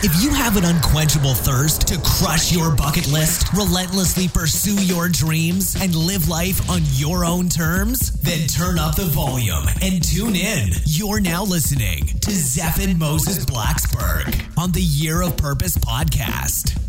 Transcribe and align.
If 0.00 0.22
you 0.22 0.30
have 0.30 0.56
an 0.56 0.64
unquenchable 0.64 1.34
thirst 1.34 1.88
to 1.88 2.00
crush 2.04 2.52
your 2.52 2.72
bucket 2.72 3.08
list, 3.08 3.52
relentlessly 3.52 4.28
pursue 4.28 4.80
your 4.84 5.08
dreams, 5.08 5.74
and 5.74 5.92
live 5.92 6.28
life 6.28 6.70
on 6.70 6.82
your 6.92 7.24
own 7.24 7.48
terms, 7.48 8.12
then 8.20 8.46
turn 8.46 8.78
up 8.78 8.94
the 8.94 9.06
volume 9.06 9.64
and 9.82 10.00
tune 10.00 10.36
in. 10.36 10.68
You're 10.84 11.18
now 11.18 11.42
listening 11.42 12.06
to 12.06 12.30
Zeph 12.30 12.78
and 12.78 12.96
Moses 12.96 13.44
Blacksburg 13.44 14.56
on 14.56 14.70
the 14.70 14.82
Year 14.82 15.20
of 15.20 15.36
Purpose 15.36 15.76
podcast. 15.76 16.80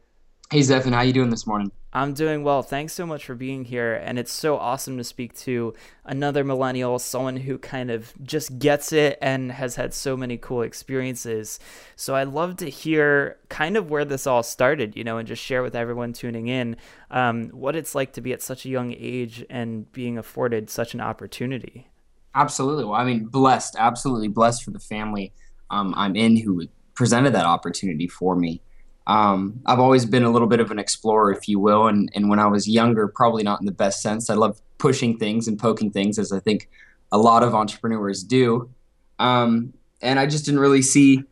Hey, 0.49 0.61
Zephan, 0.61 0.93
how 0.93 1.01
you 1.01 1.13
doing 1.13 1.29
this 1.29 1.45
morning? 1.45 1.71
I'm 1.91 2.13
doing 2.13 2.43
well. 2.43 2.61
Thanks 2.61 2.93
so 2.93 3.05
much 3.05 3.25
for 3.25 3.33
being 3.33 3.65
here. 3.65 3.95
And 3.95 4.19
it's 4.19 4.31
so 4.31 4.57
awesome 4.57 4.97
to 4.97 5.03
speak 5.03 5.35
to 5.39 5.73
another 6.05 6.43
millennial, 6.43 6.99
someone 6.99 7.37
who 7.37 7.57
kind 7.57 7.89
of 7.89 8.13
just 8.21 8.59
gets 8.59 8.93
it 8.93 9.17
and 9.21 9.51
has 9.51 9.75
had 9.75 9.93
so 9.93 10.15
many 10.15 10.37
cool 10.37 10.61
experiences. 10.61 11.59
So 11.95 12.15
I'd 12.15 12.27
love 12.27 12.57
to 12.57 12.69
hear 12.69 13.37
kind 13.49 13.75
of 13.75 13.89
where 13.89 14.05
this 14.05 14.27
all 14.27 14.43
started, 14.43 14.95
you 14.95 15.03
know, 15.03 15.17
and 15.17 15.27
just 15.27 15.43
share 15.43 15.63
with 15.63 15.75
everyone 15.75 16.13
tuning 16.13 16.47
in 16.47 16.77
um, 17.09 17.49
what 17.49 17.75
it's 17.75 17.95
like 17.95 18.13
to 18.13 18.21
be 18.21 18.33
at 18.33 18.43
such 18.43 18.65
a 18.65 18.69
young 18.69 18.93
age 18.93 19.43
and 19.49 19.91
being 19.91 20.19
afforded 20.19 20.69
such 20.69 20.93
an 20.93 21.01
opportunity. 21.01 21.87
Absolutely. 22.35 22.85
Well, 22.85 22.93
I 22.93 23.03
mean, 23.03 23.25
blessed, 23.25 23.75
absolutely 23.79 24.27
blessed 24.27 24.63
for 24.63 24.69
the 24.69 24.79
family 24.79 25.33
um, 25.71 25.93
I'm 25.97 26.15
in 26.15 26.37
who 26.37 26.67
presented 26.93 27.33
that 27.33 27.45
opportunity 27.45 28.07
for 28.07 28.35
me 28.35 28.61
um, 29.09 29.59
I've 29.65 29.79
always 29.79 30.05
been 30.05 30.23
a 30.23 30.29
little 30.29 30.47
bit 30.47 30.59
of 30.59 30.69
an 30.69 30.77
explorer, 30.77 31.31
if 31.31 31.47
you 31.47 31.59
will. 31.59 31.87
And, 31.87 32.11
and 32.13 32.29
when 32.29 32.37
I 32.37 32.45
was 32.45 32.69
younger, 32.69 33.07
probably 33.07 33.41
not 33.41 33.59
in 33.59 33.65
the 33.65 33.71
best 33.71 34.03
sense, 34.03 34.29
I 34.29 34.35
love 34.35 34.61
pushing 34.77 35.17
things 35.17 35.47
and 35.47 35.57
poking 35.57 35.89
things, 35.89 36.19
as 36.19 36.31
I 36.31 36.39
think 36.39 36.69
a 37.11 37.17
lot 37.17 37.41
of 37.41 37.55
entrepreneurs 37.55 38.23
do. 38.23 38.69
Um, 39.17 39.73
and 39.99 40.19
I 40.19 40.27
just 40.27 40.45
didn't 40.45 40.59
really 40.59 40.83
see 40.83 41.23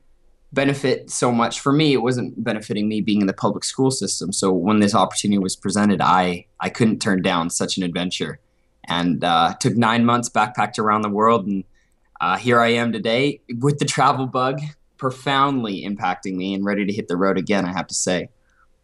benefit 0.52 1.12
so 1.12 1.32
much 1.32 1.60
for 1.60 1.72
me. 1.72 1.94
It 1.94 2.02
wasn't 2.02 2.44
benefiting 2.44 2.88
me 2.88 3.00
being 3.00 3.22
in 3.22 3.28
the 3.28 3.34
public 3.34 3.64
school 3.64 3.92
system. 3.92 4.34
So 4.34 4.52
when 4.52 4.80
this 4.80 4.96
opportunity 4.96 5.38
was 5.38 5.56
presented, 5.56 6.02
I, 6.02 6.48
I 6.60 6.70
couldn't 6.70 7.00
turn 7.00 7.22
down 7.22 7.52
such 7.52 7.78
an 7.78 7.84
adventure. 7.84 8.40
And 8.86 9.24
uh, 9.24 9.54
took 9.60 9.78
nine 9.78 10.04
months, 10.04 10.30
backpacked 10.30 10.80
around 10.80 11.04
the 11.04 11.10
world, 11.10 11.46
and 11.46 11.64
uh, 12.22 12.38
here 12.38 12.60
I 12.60 12.70
am 12.70 12.92
today 12.92 13.42
with 13.60 13.78
the 13.78 13.86
travel 13.86 14.26
bug, 14.26 14.62
profoundly 14.98 15.84
impacting 15.84 16.36
me 16.36 16.54
and 16.54 16.66
ready 16.66 16.86
to 16.86 16.94
hit 16.94 17.08
the 17.08 17.18
road 17.18 17.38
again, 17.38 17.66
I 17.66 17.74
have 17.74 17.88
to 17.88 17.96
say. 17.96 18.30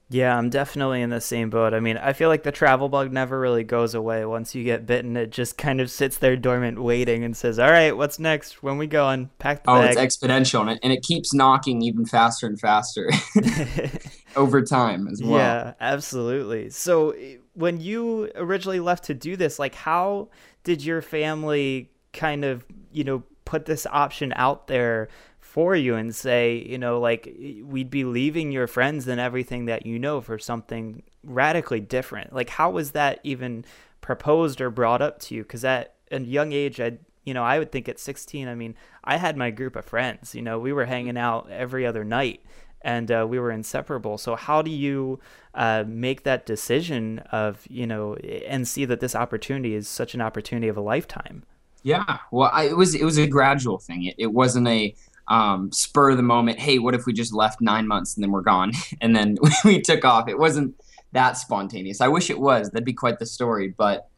Yeah, 0.09 0.37
I'm 0.37 0.51
definitely 0.51 1.01
in 1.01 1.09
the 1.09 1.21
same 1.21 1.49
boat. 1.49 1.73
I 1.73 1.79
mean, 1.79 1.97
I 1.97 2.13
feel 2.13 2.29
like 2.29 2.43
the 2.43 2.51
travel 2.51 2.87
bug 2.87 3.11
never 3.11 3.39
really 3.39 3.63
goes 3.63 3.95
away. 3.95 4.23
Once 4.25 4.53
you 4.53 4.63
get 4.63 4.85
bitten, 4.85 5.17
it 5.17 5.31
just 5.31 5.57
kind 5.57 5.81
of 5.81 5.89
sits 5.89 6.17
there 6.17 6.35
dormant, 6.37 6.83
waiting, 6.83 7.23
and 7.23 7.35
says, 7.35 7.57
"All 7.57 7.71
right, 7.71 7.97
what's 7.97 8.19
next? 8.19 8.61
When 8.61 8.77
we 8.77 8.85
going? 8.85 9.31
Pack 9.39 9.63
the 9.63 9.71
oh, 9.71 9.79
bag." 9.79 9.97
it's 9.97 9.99
exponential, 9.99 10.61
and 10.61 10.69
it, 10.71 10.79
and 10.83 10.93
it 10.93 11.01
keeps 11.01 11.33
knocking 11.33 11.81
even 11.81 12.05
faster 12.05 12.45
and 12.45 12.59
faster 12.59 13.09
over 14.35 14.61
time 14.61 15.07
as 15.07 15.23
well. 15.23 15.39
Yeah, 15.39 15.73
absolutely. 15.79 16.69
So, 16.69 17.15
when 17.53 17.79
you 17.79 18.29
originally 18.35 18.81
left 18.81 19.05
to 19.05 19.15
do 19.15 19.35
this, 19.35 19.57
like, 19.57 19.73
how 19.73 20.29
did 20.63 20.85
your 20.85 21.01
family 21.01 21.89
kind 22.11 22.45
of, 22.45 22.65
you 22.91 23.03
know, 23.03 23.23
put 23.45 23.65
this 23.65 23.87
option 23.89 24.31
out 24.35 24.67
there 24.67 25.09
for 25.53 25.75
you 25.75 25.93
and 25.93 26.15
say, 26.15 26.65
you 26.67 26.79
know, 26.79 26.99
like 26.99 27.31
we'd 27.63 27.91
be 27.91 28.03
leaving 28.03 28.51
your 28.51 28.65
friends 28.65 29.07
and 29.07 29.21
everything 29.21 29.65
that 29.65 29.85
you 29.85 29.99
know 29.99 30.19
for 30.19 30.39
something 30.39 31.03
radically 31.23 31.79
different. 31.79 32.33
Like, 32.33 32.49
how 32.49 32.71
was 32.71 32.93
that 32.93 33.19
even 33.23 33.63
proposed 34.01 34.59
or 34.61 34.71
brought 34.71 35.03
up 35.03 35.19
to 35.19 35.35
you? 35.35 35.43
Because 35.43 35.63
at 35.63 35.93
a 36.09 36.19
young 36.21 36.53
age, 36.53 36.79
I, 36.79 36.97
you 37.23 37.35
know, 37.35 37.43
I 37.43 37.59
would 37.59 37.71
think 37.71 37.87
at 37.87 37.99
16, 37.99 38.47
I 38.47 38.55
mean, 38.55 38.73
I 39.03 39.17
had 39.17 39.37
my 39.37 39.51
group 39.51 39.75
of 39.75 39.85
friends. 39.85 40.33
You 40.33 40.41
know, 40.41 40.57
we 40.57 40.73
were 40.73 40.85
hanging 40.85 41.19
out 41.19 41.47
every 41.51 41.85
other 41.85 42.03
night 42.03 42.43
and 42.81 43.11
uh, 43.11 43.27
we 43.29 43.37
were 43.37 43.51
inseparable. 43.51 44.17
So 44.17 44.35
how 44.35 44.63
do 44.63 44.71
you 44.71 45.19
uh, 45.53 45.83
make 45.85 46.23
that 46.23 46.47
decision 46.47 47.19
of 47.31 47.67
you 47.69 47.85
know 47.85 48.15
and 48.15 48.67
see 48.67 48.85
that 48.85 49.01
this 49.01 49.15
opportunity 49.15 49.75
is 49.75 49.87
such 49.87 50.15
an 50.15 50.21
opportunity 50.21 50.67
of 50.67 50.77
a 50.77 50.81
lifetime? 50.81 51.43
Yeah, 51.83 52.17
well, 52.31 52.49
I, 52.51 52.63
it 52.69 52.75
was 52.75 52.95
it 52.95 53.03
was 53.03 53.19
a 53.19 53.27
gradual 53.27 53.77
thing. 53.77 54.05
It, 54.05 54.15
it 54.17 54.33
wasn't 54.33 54.67
a 54.67 54.95
um, 55.27 55.71
spur 55.71 56.11
of 56.11 56.17
the 56.17 56.23
moment, 56.23 56.59
hey, 56.59 56.79
what 56.79 56.95
if 56.95 57.05
we 57.05 57.13
just 57.13 57.33
left 57.33 57.61
nine 57.61 57.87
months 57.87 58.15
and 58.15 58.23
then 58.23 58.31
we're 58.31 58.41
gone? 58.41 58.71
and 59.01 59.15
then 59.15 59.37
we 59.65 59.81
took 59.81 60.05
off. 60.05 60.27
It 60.27 60.39
wasn't 60.39 60.75
that 61.11 61.37
spontaneous. 61.37 62.01
I 62.01 62.07
wish 62.07 62.29
it 62.29 62.39
was. 62.39 62.71
That'd 62.71 62.85
be 62.85 62.93
quite 62.93 63.19
the 63.19 63.25
story. 63.25 63.73
But 63.75 64.09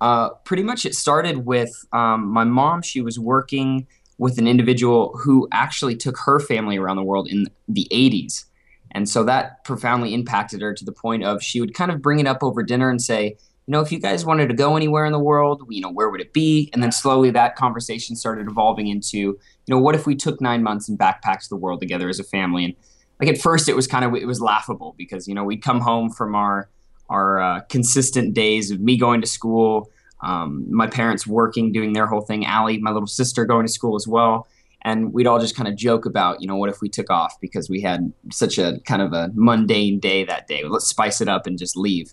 uh, 0.00 0.30
pretty 0.44 0.62
much 0.62 0.84
it 0.84 0.94
started 0.94 1.46
with 1.46 1.72
um, 1.92 2.26
my 2.26 2.44
mom. 2.44 2.82
She 2.82 3.00
was 3.00 3.18
working 3.18 3.86
with 4.18 4.38
an 4.38 4.46
individual 4.46 5.18
who 5.22 5.48
actually 5.52 5.96
took 5.96 6.16
her 6.18 6.38
family 6.38 6.76
around 6.76 6.96
the 6.96 7.02
world 7.02 7.28
in 7.28 7.46
the 7.68 7.88
80s. 7.90 8.44
And 8.92 9.08
so 9.08 9.24
that 9.24 9.64
profoundly 9.64 10.12
impacted 10.12 10.60
her 10.60 10.74
to 10.74 10.84
the 10.84 10.92
point 10.92 11.24
of 11.24 11.42
she 11.42 11.60
would 11.60 11.74
kind 11.74 11.90
of 11.90 12.02
bring 12.02 12.20
it 12.20 12.26
up 12.26 12.42
over 12.42 12.62
dinner 12.62 12.90
and 12.90 13.00
say, 13.00 13.36
know, 13.72 13.80
if 13.80 13.90
you 13.90 13.98
guys 13.98 14.24
wanted 14.24 14.48
to 14.48 14.54
go 14.54 14.76
anywhere 14.76 15.04
in 15.04 15.12
the 15.12 15.18
world, 15.18 15.62
you 15.68 15.80
know, 15.80 15.90
where 15.90 16.08
would 16.10 16.20
it 16.20 16.32
be? 16.32 16.70
And 16.72 16.82
then 16.82 16.92
slowly 16.92 17.30
that 17.30 17.56
conversation 17.56 18.14
started 18.14 18.46
evolving 18.48 18.88
into, 18.88 19.18
you 19.18 19.38
know, 19.68 19.78
what 19.78 19.94
if 19.94 20.06
we 20.06 20.14
took 20.14 20.40
nine 20.40 20.62
months 20.62 20.88
and 20.88 20.98
backpacked 20.98 21.48
the 21.48 21.56
world 21.56 21.80
together 21.80 22.08
as 22.08 22.20
a 22.20 22.24
family? 22.24 22.64
And 22.64 22.74
like 23.20 23.28
at 23.28 23.40
first, 23.40 23.68
it 23.68 23.76
was 23.76 23.86
kind 23.86 24.04
of 24.04 24.14
it 24.14 24.26
was 24.26 24.40
laughable 24.40 24.94
because 24.98 25.28
you 25.28 25.34
know 25.34 25.44
we'd 25.44 25.62
come 25.62 25.80
home 25.80 26.10
from 26.10 26.34
our 26.34 26.68
our 27.08 27.40
uh, 27.40 27.60
consistent 27.68 28.34
days 28.34 28.70
of 28.70 28.80
me 28.80 28.96
going 28.96 29.20
to 29.20 29.26
school, 29.26 29.90
um, 30.22 30.64
my 30.68 30.86
parents 30.86 31.26
working, 31.26 31.70
doing 31.70 31.92
their 31.92 32.06
whole 32.06 32.22
thing, 32.22 32.46
Allie, 32.46 32.78
my 32.78 32.90
little 32.90 33.06
sister, 33.06 33.44
going 33.44 33.66
to 33.66 33.72
school 33.72 33.96
as 33.96 34.08
well. 34.08 34.48
And 34.84 35.12
we'd 35.12 35.28
all 35.28 35.38
just 35.38 35.54
kind 35.54 35.68
of 35.68 35.76
joke 35.76 36.06
about, 36.06 36.40
you 36.40 36.48
know, 36.48 36.56
what 36.56 36.68
if 36.68 36.80
we 36.80 36.88
took 36.88 37.10
off 37.10 37.40
because 37.40 37.68
we 37.70 37.80
had 37.80 38.12
such 38.32 38.58
a 38.58 38.80
kind 38.86 39.02
of 39.02 39.12
a 39.12 39.30
mundane 39.34 40.00
day 40.00 40.24
that 40.24 40.48
day. 40.48 40.64
Let's 40.64 40.86
spice 40.86 41.20
it 41.20 41.28
up 41.28 41.46
and 41.46 41.56
just 41.56 41.76
leave 41.76 42.12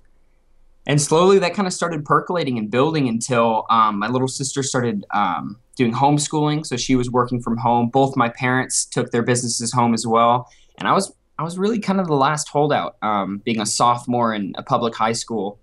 and 0.89 0.99
slowly 0.99 1.37
that 1.37 1.53
kind 1.53 1.67
of 1.67 1.73
started 1.73 2.03
percolating 2.03 2.57
and 2.57 2.71
building 2.71 3.07
until 3.07 3.67
um, 3.69 3.99
my 3.99 4.07
little 4.07 4.27
sister 4.27 4.63
started 4.63 5.05
um, 5.13 5.59
doing 5.75 5.93
homeschooling. 5.93 6.65
So 6.65 6.77
she 6.77 6.95
was 6.95 7.11
working 7.11 7.39
from 7.39 7.57
home. 7.57 7.89
Both 7.89 8.17
my 8.17 8.27
parents 8.27 8.85
took 8.85 9.11
their 9.11 9.21
businesses 9.21 9.71
home 9.71 9.93
as 9.93 10.07
well. 10.07 10.49
And 10.79 10.87
i 10.87 10.93
was 10.93 11.13
i 11.37 11.43
was 11.43 11.59
really 11.59 11.77
kind 11.77 11.99
of 11.99 12.07
the 12.07 12.15
last 12.15 12.49
holdout 12.49 12.97
um, 13.03 13.37
being 13.45 13.61
a 13.61 13.67
sophomore 13.67 14.33
in 14.33 14.53
a 14.57 14.63
public 14.63 14.95
high 14.95 15.13
school. 15.13 15.59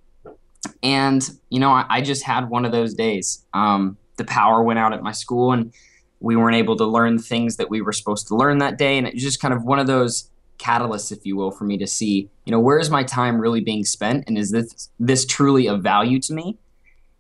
And 0.85 1.29
you 1.51 1.59
know 1.59 1.73
i, 1.73 1.85
I 1.89 2.01
just 2.03 2.23
had 2.23 2.49
one 2.49 2.65
of 2.65 2.71
those 2.71 2.95
days. 2.95 3.45
Um, 3.53 3.99
the 4.19 4.25
power 4.25 4.63
went 4.63 4.79
out 4.79 4.93
at 4.93 5.03
my 5.03 5.13
school 5.13 5.51
and 5.51 5.73
we 6.21 6.37
weren't 6.37 6.57
able 6.57 6.77
to 6.77 6.87
learn 6.87 7.19
things 7.19 7.57
that 7.57 7.69
we 7.69 7.81
were 7.81 7.93
supposed 7.93 8.29
to 8.29 8.37
learn 8.37 8.59
that 8.59 8.79
day. 8.79 8.97
And 8.97 9.09
it 9.09 9.15
was 9.15 9.25
just 9.25 9.41
kind 9.41 9.53
of 9.53 9.65
one 9.65 9.81
of 9.81 9.89
those 9.89 10.31
catalyst, 10.59 11.13
if 11.13 11.25
you 11.25 11.37
will, 11.37 11.51
for 11.51 11.65
me 11.65 11.79
to 11.79 11.87
see, 11.87 12.31
you 12.45 12.51
know, 12.51 12.61
where 12.61 12.79
is 12.79 12.91
my 12.91 13.03
time 13.03 13.39
really 13.41 13.61
being 13.61 13.85
spent, 13.85 14.25
and 14.27 14.39
is 14.39 14.51
this 14.51 14.91
this 14.99 15.25
truly 15.25 15.69
of 15.69 15.83
value 15.83 16.19
to 16.21 16.33
me? 16.33 16.59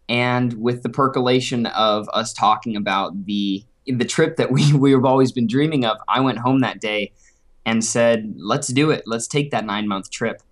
And 0.08 0.54
with 0.54 0.82
the 0.82 0.88
percolation 0.88 1.66
of 1.66 2.08
us 2.12 2.32
talking 2.32 2.76
about 2.76 3.26
the 3.26 3.64
the 3.86 4.04
trip 4.04 4.36
that 4.36 4.50
we 4.50 4.72
we 4.84 4.92
have 4.92 5.04
always 5.04 5.32
been 5.32 5.46
dreaming 5.46 5.84
of, 5.84 5.98
I 6.08 6.20
went 6.20 6.38
home 6.38 6.60
that 6.60 6.80
day 6.80 7.12
and 7.64 7.84
said, 7.84 8.34
"Let's 8.36 8.68
do 8.68 8.90
it. 8.90 9.04
Let's 9.06 9.26
take 9.26 9.50
that 9.50 9.64
nine 9.64 9.88
month 9.88 10.10
trip." 10.10 10.42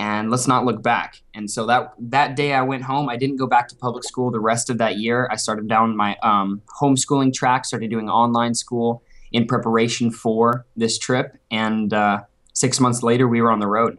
and 0.00 0.30
let's 0.30 0.48
not 0.48 0.64
look 0.64 0.82
back. 0.82 1.20
And 1.34 1.50
so 1.50 1.66
that 1.66 1.92
that 1.98 2.34
day 2.34 2.54
I 2.54 2.62
went 2.62 2.84
home. 2.84 3.10
I 3.10 3.16
didn't 3.18 3.36
go 3.36 3.46
back 3.46 3.68
to 3.68 3.76
public 3.76 4.02
school 4.02 4.30
the 4.30 4.40
rest 4.40 4.70
of 4.70 4.78
that 4.78 4.96
year. 4.96 5.28
I 5.30 5.36
started 5.36 5.68
down 5.68 5.94
my 5.94 6.16
um, 6.22 6.62
homeschooling 6.80 7.34
track, 7.34 7.66
started 7.66 7.90
doing 7.90 8.08
online 8.08 8.54
school 8.54 9.02
in 9.32 9.46
preparation 9.46 10.10
for 10.10 10.66
this 10.76 10.98
trip, 10.98 11.36
and 11.50 11.92
uh, 11.92 12.20
six 12.52 12.80
months 12.80 13.02
later 13.02 13.28
we 13.28 13.40
were 13.40 13.50
on 13.50 13.60
the 13.60 13.66
road. 13.66 13.98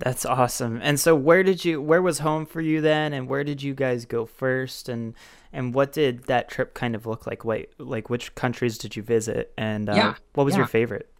That's 0.00 0.24
awesome. 0.24 0.80
And 0.82 0.98
so 0.98 1.14
where 1.14 1.42
did 1.42 1.62
you 1.64 1.80
where 1.80 2.00
was 2.00 2.20
home 2.20 2.46
for 2.46 2.62
you 2.62 2.80
then 2.80 3.12
and 3.12 3.28
where 3.28 3.44
did 3.44 3.62
you 3.62 3.74
guys 3.74 4.06
go 4.06 4.24
first 4.24 4.88
and 4.88 5.14
and 5.52 5.74
what 5.74 5.92
did 5.92 6.24
that 6.24 6.48
trip 6.48 6.72
kind 6.72 6.94
of 6.94 7.04
look 7.04 7.26
like? 7.26 7.44
Wait, 7.44 7.68
like 7.78 8.08
which 8.08 8.34
countries 8.34 8.78
did 8.78 8.96
you 8.96 9.02
visit 9.02 9.52
and 9.58 9.90
uh, 9.90 9.94
yeah, 9.94 10.14
what 10.34 10.44
was 10.44 10.54
yeah. 10.54 10.58
your 10.58 10.66
favorite? 10.66 11.12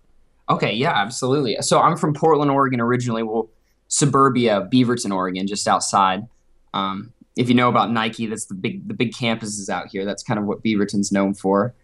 Okay, 0.49 0.73
yeah, 0.73 0.93
absolutely. 0.93 1.57
So 1.61 1.79
I'm 1.79 1.97
from 1.99 2.15
Portland, 2.15 2.51
Oregon 2.51 2.81
originally. 2.81 3.23
Well, 3.23 3.51
suburbia, 3.89 4.67
Beaverton, 4.73 5.15
Oregon, 5.15 5.47
just 5.47 5.69
outside. 5.69 6.27
Um, 6.73 7.13
if 7.37 7.49
you 7.51 7.55
know 7.55 7.69
about 7.69 7.93
Nike, 7.93 8.27
that's 8.27 8.47
the 8.47 8.55
big 8.55 8.89
the 8.89 8.95
big 8.95 9.13
campuses 9.13 9.69
out 9.69 9.89
here. 9.89 10.07
That's 10.07 10.23
kind 10.23 10.41
of 10.41 10.47
what 10.47 10.65
Beaverton's 10.65 11.13
known 11.13 11.35
for. 11.35 11.75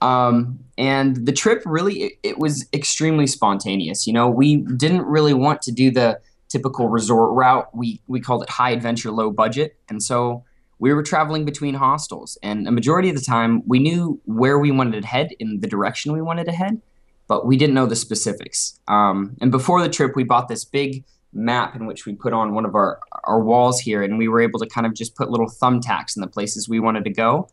Um, 0.00 0.60
and 0.76 1.26
the 1.26 1.32
trip 1.32 1.62
really 1.66 2.02
it, 2.02 2.12
it, 2.22 2.38
was 2.38 2.66
extremely 2.72 3.26
spontaneous. 3.26 4.06
You 4.06 4.12
know, 4.12 4.28
we 4.28 4.56
didn't 4.56 5.02
really 5.02 5.34
want 5.34 5.60
to 5.62 5.72
do 5.72 5.90
the 5.90 6.20
typical 6.48 6.88
resort 6.88 7.34
route. 7.34 7.68
We 7.74 8.00
we 8.06 8.20
called 8.20 8.44
it 8.44 8.50
high 8.50 8.70
adventure, 8.70 9.10
low 9.10 9.30
budget, 9.30 9.76
and 9.88 10.02
so 10.02 10.44
we 10.78 10.92
were 10.92 11.02
traveling 11.02 11.44
between 11.44 11.74
hostels. 11.74 12.38
And 12.42 12.68
a 12.68 12.70
majority 12.70 13.08
of 13.08 13.16
the 13.16 13.22
time, 13.22 13.62
we 13.66 13.80
knew 13.80 14.20
where 14.24 14.58
we 14.58 14.70
wanted 14.70 15.02
to 15.02 15.06
head 15.06 15.30
in 15.40 15.60
the 15.60 15.66
direction 15.66 16.12
we 16.12 16.22
wanted 16.22 16.44
to 16.44 16.52
head, 16.52 16.80
but 17.26 17.44
we 17.44 17.56
didn't 17.56 17.74
know 17.74 17.86
the 17.86 17.96
specifics. 17.96 18.78
Um, 18.86 19.36
and 19.40 19.50
before 19.50 19.82
the 19.82 19.88
trip, 19.88 20.14
we 20.14 20.22
bought 20.22 20.48
this 20.48 20.64
big 20.64 21.04
map 21.32 21.76
in 21.76 21.86
which 21.86 22.06
we 22.06 22.14
put 22.14 22.32
on 22.32 22.54
one 22.54 22.64
of 22.64 22.74
our 22.74 23.00
our 23.24 23.40
walls 23.40 23.80
here, 23.80 24.02
and 24.02 24.16
we 24.16 24.28
were 24.28 24.40
able 24.40 24.58
to 24.60 24.66
kind 24.66 24.86
of 24.86 24.94
just 24.94 25.14
put 25.16 25.30
little 25.30 25.48
thumbtacks 25.48 26.16
in 26.16 26.20
the 26.20 26.28
places 26.28 26.68
we 26.68 26.80
wanted 26.80 27.04
to 27.04 27.10
go, 27.10 27.48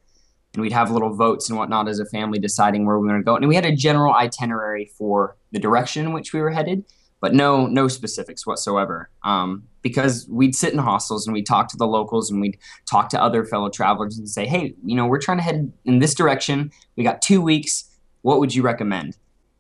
and 0.56 0.62
we'd 0.62 0.72
have 0.72 0.92
little 0.92 1.14
votes 1.14 1.50
and 1.50 1.58
whatnot 1.58 1.88
as 1.88 2.00
a 2.00 2.06
family 2.06 2.40
deciding 2.40 2.86
where 2.86 2.98
we 2.98 3.08
wanted 3.08 3.20
to 3.20 3.24
go. 3.24 3.36
And 3.36 3.48
we 3.48 3.56
had 3.56 3.66
a 3.66 3.76
general 3.76 4.14
itinerary 4.14 4.92
for 4.98 5.36
the 5.52 5.60
direction 5.60 6.06
in 6.06 6.14
which 6.14 6.34
we 6.34 6.42
were 6.42 6.50
headed, 6.50 6.86
but 7.22 7.34
no 7.34 7.68
no 7.68 7.88
specifics 7.88 8.48
whatsoever. 8.48 9.10
Um, 9.24 9.64
because 9.82 10.28
we'd 10.30 10.56
sit 10.56 10.74
in 10.74 10.80
hostels 10.80 11.28
and 11.28 11.34
we'd 11.34 11.46
talk 11.46 11.68
to 11.70 11.78
the 11.78 11.88
locals 11.88 12.32
and 12.32 12.42
we'd 12.42 12.58
talk 12.90 13.10
to 13.10 13.22
other 13.22 13.46
fellow 13.46 13.70
travelers 13.70 14.18
and 14.18 14.28
say, 14.28 14.48
hey, 14.48 14.74
you 14.84 14.96
know, 14.96 15.06
we're 15.06 15.20
trying 15.20 15.38
to 15.38 15.44
head 15.44 15.72
in 15.84 16.00
this 16.00 16.16
direction. 16.16 16.72
We 16.96 17.04
got 17.04 17.22
two 17.22 17.42
weeks. 17.42 17.84
What 18.22 18.40
would 18.40 18.56
you 18.56 18.64
recommend? 18.64 19.18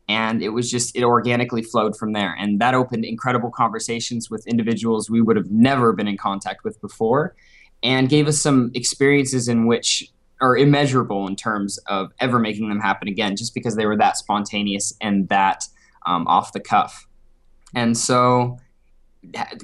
and 0.08 0.44
it 0.44 0.50
was 0.50 0.70
just 0.70 0.96
it 0.96 1.04
organically 1.04 1.64
flowed 1.64 1.98
from 1.98 2.14
there 2.14 2.36
and 2.40 2.60
that 2.62 2.76
opened 2.76 3.04
incredible 3.04 3.50
conversations 3.50 4.30
with 4.30 4.46
individuals 4.46 5.10
we 5.10 5.20
would 5.20 5.36
have 5.36 5.50
never 5.50 5.94
been 5.94 6.08
in 6.08 6.16
contact 6.16 6.64
with 6.64 6.80
before 6.80 7.36
and 7.82 8.10
gave 8.10 8.28
us 8.28 8.40
some 8.40 8.72
experiences 8.74 9.48
in 9.48 9.66
which 9.66 10.12
are 10.46 10.58
immeasurable 10.58 11.28
in 11.28 11.36
terms 11.36 11.78
of 11.88 12.12
ever 12.20 12.40
making 12.40 12.70
them 12.70 12.80
happen 12.80 13.08
again 13.08 13.36
just 13.36 13.54
because 13.54 13.76
they 13.76 13.86
were 13.86 13.98
that 13.98 14.18
spontaneous 14.18 14.94
and 15.02 15.30
that 15.30 15.66
um, 16.06 16.28
off 16.28 16.54
the 16.54 16.60
cuff 16.60 17.08
and 17.74 17.98
so 17.98 18.58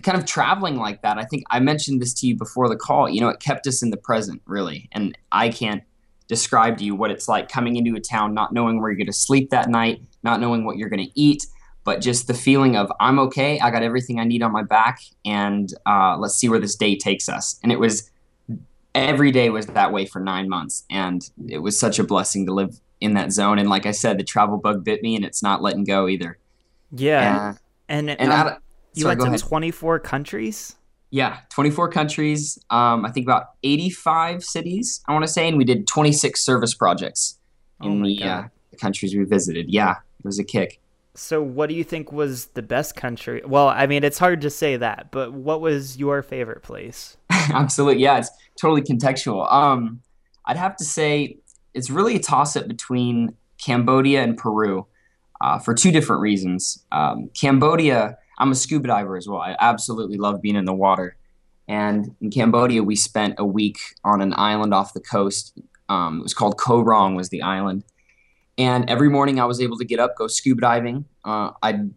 kind 0.02 0.18
of 0.18 0.26
traveling 0.26 0.76
like 0.76 1.04
that 1.04 1.20
i 1.20 1.24
think 1.24 1.44
i 1.52 1.60
mentioned 1.60 2.02
this 2.02 2.16
to 2.16 2.26
you 2.26 2.36
before 2.36 2.68
the 2.68 2.76
call 2.76 3.08
you 3.08 3.22
know 3.22 3.30
it 3.30 3.40
kept 3.40 3.68
us 3.68 3.84
in 3.84 3.92
the 3.92 3.98
present 3.98 4.42
really 4.46 4.90
and 4.92 5.16
i 5.32 5.50
can't 5.50 5.84
describe 6.28 6.80
to 6.80 6.84
you 6.84 6.96
what 6.96 7.12
it's 7.12 7.28
like 7.28 7.48
coming 7.48 7.76
into 7.76 7.96
a 7.96 8.00
town 8.00 8.34
not 8.34 8.52
knowing 8.52 8.82
where 8.82 8.90
you're 8.90 8.98
going 8.98 9.06
to 9.06 9.14
sleep 9.14 9.52
that 9.52 9.70
night 9.70 10.02
not 10.24 10.40
knowing 10.40 10.66
what 10.66 10.78
you're 10.78 10.90
going 10.90 11.06
to 11.06 11.20
eat, 11.20 11.46
but 11.84 12.02
just 12.02 12.28
the 12.28 12.34
feeling 12.34 12.76
of 12.76 12.92
I'm 13.00 13.20
okay, 13.20 13.60
I 13.60 13.72
got 13.72 13.84
everything 13.84 14.20
I 14.20 14.24
need 14.24 14.44
on 14.44 14.52
my 14.52 14.64
back, 14.64 15.00
and 15.26 15.74
uh, 15.86 16.18
let's 16.18 16.36
see 16.36 16.50
where 16.50 16.60
this 16.60 16.76
day 16.76 16.96
takes 16.96 17.28
us. 17.28 17.60
And 17.64 17.72
it 17.72 17.80
was 17.80 18.11
every 18.96 19.32
day 19.32 19.50
was 19.50 19.68
that 19.68 19.92
way 19.92 20.06
for 20.06 20.20
nine 20.20 20.50
months, 20.50 20.84
and 20.90 21.30
it 21.48 21.60
was 21.60 21.80
such 21.80 22.00
a 22.00 22.04
blessing 22.04 22.46
to 22.46 22.54
live 22.54 22.80
in 23.00 23.14
that 23.14 23.32
zone. 23.32 23.60
And 23.60 23.70
like 23.70 23.86
I 23.86 23.92
said, 23.92 24.18
the 24.18 24.24
travel 24.24 24.58
bug 24.58 24.84
bit 24.84 25.02
me, 25.02 25.16
and 25.16 25.26
it's 25.26 25.42
not 25.42 25.62
letting 25.62 25.84
go 25.84 26.08
either. 26.08 26.38
Yeah, 26.92 27.56
and 27.88 28.10
and, 28.10 28.22
and 28.22 28.32
um, 28.32 28.58
you 28.94 29.04
sorry, 29.04 29.16
went 29.16 29.38
to 29.38 29.46
24 29.46 30.00
countries. 30.00 30.76
Yeah, 31.10 31.40
24 31.50 31.90
countries. 31.90 32.58
Um, 32.70 33.06
I 33.06 33.12
think 33.12 33.26
about 33.26 33.48
85 33.64 34.44
cities. 34.44 35.02
I 35.08 35.14
want 35.14 35.26
to 35.26 35.32
say, 35.32 35.48
and 35.48 35.58
we 35.58 35.66
did 35.66 35.86
26 35.86 36.42
service 36.42 36.74
projects 36.74 37.38
Oh 37.82 37.88
in 37.88 38.02
my 38.02 38.08
the, 38.08 38.24
uh, 38.24 38.44
the 38.72 38.78
countries 38.78 39.16
we 39.16 39.24
visited. 39.26 39.70
Yeah, 39.70 39.92
it 39.92 40.26
was 40.26 40.40
a 40.40 40.44
kick. 40.44 40.80
So, 41.14 41.42
what 41.42 41.68
do 41.68 41.76
you 41.76 41.84
think 41.84 42.12
was 42.12 42.48
the 42.48 42.62
best 42.62 42.96
country? 42.96 43.42
Well, 43.46 43.68
I 43.68 43.86
mean, 43.86 44.04
it's 44.06 44.20
hard 44.20 44.42
to 44.42 44.50
say 44.50 44.78
that, 44.78 45.12
but 45.12 45.34
what 45.34 45.60
was 45.60 45.98
your 45.98 46.22
favorite 46.22 46.64
place? 46.64 47.18
Absolutely, 47.56 48.02
yeah, 48.02 48.18
it's 48.18 48.32
totally 48.60 48.82
contextual. 48.82 49.52
Um, 49.52 50.02
I'd 50.46 50.58
have 50.58 50.76
to 50.78 50.86
say 50.86 51.38
it's 51.74 51.90
really 51.90 52.16
a 52.16 52.20
toss-up 52.20 52.68
between 52.68 53.36
Cambodia 53.64 54.24
and 54.24 54.38
Peru 54.38 54.88
uh, 55.42 55.60
for 55.60 55.74
two 55.74 55.92
different 55.92 56.22
reasons. 56.22 56.84
Um, 56.92 57.30
Cambodia, 57.40 58.18
I'm 58.38 58.52
a 58.52 58.56
scuba 58.56 58.88
diver 58.88 59.18
as 59.18 59.28
well. 59.28 59.42
I 59.42 59.56
absolutely 59.60 60.18
love 60.18 60.42
being 60.42 60.56
in 60.56 60.66
the 60.66 60.74
water. 60.74 61.16
And 61.68 62.16
in 62.22 62.32
Cambodia, 62.32 62.84
we 62.84 62.96
spent 62.96 63.36
a 63.38 63.46
week 63.46 63.78
on 64.04 64.22
an 64.22 64.34
island 64.36 64.74
off 64.74 64.94
the 64.94 65.00
coast. 65.00 65.58
Um, 65.90 66.20
it 66.20 66.24
was 66.24 66.34
called 66.34 66.58
Koh 66.58 66.82
Rong, 66.82 67.16
was 67.16 67.30
the 67.30 67.42
island. 67.42 67.84
And 68.58 68.90
every 68.90 69.10
morning 69.10 69.40
I 69.40 69.46
was 69.46 69.62
able 69.62 69.78
to 69.78 69.86
get 69.86 70.00
up, 70.00 70.16
go 70.18 70.28
scuba 70.28 70.62
diving. 70.62 71.06
Uh, 71.24 71.52
I'd 71.62 71.94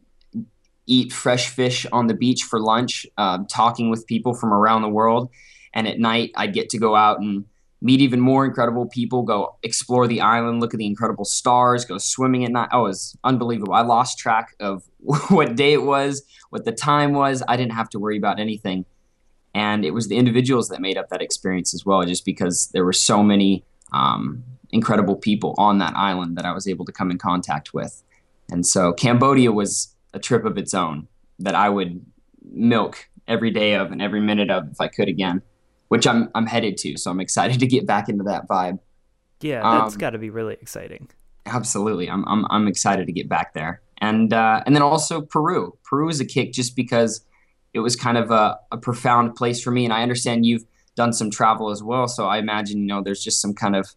eat 0.87 1.13
fresh 1.13 1.49
fish 1.49 1.87
on 1.93 2.07
the 2.07 2.15
beach 2.15 2.43
for 2.43 2.61
lunch, 2.61 3.07
uh, 3.17 3.39
talking 3.49 3.91
with 3.91 4.07
people 4.07 4.35
from 4.35 4.53
around 4.53 4.83
the 4.83 4.89
world. 4.89 5.31
And 5.73 5.89
at 5.89 5.99
night, 5.99 6.31
I'd 6.37 6.55
get 6.55 6.69
to 6.71 6.79
go 6.79 6.95
out 6.95 7.21
and 7.21 7.45
meet 7.81 8.01
even 8.01 8.21
more 8.21 8.45
incredible 8.45 8.87
people, 8.87 9.23
go 9.23 9.57
explore 9.63 10.07
the 10.07 10.21
island, 10.21 10.61
look 10.61 10.73
at 10.73 10.79
the 10.79 10.87
incredible 10.87 11.25
stars, 11.25 11.85
go 11.85 11.99
swimming 11.99 12.45
at 12.45 12.51
night. 12.51 12.69
Oh, 12.73 12.87
it 12.87 12.89
was 12.89 13.17
unbelievable. 13.25 13.75
I 13.75 13.83
lost 13.83 14.19
track 14.19 14.55
of 14.61 14.85
what 15.29 15.57
day 15.57 15.73
it 15.73 15.83
was, 15.83 16.23
what 16.51 16.65
the 16.65 16.73
time 16.73 17.13
was. 17.13 17.43
I 17.47 17.57
didn't 17.57 17.73
have 17.73 17.91
to 17.91 17.99
worry 17.99 18.17
about 18.17 18.41
anything. 18.41 18.87
And 19.55 19.85
it 19.85 19.93
was 19.93 20.09
the 20.09 20.17
individuals 20.17 20.69
that 20.69 20.81
made 20.81 20.97
up 20.97 21.11
that 21.11 21.23
experience 21.23 21.75
as 21.75 21.87
well, 21.87 22.03
just 22.05 22.25
because 22.25 22.69
there 22.73 22.85
were 22.85 22.93
so 22.93 23.23
many 23.23 23.65
um, 23.93 24.43
incredible 24.71 25.15
people 25.15 25.55
on 25.59 25.79
that 25.79 25.95
island 25.95 26.37
that 26.37 26.45
I 26.45 26.53
was 26.53 26.67
able 26.67 26.85
to 26.87 26.93
come 26.93 27.11
in 27.11 27.19
contact 27.19 27.73
with. 27.73 28.03
And 28.51 28.67
so 28.67 28.93
Cambodia 28.93 29.53
was 29.53 29.94
a 30.15 30.19
trip 30.19 30.45
of 30.45 30.57
its 30.57 30.73
own 30.73 31.09
that 31.41 31.55
I 31.55 31.69
would 31.69 32.05
milk 32.43 33.09
every 33.27 33.51
day 33.51 33.75
of 33.75 33.91
and 33.91 34.01
every 34.01 34.21
minute 34.21 34.51
of 34.51 34.71
if 34.71 34.81
I 34.81 34.89
could 34.89 35.09
again, 35.09 35.43
which 35.89 36.07
I'm 36.07 36.31
I'm 36.35 36.47
headed 36.47 36.79
to. 36.79 36.97
So 36.97 37.11
I'm 37.11 37.21
excited 37.21 37.61
to 37.61 37.67
get 37.67 37.87
back 37.87 38.09
into 38.09 38.25
that 38.25 38.49
vibe. 38.49 38.79
Yeah, 39.41 39.63
that's 39.63 39.95
Um, 39.95 39.99
got 39.99 40.11
to 40.11 40.19
be 40.19 40.31
really 40.31 40.57
exciting. 40.61 41.11
Absolutely, 41.47 42.09
I'm 42.09 42.25
I'm 42.27 42.47
I'm 42.51 42.69
excited 42.69 43.07
to 43.07 43.13
get 43.13 43.29
back 43.29 43.53
there. 43.53 43.83
And 43.99 44.33
uh, 44.33 44.63
and 44.65 44.75
then 44.75 44.83
also 44.83 45.21
Peru. 45.21 45.77
Peru 45.85 46.09
is 46.09 46.21
a 46.21 46.25
kick 46.25 46.53
just 46.53 46.77
because 46.77 47.25
it 47.73 47.81
was 47.81 47.97
kind 47.97 48.17
of 48.17 48.31
a, 48.31 48.59
a 48.71 48.79
profound 48.79 49.35
place 49.35 49.63
for 49.63 49.71
me. 49.71 49.85
And 49.85 49.93
I 49.93 50.03
understand 50.03 50.47
you've 50.47 50.65
done 50.95 51.13
some 51.13 51.31
travel 51.31 51.71
as 51.71 51.83
well, 51.83 52.07
so 52.07 52.27
I 52.27 52.39
imagine 52.39 52.79
you 52.79 52.87
know 52.87 53.03
there's 53.03 53.23
just 53.23 53.41
some 53.41 53.55
kind 53.55 53.77
of 53.77 53.95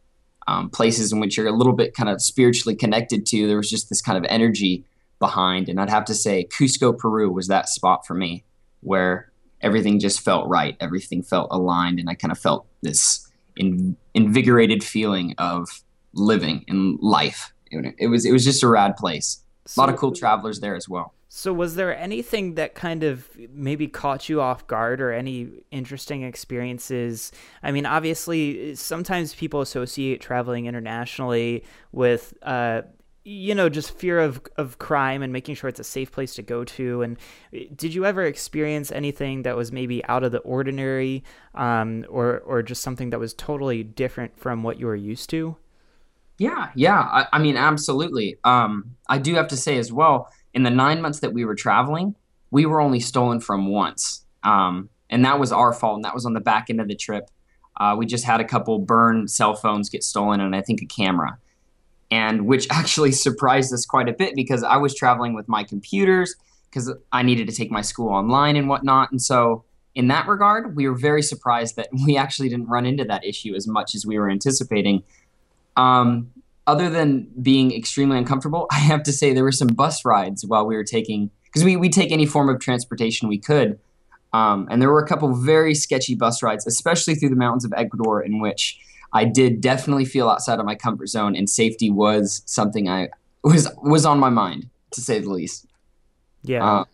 um, 0.48 0.70
places 0.70 1.12
in 1.12 1.20
which 1.20 1.38
you're 1.38 1.48
a 1.48 1.52
little 1.52 1.74
bit 1.74 1.94
kind 1.94 2.10
of 2.10 2.22
spiritually 2.22 2.76
connected 2.76 3.26
to. 3.28 3.48
There 3.48 3.58
was 3.58 3.70
just 3.70 3.90
this 3.90 4.02
kind 4.02 4.18
of 4.18 4.26
energy 4.30 4.86
behind, 5.20 5.70
and 5.70 5.80
I'd 5.80 5.90
have 5.90 6.06
to 6.06 6.16
say 6.16 6.46
Cusco, 6.46 6.98
Peru, 6.98 7.32
was 7.32 7.48
that 7.48 7.70
spot 7.70 8.06
for 8.06 8.14
me 8.14 8.44
where 8.82 9.32
everything 9.62 10.00
just 10.00 10.22
felt 10.22 10.48
right, 10.48 10.78
everything 10.80 11.24
felt 11.24 11.48
aligned, 11.52 12.00
and 12.00 12.10
I 12.10 12.16
kind 12.16 12.32
of 12.32 12.38
felt 12.38 12.68
this 12.82 13.30
in, 13.56 13.98
invigorated 14.14 14.84
feeling 14.84 15.36
of 15.38 15.68
living 16.14 16.64
in 16.68 16.98
life. 17.02 17.54
It, 17.72 17.96
it 17.98 18.08
was 18.08 18.26
it 18.26 18.32
was 18.32 18.46
just 18.46 18.64
a 18.64 18.68
rad 18.68 18.96
place. 18.96 19.44
A 19.76 19.80
lot 19.80 19.90
of 19.90 19.98
cool 19.98 20.14
travelers 20.14 20.62
there 20.62 20.76
as 20.76 20.88
well. 20.88 21.14
So, 21.30 21.52
was 21.54 21.76
there 21.76 21.96
anything 21.96 22.56
that 22.56 22.74
kind 22.74 23.04
of 23.04 23.30
maybe 23.52 23.88
caught 23.88 24.30
you 24.30 24.42
off 24.42 24.66
guard 24.66 25.02
or 25.02 25.12
any 25.12 25.50
interesting 25.72 26.24
experiences? 26.24 27.32
I 27.62 27.72
mean, 27.72 27.86
obviously, 27.86 28.76
sometimes 28.76 29.36
people 29.36 29.62
associate 29.62 30.22
traveling 30.22 30.68
internationally 30.68 31.64
with, 31.92 32.34
uh, 32.42 32.84
you 33.28 33.54
know, 33.54 33.68
just 33.68 33.92
fear 33.92 34.20
of, 34.20 34.42
of 34.56 34.80
crime 34.80 35.22
and 35.22 35.34
making 35.34 35.54
sure 35.54 35.68
it's 35.68 35.82
a 35.82 35.84
safe 35.84 36.14
place 36.14 36.34
to 36.36 36.42
go 36.42 36.64
to. 36.64 37.02
And 37.02 37.18
eh, 37.54 37.66
did 37.76 37.94
you 37.94 38.06
ever 38.06 38.24
experience 38.24 38.90
anything 38.90 39.42
that 39.42 39.58
was 39.58 39.70
maybe 39.70 40.04
out 40.06 40.24
of 40.24 40.32
the 40.32 40.38
ordinary 40.40 41.26
um, 41.54 42.06
or, 42.08 42.40
or 42.40 42.64
just 42.64 42.82
something 42.82 43.10
that 43.10 43.20
was 43.20 43.34
totally 43.34 43.84
different 43.84 44.40
from 44.40 44.64
what 44.64 44.80
you 44.80 44.86
were 44.86 44.96
used 44.96 45.30
to? 45.32 45.58
Yeah, 46.38 46.70
yeah. 46.74 47.02
I, 47.02 47.26
I 47.34 47.40
mean, 47.40 47.58
absolutely. 47.58 48.38
Um, 48.46 48.96
I 49.10 49.18
do 49.18 49.36
have 49.36 49.50
to 49.50 49.58
say 49.58 49.78
as 49.78 49.92
well, 49.92 50.30
in 50.54 50.64
the 50.64 50.70
nine 50.70 51.02
months 51.02 51.20
that 51.20 51.34
we 51.34 51.44
were 51.44 51.56
traveling, 51.56 52.16
we 52.52 52.66
were 52.66 52.80
only 52.80 53.02
stolen 53.02 53.42
from 53.42 53.68
once, 53.68 54.24
um, 54.44 54.90
and 55.10 55.26
that 55.26 55.38
was 55.38 55.52
our 55.52 55.74
fault. 55.74 55.98
And 55.98 56.06
that 56.06 56.14
was 56.14 56.26
on 56.26 56.34
the 56.34 56.40
back 56.40 56.70
end 56.70 56.80
of 56.80 56.88
the 56.88 56.96
trip. 56.96 57.30
Uh, 57.76 57.96
we 57.98 58.06
just 58.06 58.24
had 58.24 58.40
a 58.40 58.46
couple 58.46 58.80
burn 58.80 59.28
cell 59.28 59.54
phones 59.54 59.90
get 59.90 60.04
stolen, 60.04 60.40
and 60.40 60.56
I 60.56 60.62
think 60.62 60.82
a 60.82 60.86
camera, 60.86 61.38
and 62.12 62.46
which 62.46 62.68
actually 62.72 63.12
surprised 63.12 63.74
us 63.74 63.86
quite 63.86 64.10
a 64.10 64.14
bit 64.14 64.36
because 64.36 64.64
I 64.64 64.78
was 64.78 64.96
traveling 64.96 65.34
with 65.34 65.48
my 65.48 65.64
computers, 65.64 66.36
because 66.70 66.94
I 67.12 67.24
needed 67.24 67.48
to 67.48 67.56
take 67.56 67.72
my 67.72 67.82
school 67.82 68.10
online 68.10 68.56
and 68.56 68.70
whatnot. 68.70 69.12
And 69.12 69.22
so, 69.22 69.64
in 69.96 70.10
that 70.10 70.28
regard, 70.28 70.76
we 70.76 70.88
were 70.88 70.96
very 70.96 71.24
surprised 71.24 71.76
that 71.76 71.90
we 72.06 72.18
actually 72.18 72.50
didn't 72.50 72.68
run 72.68 72.86
into 72.86 73.04
that 73.06 73.26
issue 73.26 73.56
as 73.56 73.68
much 73.68 73.96
as 73.96 74.06
we 74.06 74.20
were 74.20 74.30
anticipating. 74.30 75.04
Um, 75.76 76.32
other 76.66 76.90
than 76.90 77.30
being 77.42 77.74
extremely 77.74 78.18
uncomfortable, 78.18 78.68
I 78.72 78.80
have 78.80 79.04
to 79.04 79.14
say 79.14 79.34
there 79.34 79.44
were 79.44 79.52
some 79.52 79.70
bus 79.70 80.06
rides 80.06 80.46
while 80.46 80.66
we 80.66 80.76
were 80.76 80.84
taking 80.84 81.32
because 81.46 81.64
we 81.64 81.78
we 81.78 81.90
take 81.90 82.12
any 82.12 82.26
form 82.26 82.50
of 82.50 82.60
transportation 82.60 83.30
we 83.30 83.40
could, 83.40 83.80
um, 84.34 84.68
and 84.70 84.82
there 84.82 84.90
were 84.90 85.02
a 85.02 85.08
couple 85.08 85.34
very 85.34 85.74
sketchy 85.74 86.14
bus 86.14 86.44
rides, 86.44 86.68
especially 86.68 87.16
through 87.16 87.30
the 87.30 87.36
mountains 87.36 87.66
of 87.66 87.74
Ecuador, 87.76 88.22
in 88.22 88.40
which 88.40 88.78
I 89.14 89.26
did 89.26 89.62
definitely 89.62 90.06
feel 90.06 90.30
outside 90.30 90.60
of 90.60 90.66
my 90.66 90.76
comfort 90.76 91.08
zone, 91.08 91.36
and 91.36 91.50
safety 91.50 91.90
was 91.90 92.42
something 92.46 92.90
I 92.90 93.10
was 93.44 93.70
was 93.82 94.06
on 94.06 94.20
my 94.20 94.30
mind 94.30 94.70
to 94.92 95.02
say 95.02 95.20
the 95.20 95.30
least. 95.30 95.66
Yeah. 96.44 96.66
Uh, 96.66 96.86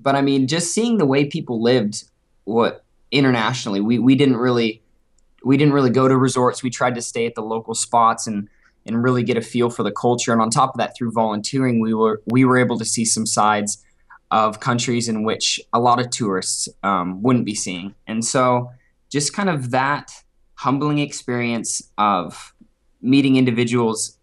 but 0.00 0.14
I 0.14 0.22
mean, 0.22 0.46
just 0.46 0.72
seeing 0.72 0.98
the 0.98 1.06
way 1.06 1.24
people 1.24 1.62
lived, 1.62 2.04
what 2.44 2.84
internationally, 3.10 3.80
we 3.80 3.98
we 3.98 4.14
didn't 4.14 4.36
really 4.36 4.82
we 5.44 5.56
didn't 5.56 5.72
really 5.72 5.90
go 5.90 6.08
to 6.08 6.16
resorts. 6.16 6.62
We 6.62 6.70
tried 6.70 6.94
to 6.94 7.02
stay 7.02 7.26
at 7.26 7.34
the 7.34 7.42
local 7.42 7.74
spots 7.74 8.26
and 8.26 8.48
and 8.86 9.02
really 9.02 9.22
get 9.22 9.36
a 9.36 9.42
feel 9.42 9.70
for 9.70 9.82
the 9.82 9.92
culture. 9.92 10.32
And 10.32 10.40
on 10.40 10.50
top 10.50 10.70
of 10.70 10.78
that, 10.78 10.96
through 10.96 11.12
volunteering, 11.12 11.80
we 11.80 11.94
were 11.94 12.22
we 12.26 12.44
were 12.44 12.58
able 12.58 12.78
to 12.78 12.84
see 12.84 13.04
some 13.04 13.26
sides 13.26 13.84
of 14.30 14.60
countries 14.60 15.08
in 15.08 15.24
which 15.24 15.60
a 15.72 15.80
lot 15.80 16.00
of 16.00 16.10
tourists 16.10 16.68
um, 16.82 17.22
wouldn't 17.22 17.44
be 17.44 17.54
seeing. 17.54 17.94
And 18.06 18.24
so, 18.24 18.70
just 19.10 19.32
kind 19.32 19.48
of 19.48 19.70
that 19.70 20.12
humbling 20.58 20.98
experience 20.98 21.82
of 21.98 22.52
meeting 23.00 23.36
individuals, 23.36 24.18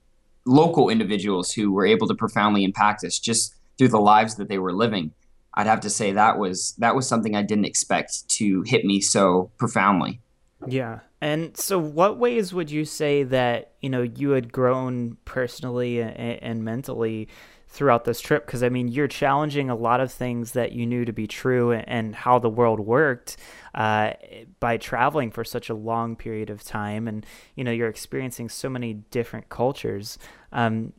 local 0.46 0.90
individuals 0.90 1.54
who 1.54 1.72
were 1.72 1.86
able 1.86 2.08
to 2.08 2.14
profoundly 2.14 2.66
impact 2.66 3.06
us 3.06 3.20
just 3.20 3.56
through 3.78 3.88
the 3.88 4.00
lives 4.00 4.36
that 4.36 4.50
they 4.50 4.60
were 4.60 4.74
living. 4.74 5.12
I'd 5.54 5.68
have 5.68 5.80
to 5.82 5.90
say 5.90 6.12
that 6.12 6.38
was 6.38 6.74
that 6.80 6.94
was 6.94 7.08
something 7.08 7.36
I 7.36 7.42
didn't 7.42 7.66
expect 7.66 8.28
to 8.38 8.64
hit 8.64 8.84
me 8.84 9.00
so 9.00 9.50
profoundly. 9.58 10.20
Yeah. 10.68 11.00
And 11.22 11.56
so, 11.56 11.80
what 11.80 12.18
ways 12.18 12.54
would 12.54 12.70
you 12.70 12.84
say 12.84 13.24
that 13.24 13.72
you 13.82 13.90
know 13.90 14.02
you 14.02 14.32
had 14.32 14.52
grown 14.52 15.16
personally 15.24 16.02
and, 16.02 16.18
and 16.18 16.66
mentally 16.66 17.30
throughout 17.76 18.06
this 18.06 18.22
trip? 18.22 18.46
Because 18.46 18.64
I 18.64 18.70
mean, 18.70 18.88
you're 18.88 19.08
challenging 19.08 19.70
a 19.70 19.76
lot 19.76 20.00
of 20.00 20.12
things 20.12 20.54
that 20.54 20.72
you 20.72 20.86
knew 20.86 21.06
to 21.06 21.12
be 21.12 21.28
true 21.28 21.74
and 21.74 22.16
how 22.16 22.40
the 22.40 22.50
world 22.50 22.80
worked 22.80 23.38
uh, 23.76 24.14
by 24.60 24.78
traveling 24.78 25.30
for 25.30 25.44
such 25.44 25.70
a 25.70 25.76
long 25.76 26.16
period 26.16 26.50
of 26.50 26.64
time, 26.64 27.08
and 27.08 27.26
you 27.56 27.64
know 27.64 27.72
you're 27.72 27.90
experiencing 27.90 28.50
so 28.50 28.70
many 28.70 28.94
different 28.94 29.50
cultures. 29.50 30.18
Um, 30.52 30.94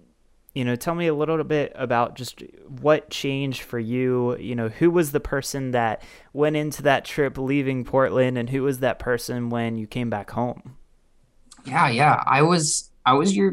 you 0.57 0.65
know 0.65 0.75
tell 0.75 0.95
me 0.95 1.07
a 1.07 1.15
little 1.15 1.45
bit 1.45 1.71
about 1.75 2.17
just 2.17 2.43
what 2.67 3.11
changed 3.11 3.61
for 3.61 3.79
you 3.79 4.37
you 4.39 4.57
know 4.57 4.71
who 4.71 4.91
was 4.91 5.13
the 5.13 5.21
person 5.21 5.73
that 5.73 6.03
went 6.33 6.57
into 6.57 6.83
that 6.83 7.05
trip 7.05 7.37
leaving 7.37 7.85
portland 7.85 8.39
and 8.39 8.49
who 8.49 8.63
was 8.63 8.79
that 8.79 8.99
person 8.99 9.51
when 9.51 9.77
you 9.77 9.87
came 9.87 10.09
back 10.09 10.31
home 10.31 10.77
yeah 11.67 11.89
yeah 11.89 12.23
i 12.27 12.41
was 12.41 12.91
i 13.05 13.13
was 13.13 13.37
your 13.37 13.53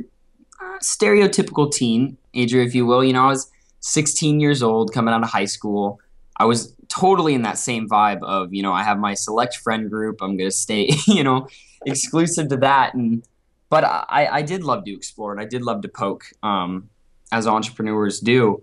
uh, 0.62 0.77
stereotypical 0.80 1.70
teen 1.70 2.18
ager 2.34 2.62
if 2.62 2.74
you 2.75 2.86
will 2.86 3.04
you 3.04 3.13
know 3.13 3.24
i 3.24 3.28
was 3.28 3.50
16 3.82 4.40
years 4.40 4.63
old 4.63 4.94
coming 4.94 5.13
out 5.13 5.24
of 5.24 5.30
high 5.30 5.46
school 5.46 6.00
i 6.38 6.46
was 6.46 6.75
totally 6.88 7.34
in 7.34 7.42
that 7.42 7.58
same 7.58 7.88
vibe 7.88 8.22
of 8.24 8.54
you 8.54 8.62
know 8.63 8.74
i 8.74 8.84
have 8.84 9.00
my 9.00 9.13
select 9.13 9.58
friend 9.58 9.90
group 9.90 10.22
i'm 10.22 10.38
going 10.38 10.50
to 10.50 10.56
stay 10.56 10.90
you 11.08 11.24
know 11.24 11.48
exclusive 11.86 12.48
to 12.50 12.58
that 12.58 12.94
and 12.94 13.24
but 13.70 13.84
I, 13.84 14.28
I 14.32 14.42
did 14.44 14.63
love 14.63 14.86
to 14.86 14.94
explore 14.94 15.32
and 15.32 15.42
I 15.42 15.46
did 15.46 15.63
love 15.63 15.82
to 15.82 15.90
poke. 15.90 16.25
Um, 16.44 16.92
as 17.34 17.48
entrepreneurs 17.48 18.20
do. 18.20 18.62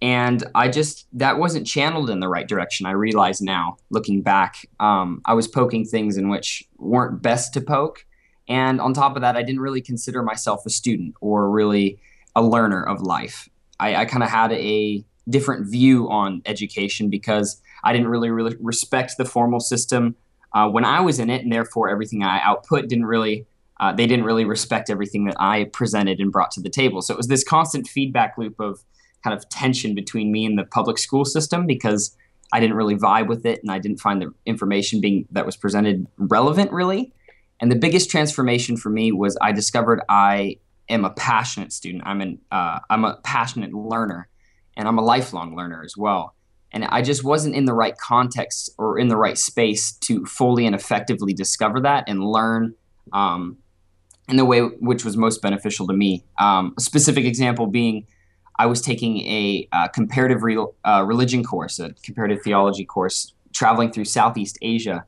And 0.00 0.44
I 0.54 0.68
just, 0.68 1.08
that 1.14 1.38
wasn't 1.38 1.66
channeled 1.66 2.10
in 2.10 2.20
the 2.20 2.28
right 2.28 2.46
direction. 2.46 2.86
I 2.86 2.92
realize 2.92 3.40
now, 3.40 3.78
looking 3.90 4.22
back, 4.22 4.68
um, 4.78 5.22
I 5.24 5.34
was 5.34 5.48
poking 5.48 5.84
things 5.84 6.16
in 6.16 6.28
which 6.28 6.62
weren't 6.76 7.20
best 7.20 7.54
to 7.54 7.60
poke. 7.60 8.04
And 8.46 8.80
on 8.80 8.92
top 8.92 9.16
of 9.16 9.22
that, 9.22 9.36
I 9.36 9.42
didn't 9.42 9.60
really 9.60 9.80
consider 9.80 10.22
myself 10.22 10.64
a 10.66 10.70
student 10.70 11.14
or 11.20 11.50
really 11.50 11.98
a 12.34 12.42
learner 12.42 12.82
of 12.82 13.00
life. 13.00 13.48
I, 13.80 13.96
I 13.96 14.04
kind 14.04 14.22
of 14.22 14.30
had 14.30 14.52
a 14.52 15.04
different 15.28 15.70
view 15.70 16.08
on 16.10 16.42
education 16.46 17.10
because 17.10 17.60
I 17.84 17.92
didn't 17.92 18.08
really, 18.08 18.30
really 18.30 18.56
respect 18.60 19.14
the 19.18 19.24
formal 19.24 19.60
system 19.60 20.16
uh, 20.54 20.68
when 20.68 20.84
I 20.84 21.00
was 21.00 21.18
in 21.18 21.30
it, 21.30 21.42
and 21.42 21.52
therefore 21.52 21.90
everything 21.90 22.22
I 22.22 22.40
output 22.40 22.88
didn't 22.88 23.06
really 23.06 23.46
uh, 23.80 23.92
they 23.92 24.06
didn't 24.06 24.24
really 24.24 24.44
respect 24.44 24.90
everything 24.90 25.24
that 25.26 25.36
I 25.38 25.64
presented 25.72 26.18
and 26.18 26.32
brought 26.32 26.50
to 26.52 26.60
the 26.60 26.70
table. 26.70 27.00
So 27.00 27.14
it 27.14 27.16
was 27.16 27.28
this 27.28 27.44
constant 27.44 27.86
feedback 27.86 28.36
loop 28.36 28.58
of 28.58 28.82
kind 29.22 29.36
of 29.36 29.48
tension 29.48 29.94
between 29.94 30.32
me 30.32 30.44
and 30.46 30.58
the 30.58 30.64
public 30.64 30.98
school 30.98 31.24
system 31.24 31.66
because 31.66 32.16
I 32.52 32.60
didn't 32.60 32.76
really 32.76 32.96
vibe 32.96 33.28
with 33.28 33.44
it 33.46 33.60
and 33.62 33.70
I 33.70 33.78
didn't 33.78 34.00
find 34.00 34.22
the 34.22 34.32
information 34.46 35.00
being 35.00 35.26
that 35.30 35.46
was 35.46 35.56
presented 35.56 36.06
relevant 36.16 36.72
really. 36.72 37.12
And 37.60 37.70
the 37.70 37.76
biggest 37.76 38.10
transformation 38.10 38.76
for 38.76 38.90
me 38.90 39.12
was 39.12 39.36
I 39.40 39.52
discovered 39.52 40.00
I 40.08 40.58
am 40.88 41.04
a 41.04 41.10
passionate 41.10 41.72
student. 41.72 42.02
I'm 42.06 42.20
an 42.20 42.38
uh, 42.50 42.80
I'm 42.90 43.04
a 43.04 43.16
passionate 43.22 43.72
learner, 43.72 44.28
and 44.76 44.88
I'm 44.88 44.98
a 44.98 45.02
lifelong 45.02 45.56
learner 45.56 45.82
as 45.84 45.96
well. 45.96 46.34
And 46.70 46.84
I 46.84 47.00
just 47.00 47.24
wasn't 47.24 47.54
in 47.54 47.64
the 47.64 47.72
right 47.72 47.96
context 47.96 48.70
or 48.78 48.98
in 48.98 49.08
the 49.08 49.16
right 49.16 49.38
space 49.38 49.92
to 49.92 50.26
fully 50.26 50.66
and 50.66 50.74
effectively 50.74 51.32
discover 51.32 51.80
that 51.80 52.04
and 52.06 52.22
learn 52.22 52.74
um, 53.12 53.56
in 54.28 54.36
the 54.36 54.44
way 54.44 54.60
which 54.60 55.04
was 55.04 55.16
most 55.16 55.40
beneficial 55.40 55.86
to 55.86 55.94
me. 55.94 56.24
Um, 56.38 56.74
a 56.76 56.80
specific 56.80 57.24
example 57.24 57.66
being 57.66 58.06
I 58.58 58.66
was 58.66 58.80
taking 58.80 59.20
a 59.20 59.68
uh, 59.72 59.88
comparative 59.88 60.42
re- 60.42 60.66
uh, 60.84 61.04
religion 61.06 61.44
course, 61.44 61.78
a 61.78 61.94
comparative 62.02 62.42
theology 62.42 62.84
course, 62.84 63.32
traveling 63.52 63.92
through 63.92 64.06
Southeast 64.06 64.58
Asia. 64.60 65.04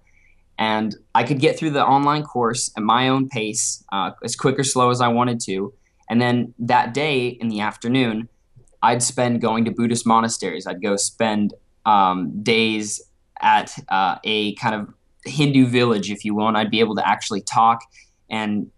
And 0.60 0.94
I 1.14 1.24
could 1.24 1.40
get 1.40 1.58
through 1.58 1.70
the 1.70 1.84
online 1.84 2.22
course 2.22 2.70
at 2.76 2.82
my 2.82 3.08
own 3.08 3.28
pace, 3.28 3.82
uh, 3.92 4.10
as 4.22 4.36
quick 4.36 4.58
or 4.58 4.62
slow 4.62 4.90
as 4.90 5.00
I 5.00 5.08
wanted 5.08 5.40
to. 5.46 5.72
And 6.10 6.20
then 6.20 6.54
that 6.58 6.92
day 6.92 7.28
in 7.28 7.48
the 7.48 7.60
afternoon, 7.60 8.28
I'd 8.82 9.02
spend 9.02 9.40
going 9.40 9.64
to 9.64 9.70
Buddhist 9.70 10.06
monasteries. 10.06 10.66
I'd 10.66 10.82
go 10.82 10.96
spend 10.96 11.54
um, 11.86 12.42
days 12.42 13.00
at 13.40 13.74
uh, 13.88 14.18
a 14.22 14.54
kind 14.56 14.74
of 14.74 14.94
Hindu 15.24 15.66
village, 15.66 16.10
if 16.10 16.24
you 16.24 16.34
will, 16.34 16.46
and 16.46 16.58
I'd 16.58 16.70
be 16.70 16.80
able 16.80 16.96
to 16.96 17.08
actually 17.08 17.40
talk 17.40 17.80
and 18.28 18.70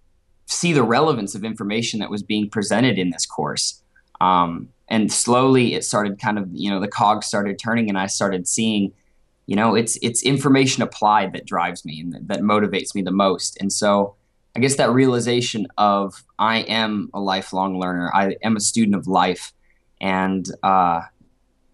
see 0.47 0.73
the 0.73 0.83
relevance 0.83 1.35
of 1.35 1.45
information 1.45 1.99
that 2.01 2.11
was 2.11 2.23
being 2.23 2.49
presented 2.49 2.99
in 2.99 3.11
this 3.11 3.27
course. 3.27 3.83
Um, 4.21 4.69
and 4.89 5.13
slowly 5.13 5.75
it 5.75 5.85
started 5.85 6.21
kind 6.21 6.39
of, 6.39 6.49
you 6.53 6.71
know, 6.71 6.81
the 6.81 6.89
cogs 6.89 7.27
started 7.27 7.59
turning 7.59 7.89
and 7.89 7.99
I 7.99 8.07
started 8.07 8.47
seeing, 8.47 8.93
you 9.47 9.57
know, 9.57 9.75
it's, 9.75 9.99
it's 10.03 10.23
information 10.23 10.83
applied 10.83 11.33
that 11.33 11.47
drives 11.47 11.85
me 11.85 12.01
and 12.01 12.13
that, 12.13 12.29
that 12.29 12.41
motivates 12.41 12.95
me 12.95 13.03
the 13.03 13.11
most. 13.11 13.57
And 13.61 13.73
so 13.73 14.17
I 14.55 14.61
guess 14.61 14.77
that 14.77 14.91
realization 14.91 15.67
of 15.79 16.25
I 16.39 16.59
am 16.61 17.11
a 17.15 17.21
lifelong 17.21 17.79
learner, 17.79 18.11
I 18.15 18.37
am 18.43 18.57
a 18.57 18.61
student 18.61 18.95
of 18.95 19.07
life 19.07 19.53
and, 20.01 20.47
uh, 20.63 21.03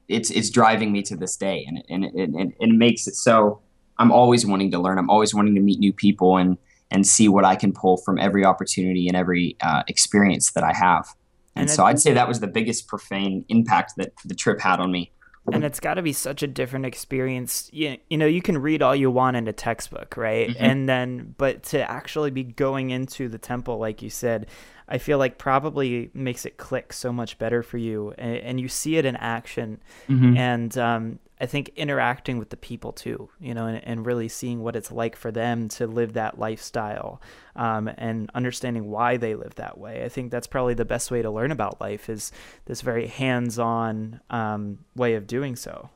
it's, 0.09 0.31
it's 0.31 0.49
driving 0.49 0.91
me 0.91 1.03
to 1.03 1.17
this 1.17 1.37
day 1.37 1.67
and, 1.69 1.85
and, 1.91 2.05
and, 2.05 2.35
and 2.35 2.55
it 2.59 2.71
makes 2.71 3.07
it 3.07 3.15
so 3.15 3.61
I'm 3.99 4.13
always 4.13 4.47
wanting 4.47 4.71
to 4.71 4.79
learn. 4.79 4.99
I'm 4.99 5.11
always 5.11 5.35
wanting 5.35 5.55
to 5.57 5.61
meet 5.61 5.79
new 5.79 5.93
people 5.93 6.37
and, 6.37 6.57
and 6.91 7.07
see 7.07 7.29
what 7.29 7.45
I 7.45 7.57
can 7.57 7.73
pull 7.73 7.97
from 7.97 8.19
every 8.19 8.45
opportunity 8.45 9.09
and 9.09 9.17
every 9.17 9.57
uh, 9.61 9.83
experience 9.89 10.53
that 10.53 10.65
I 10.65 10.73
have. 10.73 11.09
And, 11.55 11.63
and 11.63 11.71
so 11.71 11.85
I'd 11.85 12.01
say 12.01 12.13
that 12.13 12.29
was 12.29 12.41
the 12.41 12.47
biggest 12.47 12.87
profane 12.87 13.45
impact 13.49 13.95
that 13.97 14.13
the 14.25 14.35
trip 14.35 14.61
had 14.61 14.81
on 14.81 14.93
me. 14.93 15.11
And 15.53 15.65
it's 15.65 15.81
got 15.81 15.95
to 15.95 16.03
be 16.03 16.13
such 16.13 16.43
a 16.43 16.47
different 16.47 16.87
experience. 16.87 17.71
You, 17.73 17.99
you 18.11 18.17
know, 18.17 18.27
you 18.27 18.43
can 18.43 18.59
read 18.59 18.83
all 18.83 18.95
you 18.95 19.11
want 19.11 19.37
in 19.37 19.49
a 19.49 19.53
textbook, 19.53 20.17
right? 20.17 20.49
Mm-hmm. 20.51 20.65
And 20.65 20.89
then, 20.89 21.35
but 21.39 21.63
to 21.65 21.91
actually 21.91 22.31
be 22.31 22.45
going 22.45 22.91
into 22.91 23.29
the 23.29 23.39
temple, 23.39 23.79
like 23.79 24.03
you 24.03 24.11
said, 24.11 24.47
I 24.89 24.99
feel 24.99 25.19
like 25.19 25.37
probably 25.39 26.11
makes 26.15 26.47
it 26.47 26.57
click 26.57 26.93
so 26.93 27.13
much 27.13 27.39
better 27.39 27.63
for 27.63 27.77
you, 27.77 28.15
and, 28.17 28.37
and 28.37 28.61
you 28.61 28.69
see 28.69 28.97
it 28.97 29.05
in 29.05 29.17
action. 29.17 29.81
Mm-hmm. 30.09 30.37
And 30.37 30.79
um, 30.79 31.19
I 31.41 31.47
think 31.47 31.71
interacting 31.77 32.39
with 32.39 32.51
the 32.51 32.57
people 32.57 32.93
too, 32.93 33.29
you 33.41 33.55
know, 33.55 33.67
and, 33.67 33.83
and, 33.85 34.07
really 34.07 34.29
seeing 34.29 34.63
what 34.63 34.75
it's 34.75 34.91
like 34.91 35.15
for 35.15 35.31
them 35.31 35.69
to 35.71 35.87
live 35.87 36.15
that 36.15 36.39
lifestyle, 36.39 37.21
um, 37.55 37.89
and 37.97 38.31
understanding 38.35 38.91
why 38.91 39.17
they 39.17 39.35
live 39.35 39.55
that 39.57 39.79
way. 39.79 40.05
I 40.05 40.09
think 40.09 40.31
that's 40.31 40.47
probably 40.47 40.75
the 40.75 40.85
best 40.85 41.11
way 41.11 41.23
to 41.23 41.31
learn 41.31 41.53
about 41.53 41.81
life 41.81 42.09
is 42.09 42.33
this 42.67 42.81
very 42.81 43.07
hands-on 43.07 44.21
um, 44.31 44.79
way 44.97 45.15
of 45.15 45.27
doing 45.27 45.55
so. 45.55 45.91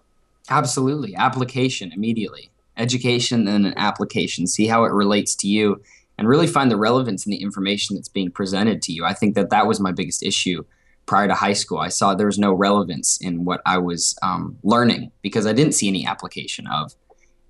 Absolutely, 0.49 1.15
application 1.17 1.93
immediately, 1.93 2.51
education 2.77 3.49
and 3.49 3.67
an 3.67 3.75
application. 3.77 4.47
See 4.47 4.67
how 4.67 4.85
it 4.85 4.93
relates 4.93 5.35
to 5.37 5.49
you 5.49 5.83
and 6.19 6.29
really 6.29 6.47
find 6.47 6.71
the 6.71 6.77
relevance 6.77 7.27
in 7.27 7.31
the 7.31 7.43
information 7.43 7.97
that's 7.97 8.09
being 8.09 8.31
presented 8.31 8.83
to 8.83 8.93
you. 8.93 9.05
I 9.05 9.15
think 9.15 9.35
that 9.35 9.51
that 9.51 9.67
was 9.67 9.81
my 9.81 9.93
biggest 9.93 10.23
issue 10.23 10.65
prior 11.07 11.29
to 11.29 11.35
high 11.35 11.53
school. 11.53 11.79
I 11.79 11.89
saw 11.89 12.15
there 12.15 12.27
was 12.27 12.39
no 12.39 12.53
relevance 12.53 13.19
in 13.21 13.45
what 13.45 13.61
I 13.67 13.79
was 13.79 14.17
um, 14.23 14.57
learning 14.63 15.11
because 15.23 15.47
I 15.47 15.53
didn't 15.53 15.73
see 15.73 15.89
any 15.89 16.07
application 16.07 16.67
of. 16.67 16.95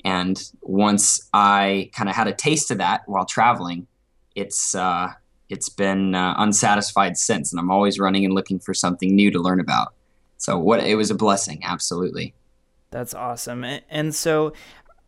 And 0.04 0.42
once 0.62 1.28
I 1.32 1.90
kind 1.94 2.08
of 2.10 2.16
had 2.16 2.26
a 2.26 2.32
taste 2.32 2.70
of 2.70 2.78
that 2.78 3.02
while 3.06 3.24
traveling, 3.24 3.86
it's 4.34 4.74
uh, 4.74 5.12
it's 5.48 5.68
been 5.68 6.14
uh, 6.14 6.34
unsatisfied 6.38 7.16
since, 7.16 7.52
and 7.52 7.60
I'm 7.60 7.70
always 7.70 7.98
running 7.98 8.24
and 8.24 8.34
looking 8.34 8.58
for 8.58 8.74
something 8.74 9.14
new 9.14 9.30
to 9.30 9.38
learn 9.38 9.60
about. 9.60 9.94
So 10.38 10.58
what 10.58 10.80
it 10.80 10.96
was 10.96 11.10
a 11.10 11.14
blessing, 11.14 11.60
absolutely. 11.62 12.34
That's 12.90 13.14
awesome. 13.14 13.64
And 13.88 14.14
so 14.14 14.54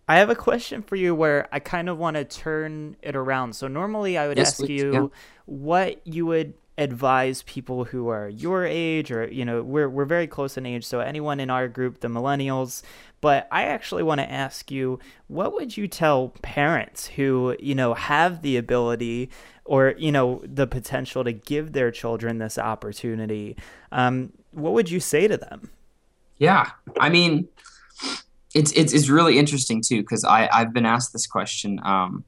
I 0.07 0.19
have 0.19 0.31
a 0.31 0.35
question 0.35 0.83
for 0.83 0.97
you 0.97 1.15
where 1.15 1.49
I 1.51 1.59
kind 1.61 1.89
of 1.89 1.99
want 1.99 2.17
to 2.17 2.25
turn 2.25 2.97
it 3.03 3.17
around. 3.17 3.55
So 3.57 3.69
normally 3.69 4.17
I 4.17 4.29
would 4.29 4.37
yes, 4.37 4.61
ask 4.61 4.69
you 4.69 4.93
yeah. 4.93 5.07
what 5.47 6.07
you 6.07 6.27
would 6.27 6.55
advise 6.77 7.43
people 7.43 7.85
who 7.85 8.09
are 8.09 8.29
your 8.29 8.65
age 8.65 9.13
or 9.13 9.27
you 9.29 9.45
know 9.45 9.63
we're 9.63 9.89
we're 9.89 10.05
very 10.05 10.27
close 10.27 10.57
in 10.57 10.67
age 10.67 10.85
so 10.85 10.99
anyone 10.99 11.39
in 11.39 11.51
our 11.51 11.69
group 11.69 12.01
the 12.01 12.09
millennials. 12.09 12.83
But 13.21 13.49
I 13.51 13.63
actually 13.65 14.03
want 14.03 14.21
to 14.21 14.31
ask 14.31 14.71
you 14.71 14.99
what 15.29 15.55
would 15.55 15.77
you 15.77 15.87
tell 15.87 16.29
parents 16.43 17.07
who 17.07 17.57
you 17.61 17.75
know 17.75 17.95
have 17.95 18.43
the 18.43 18.57
ability 18.57 19.31
or 19.65 19.95
you 19.97 20.11
know 20.11 20.43
the 20.45 20.67
potential 20.67 21.23
to 21.25 21.33
give 21.33 21.73
their 21.73 21.91
children 21.91 22.39
this 22.39 22.59
opportunity? 22.59 23.57
Um, 23.93 24.33
what 24.51 24.73
would 24.73 24.91
you 24.91 25.01
say 25.01 25.29
to 25.29 25.37
them? 25.37 25.71
Yeah. 26.39 26.71
I 26.99 27.09
mean 27.09 27.49
it's 28.55 28.73
it's, 28.73 28.93
it's 28.93 29.09
really 29.09 29.39
interesting 29.39 29.81
too 29.81 30.01
because 30.01 30.25
I 30.25 30.49
I've 30.53 30.73
been 30.73 30.87
asked 30.87 31.13
this 31.13 31.27
question 31.27 31.81
um, 31.85 32.25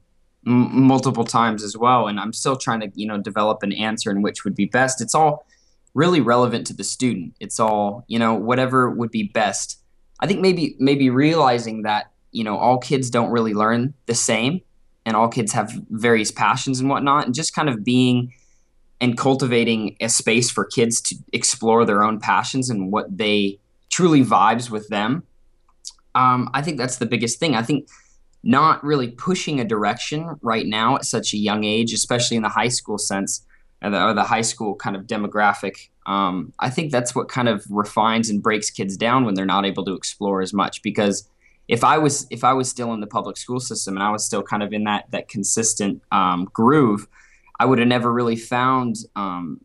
m- 0.47 0.87
multiple 0.87 1.25
times 1.25 1.63
as 1.63 1.77
well, 1.77 2.07
and 2.07 2.19
I'm 2.19 2.33
still 2.33 2.55
trying 2.55 2.79
to 2.79 2.91
you 2.95 3.05
know 3.05 3.17
develop 3.17 3.63
an 3.63 3.73
answer 3.73 4.09
in 4.09 4.21
which 4.21 4.43
would 4.43 4.55
be 4.55 4.65
best. 4.65 5.01
It's 5.01 5.13
all 5.13 5.45
really 5.93 6.21
relevant 6.21 6.67
to 6.67 6.73
the 6.73 6.83
student. 6.83 7.35
It's 7.39 7.59
all 7.59 8.05
you 8.07 8.17
know 8.17 8.33
whatever 8.33 8.89
would 8.89 9.11
be 9.11 9.23
best. 9.23 9.79
I 10.19 10.27
think 10.27 10.41
maybe 10.41 10.75
maybe 10.79 11.09
realizing 11.09 11.83
that 11.83 12.11
you 12.31 12.43
know 12.43 12.57
all 12.57 12.77
kids 12.77 13.09
don't 13.09 13.29
really 13.29 13.53
learn 13.53 13.93
the 14.05 14.15
same, 14.15 14.61
and 15.05 15.15
all 15.15 15.27
kids 15.27 15.51
have 15.51 15.71
various 15.89 16.31
passions 16.31 16.79
and 16.79 16.89
whatnot, 16.89 17.25
and 17.25 17.35
just 17.35 17.53
kind 17.53 17.69
of 17.69 17.83
being 17.83 18.33
and 18.99 19.15
cultivating 19.15 19.95
a 20.01 20.09
space 20.09 20.49
for 20.49 20.65
kids 20.65 20.99
to 21.01 21.15
explore 21.31 21.85
their 21.85 22.03
own 22.03 22.19
passions 22.19 22.67
and 22.67 22.91
what 22.91 23.15
they 23.15 23.59
truly 23.89 24.23
vibes 24.23 24.71
with 24.71 24.87
them 24.87 25.21
um, 26.17 26.49
I 26.53 26.63
think 26.63 26.79
that's 26.79 26.97
the 26.97 27.05
biggest 27.05 27.39
thing. 27.39 27.55
I 27.55 27.61
think 27.61 27.87
not 28.47 28.81
really 28.81 29.09
pushing 29.09 29.59
a 29.59 29.65
direction 29.65 30.37
right 30.41 30.65
now 30.65 30.95
at 30.95 31.03
such 31.03 31.33
a 31.33 31.37
young 31.37 31.65
age, 31.65 31.91
especially 31.91 32.37
in 32.37 32.43
the 32.43 32.49
high 32.49 32.69
school 32.69 32.97
sense 32.97 33.45
or 33.81 33.89
the, 33.89 34.01
or 34.01 34.13
the 34.13 34.23
high 34.23 34.41
school 34.41 34.73
kind 34.73 34.95
of 34.95 35.05
demographic. 35.05 35.89
Um, 36.05 36.53
I 36.57 36.69
think 36.69 36.93
that's 36.93 37.13
what 37.13 37.27
kind 37.27 37.49
of 37.49 37.65
refines 37.69 38.29
and 38.29 38.41
breaks 38.41 38.69
kids 38.69 38.95
down 38.95 39.25
when 39.25 39.35
they're 39.35 39.45
not 39.45 39.65
able 39.65 39.83
to 39.83 39.93
explore 39.93 40.41
as 40.41 40.53
much. 40.53 40.81
Because 40.81 41.27
if 41.67 41.83
I 41.83 41.97
was 41.97 42.25
if 42.29 42.45
I 42.45 42.53
was 42.53 42.69
still 42.69 42.93
in 42.93 43.01
the 43.01 43.07
public 43.07 43.35
school 43.35 43.59
system 43.59 43.97
and 43.97 44.03
I 44.03 44.11
was 44.11 44.25
still 44.25 44.41
kind 44.41 44.63
of 44.63 44.71
in 44.71 44.85
that 44.85 45.11
that 45.11 45.27
consistent 45.27 46.01
um, 46.13 46.49
groove, 46.53 47.05
I 47.59 47.65
would 47.65 47.79
have 47.79 47.87
never 47.89 48.13
really 48.13 48.37
found 48.37 48.95
um, 49.17 49.59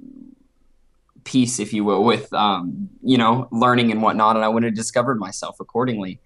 peace, 1.23 1.61
if 1.61 1.73
you 1.73 1.85
will, 1.85 2.03
with 2.03 2.33
um, 2.33 2.89
you 3.01 3.17
know 3.17 3.47
learning 3.53 3.93
and 3.93 4.03
whatnot, 4.03 4.35
and 4.35 4.45
I 4.45 4.49
would 4.49 4.65
have 4.65 4.75
discovered 4.75 5.21
myself 5.21 5.61
accordingly 5.61 6.19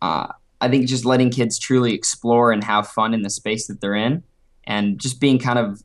uh, 0.00 0.28
I 0.60 0.68
think 0.68 0.86
just 0.86 1.04
letting 1.04 1.30
kids 1.30 1.58
truly 1.58 1.94
explore 1.94 2.52
and 2.52 2.62
have 2.64 2.86
fun 2.88 3.14
in 3.14 3.22
the 3.22 3.30
space 3.30 3.66
that 3.66 3.80
they're 3.80 3.94
in, 3.94 4.22
and 4.64 5.00
just 5.00 5.20
being 5.20 5.38
kind 5.38 5.58
of 5.58 5.82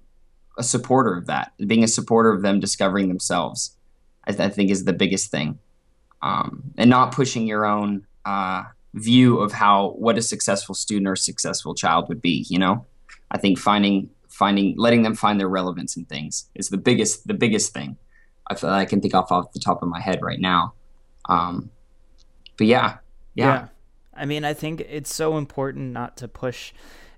a 0.58 0.64
supporter 0.64 1.16
of 1.16 1.28
that, 1.28 1.54
being 1.66 1.84
a 1.84 1.88
supporter 1.88 2.32
of 2.32 2.42
them 2.42 2.60
discovering 2.60 3.08
themselves, 3.08 3.76
I, 4.26 4.32
th- 4.32 4.42
I 4.42 4.50
think 4.50 4.72
is 4.72 4.86
the 4.86 4.94
biggest 4.94 5.32
thing, 5.32 5.60
um, 6.22 6.74
and 6.78 6.90
not 6.90 7.14
pushing 7.14 7.48
your 7.48 7.66
own 7.66 8.06
uh, 8.26 8.64
view 8.94 9.40
of 9.40 9.52
how 9.52 9.90
what 9.98 10.18
a 10.18 10.22
successful 10.22 10.76
student 10.76 11.08
or 11.08 11.16
successful 11.16 11.76
child 11.76 12.10
would 12.10 12.22
be. 12.22 12.46
You 12.50 12.60
know, 12.60 12.86
I 13.32 13.38
think 13.38 13.60
finding 13.60 14.10
finding 14.30 14.76
letting 14.78 15.04
them 15.04 15.16
find 15.16 15.40
their 15.40 15.48
relevance 15.48 15.96
in 15.96 16.06
things 16.06 16.50
is 16.56 16.70
the 16.70 16.78
biggest 16.78 17.28
the 17.28 17.34
biggest 17.34 17.74
thing 17.74 17.98
I 18.48 18.56
feel 18.56 18.70
I 18.70 18.86
can 18.86 19.02
think 19.02 19.16
off 19.16 19.32
off 19.32 19.52
the 19.54 19.60
top 19.60 19.82
of 19.82 19.90
my 19.90 20.00
head 20.00 20.22
right 20.22 20.40
now. 20.40 20.74
Um, 21.28 21.72
but 22.58 22.68
yeah, 22.68 22.98
yeah. 23.34 23.46
yeah. 23.46 23.68
I 24.16 24.26
mean, 24.26 24.44
I 24.44 24.54
think 24.54 24.82
it's 24.82 25.14
so 25.14 25.38
important 25.38 25.94
not 25.94 26.18
to 26.18 26.28
push 26.28 26.74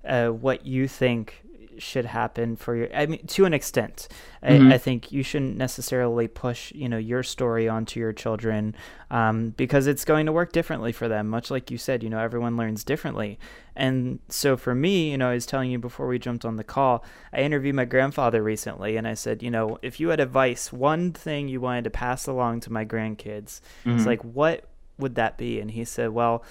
uh, 0.05 0.29
what 0.29 0.65
you 0.65 0.87
think 0.87 1.43
should 1.79 2.05
happen 2.05 2.55
for 2.55 2.75
your 2.75 2.95
i 2.95 3.05
mean 3.05 3.25
to 3.27 3.45
an 3.45 3.53
extent 3.53 4.07
mm-hmm. 4.43 4.71
I, 4.71 4.75
I, 4.75 4.77
think 4.77 5.11
you 5.11 5.23
shouldn't 5.23 5.57
necessarily 5.57 6.27
push 6.27 6.71
you 6.73 6.89
know 6.89 6.97
your 6.97 7.23
story 7.23 7.67
onto 7.69 7.99
your 7.99 8.13
children 8.13 8.75
um, 9.09 9.49
because 9.51 9.87
it's 9.87 10.03
going 10.03 10.25
to 10.25 10.31
work 10.31 10.51
differently 10.51 10.91
for 10.91 11.07
them 11.07 11.27
much 11.27 11.51
like 11.51 11.71
you 11.71 11.77
said 11.77 12.03
you 12.03 12.09
know 12.09 12.19
everyone 12.19 12.57
learns 12.57 12.83
differently 12.83 13.39
and 13.75 14.19
so 14.29 14.57
for 14.57 14.73
me 14.73 15.11
you 15.11 15.17
know 15.17 15.29
i 15.29 15.33
was 15.33 15.45
telling 15.45 15.71
you 15.71 15.79
before 15.79 16.07
we 16.07 16.19
jumped 16.19 16.45
on 16.45 16.55
the 16.55 16.63
call 16.63 17.03
i 17.33 17.41
interviewed 17.41 17.75
my 17.75 17.85
grandfather 17.85 18.41
recently 18.41 18.97
and 18.97 19.07
i 19.07 19.13
said 19.13 19.43
you 19.43 19.51
know 19.51 19.77
if 19.81 19.99
you 19.99 20.09
had 20.09 20.19
advice 20.19 20.73
one 20.73 21.11
thing 21.11 21.47
you 21.47 21.61
wanted 21.61 21.83
to 21.83 21.89
pass 21.89 22.27
along 22.27 22.59
to 22.59 22.71
my 22.71 22.85
grandkids 22.85 23.61
mm-hmm. 23.85 23.91
it's 23.91 24.05
like 24.05 24.21
what 24.23 24.65
would 24.97 25.15
that 25.15 25.37
be 25.37 25.59
and 25.59 25.71
he 25.71 25.85
said 25.85 26.09
well 26.09 26.43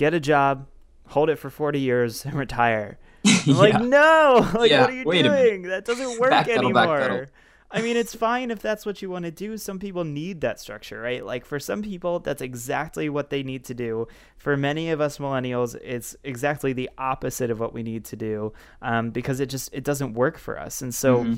get 0.00 0.14
a 0.14 0.20
job, 0.20 0.66
hold 1.08 1.28
it 1.28 1.36
for 1.36 1.50
40 1.50 1.78
years, 1.78 2.24
and 2.24 2.34
retire. 2.34 2.98
I'm 3.26 3.40
yeah. 3.44 3.54
like, 3.54 3.82
no, 3.82 4.50
like, 4.54 4.70
yeah. 4.70 4.80
what 4.80 4.90
are 4.90 4.94
you 4.94 5.04
Wait 5.04 5.22
doing? 5.22 5.62
That 5.62 5.84
doesn't 5.84 6.18
work 6.18 6.48
anymore. 6.48 7.28
I 7.72 7.82
mean, 7.82 7.96
it's 7.96 8.16
fine 8.16 8.50
if 8.50 8.60
that's 8.60 8.84
what 8.84 9.00
you 9.00 9.10
want 9.10 9.26
to 9.26 9.30
do. 9.30 9.56
Some 9.56 9.78
people 9.78 10.02
need 10.02 10.40
that 10.40 10.58
structure, 10.58 11.00
right? 11.00 11.24
Like 11.24 11.44
for 11.44 11.60
some 11.60 11.82
people, 11.82 12.18
that's 12.18 12.42
exactly 12.42 13.08
what 13.08 13.30
they 13.30 13.44
need 13.44 13.66
to 13.66 13.74
do. 13.74 14.08
For 14.38 14.56
many 14.56 14.90
of 14.90 15.00
us 15.00 15.18
millennials, 15.18 15.76
it's 15.80 16.16
exactly 16.24 16.72
the 16.72 16.90
opposite 16.98 17.48
of 17.48 17.60
what 17.60 17.72
we 17.72 17.84
need 17.84 18.06
to 18.06 18.16
do 18.16 18.52
um, 18.82 19.10
because 19.10 19.38
it 19.38 19.46
just 19.46 19.72
it 19.72 19.84
doesn't 19.84 20.14
work 20.14 20.36
for 20.36 20.58
us. 20.58 20.82
And 20.82 20.92
so, 20.92 21.18
mm-hmm. 21.18 21.34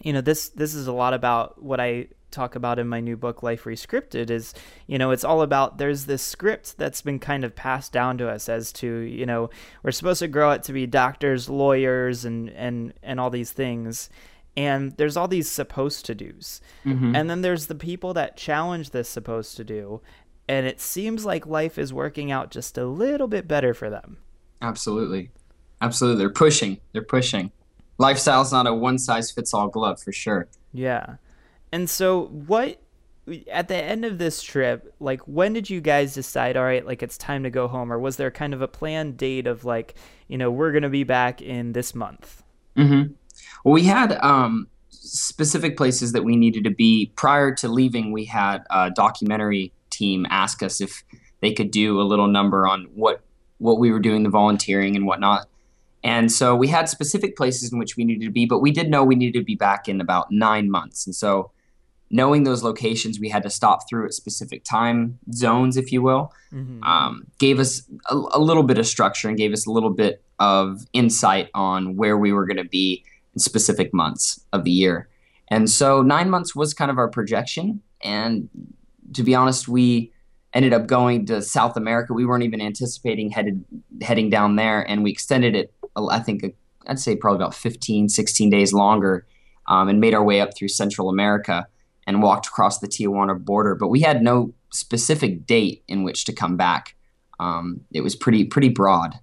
you 0.00 0.12
know, 0.12 0.20
this 0.20 0.50
this 0.50 0.76
is 0.76 0.86
a 0.86 0.92
lot 0.92 1.12
about 1.12 1.60
what 1.60 1.80
I 1.80 2.06
talk 2.34 2.56
about 2.56 2.78
in 2.78 2.88
my 2.88 3.00
new 3.00 3.16
book 3.16 3.42
life 3.42 3.64
rescripted 3.64 4.28
is 4.28 4.52
you 4.86 4.98
know 4.98 5.12
it's 5.12 5.24
all 5.24 5.42
about 5.42 5.78
there's 5.78 6.06
this 6.06 6.22
script 6.22 6.76
that's 6.76 7.00
been 7.00 7.18
kind 7.18 7.44
of 7.44 7.54
passed 7.54 7.92
down 7.92 8.18
to 8.18 8.28
us 8.28 8.48
as 8.48 8.72
to 8.72 8.86
you 8.86 9.24
know 9.24 9.48
we're 9.82 9.92
supposed 9.92 10.18
to 10.18 10.28
grow 10.28 10.50
up 10.50 10.62
to 10.62 10.72
be 10.72 10.86
doctors 10.86 11.48
lawyers 11.48 12.24
and 12.24 12.50
and 12.50 12.92
and 13.02 13.20
all 13.20 13.30
these 13.30 13.52
things. 13.52 14.10
And 14.56 14.96
there's 14.98 15.16
all 15.16 15.26
these 15.26 15.50
supposed 15.50 16.06
to 16.06 16.14
do's. 16.14 16.60
Mm-hmm. 16.84 17.16
and 17.16 17.28
then 17.28 17.42
there's 17.42 17.66
the 17.66 17.74
people 17.74 18.14
that 18.14 18.36
challenge 18.36 18.90
this 18.90 19.08
supposed 19.08 19.56
to 19.56 19.64
do. 19.64 20.00
And 20.48 20.66
it 20.66 20.80
seems 20.80 21.24
like 21.24 21.46
life 21.46 21.76
is 21.76 21.92
working 21.92 22.30
out 22.30 22.52
just 22.52 22.78
a 22.78 22.84
little 22.84 23.26
bit 23.26 23.48
better 23.48 23.74
for 23.74 23.90
them. 23.90 24.18
Absolutely. 24.62 25.30
Absolutely. 25.80 26.18
They're 26.18 26.30
pushing. 26.30 26.78
They're 26.92 27.02
pushing. 27.02 27.50
Lifestyle's 27.98 28.52
not 28.52 28.68
a 28.68 28.74
one 28.74 28.98
size 28.98 29.32
fits 29.32 29.54
all 29.54 29.68
glove 29.68 30.00
for 30.00 30.12
sure. 30.12 30.46
Yeah 30.72 31.16
and 31.74 31.90
so 31.90 32.26
what 32.26 32.78
at 33.50 33.66
the 33.66 33.74
end 33.74 34.04
of 34.04 34.18
this 34.18 34.40
trip, 34.42 34.94
like 35.00 35.20
when 35.22 35.52
did 35.52 35.68
you 35.68 35.80
guys 35.80 36.14
decide, 36.14 36.56
all 36.56 36.62
right, 36.62 36.86
like 36.86 37.02
it's 37.02 37.18
time 37.18 37.42
to 37.42 37.50
go 37.50 37.66
home, 37.66 37.92
or 37.92 37.98
was 37.98 38.16
there 38.16 38.30
kind 38.30 38.54
of 38.54 38.62
a 38.62 38.68
planned 38.68 39.16
date 39.16 39.48
of 39.48 39.64
like, 39.64 39.96
you 40.28 40.38
know, 40.38 40.52
we're 40.52 40.70
gonna 40.70 40.88
be 40.88 41.02
back 41.02 41.42
in 41.42 41.72
this 41.72 41.92
month? 41.92 42.44
Mm-hmm. 42.76 43.12
Well, 43.64 43.74
we 43.74 43.82
had 43.82 44.12
um, 44.22 44.68
specific 44.90 45.76
places 45.76 46.12
that 46.12 46.22
we 46.22 46.36
needed 46.36 46.62
to 46.62 46.70
be 46.70 47.10
prior 47.16 47.52
to 47.56 47.66
leaving. 47.66 48.12
We 48.12 48.24
had 48.24 48.62
a 48.70 48.92
documentary 48.92 49.72
team 49.90 50.28
ask 50.30 50.62
us 50.62 50.80
if 50.80 51.02
they 51.40 51.52
could 51.52 51.72
do 51.72 52.00
a 52.00 52.04
little 52.04 52.28
number 52.28 52.68
on 52.68 52.84
what 52.94 53.20
what 53.58 53.80
we 53.80 53.90
were 53.90 53.98
doing, 53.98 54.22
the 54.22 54.30
volunteering 54.30 54.94
and 54.94 55.06
whatnot. 55.06 55.48
And 56.04 56.30
so 56.30 56.54
we 56.54 56.68
had 56.68 56.88
specific 56.88 57.36
places 57.36 57.72
in 57.72 57.80
which 57.80 57.96
we 57.96 58.04
needed 58.04 58.26
to 58.26 58.30
be, 58.30 58.46
but 58.46 58.60
we 58.60 58.70
did 58.70 58.90
know 58.90 59.02
we 59.02 59.16
needed 59.16 59.40
to 59.40 59.44
be 59.44 59.56
back 59.56 59.88
in 59.88 60.00
about 60.00 60.30
nine 60.30 60.70
months. 60.70 61.06
And 61.06 61.16
so 61.16 61.50
knowing 62.10 62.44
those 62.44 62.62
locations, 62.62 63.18
we 63.18 63.28
had 63.28 63.42
to 63.42 63.50
stop 63.50 63.88
through 63.88 64.06
at 64.06 64.14
specific 64.14 64.64
time 64.64 65.18
zones, 65.32 65.76
if 65.76 65.90
you 65.90 66.02
will, 66.02 66.32
mm-hmm. 66.52 66.82
um, 66.84 67.26
gave 67.38 67.58
us 67.58 67.82
a, 68.10 68.14
a, 68.14 68.38
little 68.38 68.62
bit 68.62 68.78
of 68.78 68.86
structure 68.86 69.28
and 69.28 69.36
gave 69.36 69.52
us 69.52 69.66
a 69.66 69.70
little 69.70 69.90
bit 69.90 70.22
of 70.38 70.84
insight 70.92 71.48
on 71.54 71.96
where 71.96 72.16
we 72.16 72.32
were 72.32 72.46
going 72.46 72.56
to 72.56 72.68
be 72.68 73.04
in 73.34 73.40
specific 73.40 73.92
months 73.92 74.40
of 74.52 74.64
the 74.64 74.70
year. 74.70 75.08
And 75.48 75.68
so 75.68 76.02
nine 76.02 76.30
months 76.30 76.54
was 76.54 76.74
kind 76.74 76.90
of 76.90 76.98
our 76.98 77.08
projection. 77.08 77.82
And 78.02 78.48
to 79.14 79.22
be 79.22 79.34
honest, 79.34 79.68
we 79.68 80.12
ended 80.52 80.72
up 80.72 80.86
going 80.86 81.26
to 81.26 81.42
South 81.42 81.76
America. 81.76 82.12
We 82.12 82.24
weren't 82.24 82.44
even 82.44 82.60
anticipating 82.60 83.30
headed 83.30 83.64
heading 84.00 84.30
down 84.30 84.56
there, 84.56 84.88
and 84.88 85.02
we 85.02 85.10
extended 85.10 85.54
it. 85.54 85.74
I 85.96 86.20
think 86.20 86.44
I'd 86.86 86.98
say 86.98 87.16
probably 87.16 87.36
about 87.36 87.54
15, 87.54 88.08
16 88.08 88.50
days 88.50 88.72
longer, 88.72 89.26
um, 89.66 89.88
and 89.88 90.00
made 90.00 90.14
our 90.14 90.22
way 90.22 90.40
up 90.40 90.56
through 90.56 90.68
Central 90.68 91.08
America 91.08 91.66
and 92.06 92.22
walked 92.22 92.46
across 92.46 92.78
the 92.78 92.88
Tijuana 92.88 93.42
border. 93.42 93.74
But 93.74 93.88
we 93.88 94.00
had 94.00 94.22
no 94.22 94.52
specific 94.72 95.46
date 95.46 95.82
in 95.88 96.02
which 96.02 96.24
to 96.26 96.32
come 96.32 96.56
back. 96.56 96.94
Um, 97.40 97.80
it 97.92 98.02
was 98.02 98.14
pretty 98.14 98.44
pretty 98.44 98.68
broad. 98.68 99.18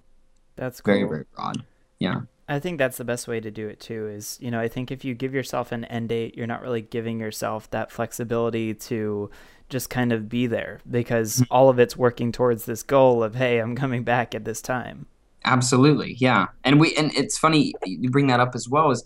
That's 0.55 0.81
cool. 0.81 0.93
very 0.93 1.07
very 1.07 1.25
broad. 1.35 1.63
Yeah. 1.99 2.21
I 2.47 2.59
think 2.59 2.79
that's 2.79 2.97
the 2.97 3.05
best 3.05 3.29
way 3.29 3.39
to 3.39 3.49
do 3.49 3.69
it 3.69 3.79
too. 3.79 4.07
Is 4.07 4.37
you 4.41 4.51
know 4.51 4.59
I 4.59 4.67
think 4.67 4.91
if 4.91 5.05
you 5.05 5.13
give 5.13 5.33
yourself 5.33 5.71
an 5.71 5.85
end 5.85 6.09
date, 6.09 6.35
you're 6.35 6.47
not 6.47 6.61
really 6.61 6.81
giving 6.81 7.19
yourself 7.19 7.69
that 7.71 7.91
flexibility 7.91 8.73
to 8.73 9.29
just 9.69 9.89
kind 9.89 10.11
of 10.11 10.27
be 10.27 10.47
there 10.47 10.81
because 10.89 11.37
mm-hmm. 11.37 11.53
all 11.53 11.69
of 11.69 11.79
it's 11.79 11.95
working 11.95 12.31
towards 12.31 12.65
this 12.65 12.83
goal 12.83 13.23
of 13.23 13.35
hey 13.35 13.59
I'm 13.59 13.75
coming 13.75 14.03
back 14.03 14.35
at 14.35 14.43
this 14.43 14.61
time. 14.61 15.05
Absolutely, 15.45 16.15
yeah. 16.19 16.47
And 16.63 16.79
we 16.79 16.93
and 16.95 17.13
it's 17.15 17.37
funny 17.37 17.73
you 17.85 18.09
bring 18.09 18.27
that 18.27 18.39
up 18.39 18.53
as 18.53 18.67
well. 18.67 18.91
Is 18.91 19.03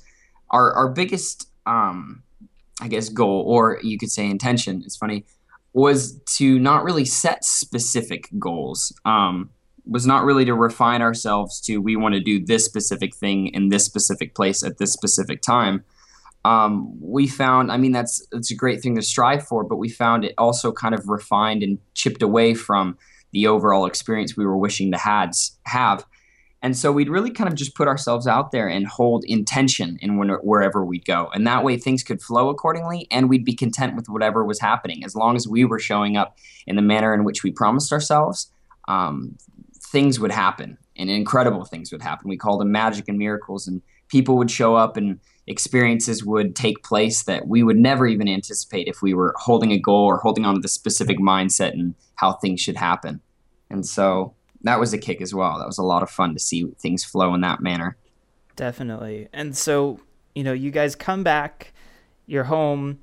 our 0.49 0.73
our 0.73 0.89
biggest 0.89 1.49
um, 1.65 2.23
I 2.81 2.88
guess, 2.88 3.09
goal, 3.09 3.43
or 3.47 3.79
you 3.83 3.97
could 3.97 4.11
say 4.11 4.29
intention. 4.29 4.81
It's 4.85 4.97
funny. 4.97 5.25
was 5.73 6.19
to 6.38 6.59
not 6.59 6.83
really 6.83 7.05
set 7.05 7.43
specific 7.43 8.29
goals. 8.39 8.93
Um, 9.05 9.49
was 9.85 10.07
not 10.07 10.23
really 10.23 10.45
to 10.45 10.53
refine 10.53 11.01
ourselves 11.01 11.61
to 11.61 11.77
we 11.77 11.95
want 11.95 12.15
to 12.15 12.19
do 12.21 12.43
this 12.43 12.65
specific 12.65 13.15
thing 13.15 13.47
in 13.47 13.69
this 13.69 13.85
specific 13.85 14.33
place 14.33 14.63
at 14.63 14.77
this 14.77 14.91
specific 14.91 15.41
time. 15.41 15.83
Um, 16.43 16.95
we 17.01 17.27
found, 17.27 17.71
I 17.71 17.77
mean, 17.77 17.91
that's 17.91 18.25
that's 18.31 18.51
a 18.51 18.55
great 18.55 18.81
thing 18.81 18.95
to 18.95 19.01
strive 19.01 19.47
for, 19.47 19.63
but 19.63 19.77
we 19.77 19.89
found 19.89 20.23
it 20.23 20.33
also 20.38 20.71
kind 20.71 20.93
of 20.93 21.07
refined 21.07 21.63
and 21.63 21.79
chipped 21.93 22.21
away 22.21 22.53
from 22.53 22.97
the 23.31 23.47
overall 23.47 23.85
experience 23.85 24.38
we 24.38 24.45
were 24.45 24.57
wishing 24.57 24.91
to 24.91 24.97
had, 24.97 25.31
have. 25.63 26.05
And 26.65 26.75
so 26.75 26.91
we'd 26.91 27.10
really 27.10 27.30
kind 27.30 27.47
of 27.47 27.54
just 27.54 27.75
put 27.75 27.88
ourselves 27.88 28.25
out 28.25 28.49
there 28.49 28.67
and 28.67 28.88
hold 28.88 29.23
intention 29.25 29.99
in 30.01 30.17
wherever 30.17 30.84
we'd 30.84 31.06
go. 31.06 31.30
And 31.32 31.45
that 31.45 31.63
way 31.63 31.78
things 31.78 32.01
could 32.01 32.23
flow 32.23 32.49
accordingly 32.49 33.08
and 33.12 33.30
we'd 33.30 33.45
be 33.45 33.54
content 33.54 33.95
with 33.95 34.10
whatever 34.10 34.43
was 34.43 34.60
happening. 34.60 35.06
As 35.06 35.15
long 35.15 35.36
as 35.36 35.47
we 35.47 35.63
were 35.63 35.78
showing 35.78 36.17
up 36.17 36.39
in 36.65 36.75
the 36.75 36.82
manner 36.82 37.13
in 37.13 37.23
which 37.23 37.43
we 37.43 37.51
promised 37.51 37.93
ourselves, 37.93 38.51
um, 38.88 39.38
things 39.75 40.19
would 40.19 40.32
happen 40.32 40.80
and 40.97 41.08
incredible 41.08 41.65
things 41.65 41.91
would 41.91 42.01
happen. 42.01 42.30
We 42.30 42.36
called 42.36 42.62
them 42.62 42.71
magic 42.71 43.08
and 43.08 43.19
miracles, 43.19 43.67
and 43.67 43.84
people 44.08 44.36
would 44.38 44.49
show 44.49 44.75
up 44.75 44.97
and 44.97 45.19
experiences 45.45 46.25
would 46.25 46.56
take 46.56 46.84
place 46.84 47.25
that 47.25 47.47
we 47.47 47.62
would 47.62 47.78
never 47.78 48.08
even 48.08 48.28
anticipate 48.28 48.88
if 48.88 49.04
we 49.04 49.13
were 49.13 49.36
holding 49.38 49.71
a 49.71 49.78
goal 49.78 50.06
or 50.06 50.17
holding 50.17 50.45
on 50.45 50.56
to 50.56 50.62
the 50.62 50.67
specific 50.67 51.19
mindset 51.19 51.73
and 51.73 51.93
how 52.15 52.34
things 52.34 52.60
should 52.60 52.78
happen. 52.78 53.21
And 53.69 53.86
so 53.86 54.34
that 54.65 54.80
was 54.80 54.93
a 54.93 54.97
kick 54.97 55.21
as 55.21 55.34
well. 55.34 55.60
That 55.60 55.67
was 55.67 55.78
a 55.78 55.84
lot 55.84 56.04
of 56.04 56.10
fun 56.10 56.34
to 56.34 56.39
see 56.39 56.65
things 56.80 57.04
flow 57.04 57.34
in 57.34 57.41
that 57.41 57.62
manner. 57.62 57.97
Definitely. 58.56 59.30
And 59.32 59.56
so, 59.56 59.99
you 60.34 60.43
know, 60.43 60.54
you 60.54 60.71
guys 60.71 60.95
come 60.95 61.23
back, 61.23 61.71
you're 62.25 62.45
home. 62.45 62.99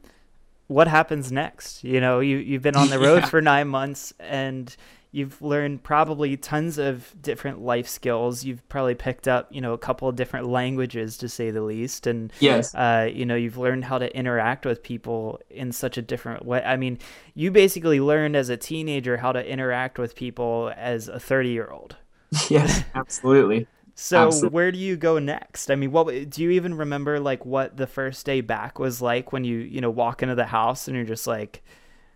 What 0.66 0.88
happens 0.88 1.30
next? 1.30 1.84
You 1.84 2.00
know, 2.00 2.20
you, 2.20 2.38
you've 2.38 2.62
been 2.62 2.76
on 2.76 2.90
the 2.90 2.98
road 2.98 3.16
yeah. 3.22 3.26
for 3.26 3.40
nine 3.40 3.68
months 3.68 4.12
and 4.18 4.74
you've 5.12 5.42
learned 5.42 5.82
probably 5.82 6.36
tons 6.38 6.78
of 6.78 7.14
different 7.20 7.60
life 7.60 7.86
skills. 7.86 8.44
You've 8.44 8.66
probably 8.70 8.94
picked 8.94 9.28
up, 9.28 9.46
you 9.50 9.60
know, 9.60 9.74
a 9.74 9.78
couple 9.78 10.08
of 10.08 10.16
different 10.16 10.48
languages 10.48 11.18
to 11.18 11.28
say 11.28 11.50
the 11.50 11.60
least. 11.60 12.06
And, 12.06 12.32
yes, 12.40 12.74
uh, 12.74 13.08
you 13.12 13.26
know, 13.26 13.36
you've 13.36 13.58
learned 13.58 13.84
how 13.84 13.98
to 13.98 14.14
interact 14.16 14.64
with 14.64 14.82
people 14.82 15.38
in 15.50 15.70
such 15.70 15.98
a 15.98 16.02
different 16.02 16.46
way. 16.46 16.62
I 16.64 16.76
mean, 16.76 16.98
you 17.34 17.50
basically 17.50 18.00
learned 18.00 18.34
as 18.34 18.48
a 18.48 18.56
teenager 18.56 19.18
how 19.18 19.32
to 19.32 19.46
interact 19.46 19.98
with 19.98 20.16
people 20.16 20.72
as 20.76 21.08
a 21.08 21.20
30 21.20 21.50
year 21.50 21.70
old. 21.70 21.96
Yes, 22.48 22.82
absolutely. 22.94 23.66
So 23.94 24.26
Absolutely. 24.26 24.54
where 24.54 24.72
do 24.72 24.78
you 24.78 24.96
go 24.96 25.18
next? 25.18 25.70
I 25.70 25.74
mean, 25.74 25.92
what 25.92 26.30
do 26.30 26.42
you 26.42 26.50
even 26.52 26.74
remember 26.74 27.20
like 27.20 27.44
what 27.44 27.76
the 27.76 27.86
first 27.86 28.24
day 28.24 28.40
back 28.40 28.78
was 28.78 29.02
like 29.02 29.32
when 29.32 29.44
you, 29.44 29.58
you 29.58 29.82
know, 29.82 29.90
walk 29.90 30.22
into 30.22 30.34
the 30.34 30.46
house 30.46 30.88
and 30.88 30.96
you're 30.96 31.04
just 31.04 31.26
like, 31.26 31.62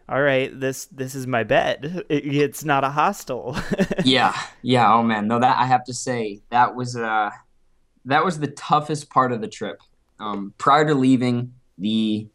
all 0.08 0.22
right, 0.22 0.58
this 0.58 0.86
this 0.86 1.14
is 1.14 1.26
my 1.26 1.42
bed. 1.42 2.04
It, 2.08 2.26
it's 2.34 2.64
not 2.64 2.84
a 2.84 2.90
hostel. 2.90 3.56
yeah, 4.04 4.36
yeah. 4.62 4.92
Oh 4.92 5.02
man, 5.02 5.26
no. 5.26 5.38
That 5.38 5.58
I 5.58 5.66
have 5.66 5.84
to 5.84 5.94
say 5.94 6.40
that 6.50 6.74
was 6.74 6.96
uh 6.96 7.30
that 8.04 8.24
was 8.24 8.38
the 8.38 8.46
toughest 8.48 9.10
part 9.10 9.32
of 9.32 9.40
the 9.40 9.48
trip. 9.48 9.80
Um, 10.20 10.54
prior 10.58 10.86
to 10.86 10.94
leaving, 10.94 11.54
the 11.76 12.28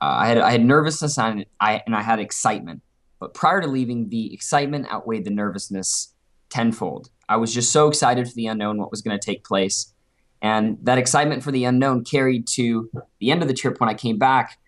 uh, 0.00 0.04
I 0.04 0.28
had 0.28 0.38
I 0.38 0.52
had 0.52 0.64
nervousness 0.64 1.18
and 1.18 1.44
I 1.60 1.82
and 1.84 1.94
I 1.94 2.02
had 2.02 2.20
excitement. 2.20 2.82
But 3.18 3.34
prior 3.34 3.60
to 3.60 3.66
leaving, 3.66 4.08
the 4.08 4.32
excitement 4.32 4.90
outweighed 4.90 5.26
the 5.26 5.30
nervousness 5.30 6.14
tenfold. 6.48 7.10
I 7.28 7.36
was 7.36 7.52
just 7.52 7.70
so 7.70 7.86
excited 7.86 8.26
for 8.26 8.34
the 8.34 8.46
unknown, 8.46 8.78
what 8.78 8.90
was 8.90 9.02
going 9.02 9.16
to 9.16 9.24
take 9.24 9.44
place, 9.44 9.92
and 10.40 10.78
that 10.82 10.96
excitement 10.96 11.42
for 11.42 11.52
the 11.52 11.64
unknown 11.64 12.02
carried 12.02 12.46
to 12.54 12.90
the 13.20 13.30
end 13.30 13.42
of 13.42 13.48
the 13.48 13.54
trip 13.54 13.78
when 13.78 13.90
I 13.90 13.94
came 13.94 14.16
back 14.16 14.58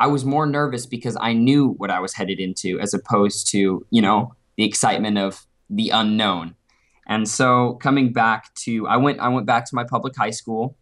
I 0.00 0.06
was 0.06 0.24
more 0.24 0.46
nervous 0.46 0.86
because 0.86 1.16
I 1.20 1.34
knew 1.34 1.74
what 1.76 1.90
I 1.90 2.00
was 2.00 2.14
headed 2.14 2.40
into 2.40 2.80
as 2.80 2.94
opposed 2.94 3.48
to, 3.48 3.86
you 3.90 4.02
know, 4.02 4.34
the 4.56 4.64
excitement 4.64 5.18
of 5.18 5.46
the 5.68 5.90
unknown. 5.90 6.56
And 7.06 7.28
so 7.28 7.74
coming 7.74 8.12
back 8.12 8.52
to 8.64 8.88
I 8.88 8.96
went 8.96 9.20
I 9.20 9.28
went 9.28 9.46
back 9.46 9.66
to 9.66 9.74
my 9.74 9.84
public 9.84 10.16
high 10.16 10.30
school. 10.30 10.76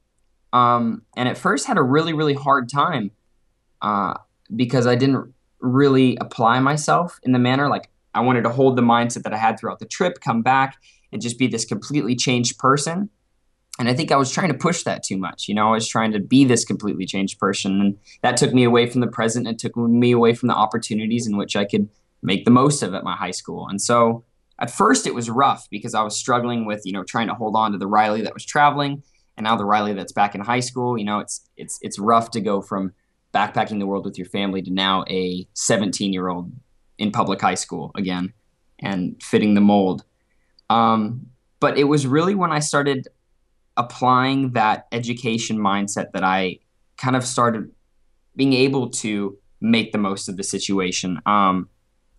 Um, 0.53 1.03
and 1.17 1.29
at 1.29 1.37
first 1.37 1.67
had 1.67 1.77
a 1.77 1.83
really, 1.83 2.13
really 2.13 2.33
hard 2.33 2.71
time 2.71 3.11
uh, 3.83 4.15
because 4.55 4.87
I 4.87 4.95
didn't 4.95 5.35
really 5.61 6.17
apply 6.21 6.61
myself 6.61 7.19
in 7.25 7.33
the 7.33 7.39
manner 7.39 7.69
like 7.69 7.91
I 8.15 8.21
wanted 8.21 8.43
to 8.43 8.51
hold 8.51 8.77
the 8.77 8.83
mindset 8.83 9.25
that 9.25 9.35
I 9.35 9.37
had 9.37 9.59
throughout 9.59 9.81
the 9.81 9.87
trip, 9.87 10.21
come 10.21 10.43
back 10.43 10.77
and 11.13 11.21
just 11.21 11.39
be 11.39 11.49
this 11.49 11.65
completely 11.65 12.15
changed 12.15 12.59
person 12.59 13.11
and 13.79 13.89
I 13.89 13.95
think 13.95 14.11
I 14.11 14.17
was 14.17 14.31
trying 14.33 14.49
to 14.49 14.59
push 14.59 14.83
that 14.83 15.05
too 15.05 15.17
much. 15.17 15.49
You 15.49 15.55
know, 15.55 15.69
I 15.69 15.73
was 15.73 15.87
trying 15.87 16.13
to 16.13 16.19
be 16.19 16.45
this 16.45 16.65
completely 16.65 17.07
changed 17.07 17.39
person, 17.39 17.81
and 17.81 17.99
that 18.23 18.37
took 18.37 18.53
me 18.53 18.65
away 18.65 18.87
from 18.87 19.01
the 19.01 19.07
present. 19.07 19.47
It 19.47 19.59
took 19.59 19.77
me 19.77 20.11
away 20.11 20.35
from 20.35 20.49
the 20.49 20.55
opportunities 20.55 21.27
in 21.27 21.37
which 21.37 21.55
I 21.55 21.65
could 21.65 21.89
make 22.21 22.45
the 22.45 22.51
most 22.51 22.83
of 22.83 22.95
at 22.95 23.05
my 23.05 23.15
high 23.15 23.31
school. 23.31 23.69
And 23.69 23.81
so, 23.81 24.25
at 24.59 24.71
first, 24.71 25.07
it 25.07 25.15
was 25.15 25.31
rough 25.31 25.69
because 25.71 25.95
I 25.95 26.03
was 26.03 26.17
struggling 26.17 26.65
with 26.65 26.85
you 26.85 26.93
know 26.93 27.05
trying 27.05 27.29
to 27.29 27.35
hold 27.35 27.55
on 27.55 27.73
to 27.73 27.79
the 27.79 27.87
Riley 27.87 28.23
that 28.23 28.35
was 28.35 28.45
traveling, 28.45 29.03
and 29.37 29.45
now 29.45 29.57
the 29.57 29.65
Riley 29.65 29.93
that's 29.93 30.13
back 30.13 30.35
in 30.35 30.41
high 30.41 30.61
school. 30.61 30.99
You 30.99 31.05
know, 31.05 31.21
it's 31.21 31.49
it's 31.57 31.79
it's 31.81 31.99
rough 31.99 32.33
to 32.33 32.41
go 32.41 32.61
from 32.61 32.93
backpacking 33.33 33.79
the 33.79 33.87
world 33.87 34.05
with 34.05 34.19
your 34.19 34.27
family 34.27 34.63
to 34.63 34.73
now 34.73 35.05
a 35.09 35.47
17 35.55 36.13
year 36.13 36.29
old 36.29 36.51
in 36.99 37.13
public 37.13 37.41
high 37.41 37.55
school 37.55 37.93
again 37.95 38.33
and 38.81 39.23
fitting 39.23 39.55
the 39.55 39.61
mold. 39.61 40.05
Um, 40.71 41.27
but 41.61 41.79
it 41.79 41.85
was 41.85 42.07
really 42.07 42.35
when 42.35 42.53
I 42.53 42.59
started 42.61 43.09
applying 43.79 44.51
that 44.53 44.87
education 44.93 45.57
mindset 45.57 46.13
that 46.13 46.25
I 46.25 46.59
kind 46.99 47.17
of 47.17 47.25
started 47.25 47.71
being 48.37 48.53
able 48.53 48.91
to 48.91 49.39
make 49.61 49.93
the 49.93 49.99
most 49.99 50.29
of 50.29 50.37
the 50.37 50.43
situation. 50.43 51.21
Um, 51.25 51.69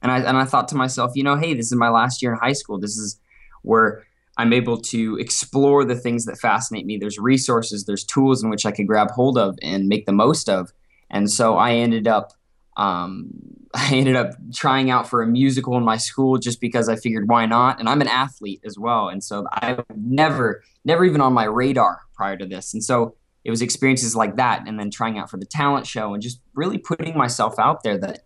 and 0.01 0.11
I 0.11 0.19
and 0.19 0.37
I 0.37 0.45
thought 0.45 0.69
to 0.69 0.75
myself, 0.75 1.11
you 1.15 1.23
know, 1.23 1.35
hey, 1.35 1.53
this 1.53 1.67
is 1.67 1.77
my 1.77 1.89
last 1.89 2.21
year 2.21 2.33
in 2.33 2.39
high 2.39 2.53
school. 2.53 2.79
This 2.79 2.97
is 2.97 3.19
where 3.61 4.03
I'm 4.37 4.53
able 4.53 4.77
to 4.77 5.17
explore 5.17 5.83
the 5.83 5.95
things 5.95 6.25
that 6.25 6.37
fascinate 6.37 6.85
me. 6.85 6.97
There's 6.97 7.19
resources, 7.19 7.83
there's 7.83 8.05
tools 8.05 8.41
in 8.41 8.49
which 8.49 8.65
I 8.65 8.71
could 8.71 8.87
grab 8.87 9.11
hold 9.11 9.37
of 9.37 9.57
and 9.61 9.89
make 9.89 10.05
the 10.05 10.13
most 10.13 10.49
of. 10.49 10.71
And 11.09 11.29
so 11.29 11.57
I 11.57 11.73
ended 11.73 12.07
up 12.07 12.31
um, 12.77 13.29
I 13.73 13.93
ended 13.93 14.15
up 14.15 14.31
trying 14.53 14.89
out 14.89 15.07
for 15.07 15.21
a 15.21 15.27
musical 15.27 15.77
in 15.77 15.83
my 15.83 15.97
school 15.97 16.37
just 16.37 16.59
because 16.59 16.89
I 16.89 16.95
figured 16.95 17.29
why 17.29 17.45
not. 17.45 17.79
And 17.79 17.87
I'm 17.87 18.01
an 18.01 18.07
athlete 18.07 18.61
as 18.65 18.77
well, 18.77 19.09
and 19.09 19.23
so 19.23 19.45
I 19.51 19.83
never, 19.95 20.63
never 20.85 21.05
even 21.05 21.21
on 21.21 21.33
my 21.33 21.43
radar 21.45 22.01
prior 22.15 22.37
to 22.37 22.45
this. 22.45 22.73
And 22.73 22.83
so 22.83 23.15
it 23.43 23.51
was 23.51 23.61
experiences 23.61 24.15
like 24.15 24.35
that, 24.37 24.67
and 24.67 24.79
then 24.79 24.89
trying 24.89 25.17
out 25.17 25.29
for 25.29 25.37
the 25.37 25.45
talent 25.45 25.87
show, 25.87 26.13
and 26.13 26.21
just 26.21 26.41
really 26.53 26.77
putting 26.77 27.17
myself 27.17 27.59
out 27.59 27.83
there 27.83 27.97
that 27.99 28.23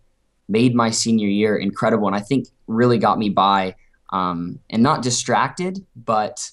made 0.48 0.74
my 0.74 0.90
senior 0.90 1.28
year 1.28 1.56
incredible, 1.56 2.06
and 2.06 2.16
I 2.16 2.20
think 2.20 2.48
really 2.66 2.98
got 2.98 3.18
me 3.18 3.28
by, 3.28 3.76
um, 4.12 4.58
and 4.70 4.82
not 4.82 5.02
distracted, 5.02 5.84
but 5.94 6.50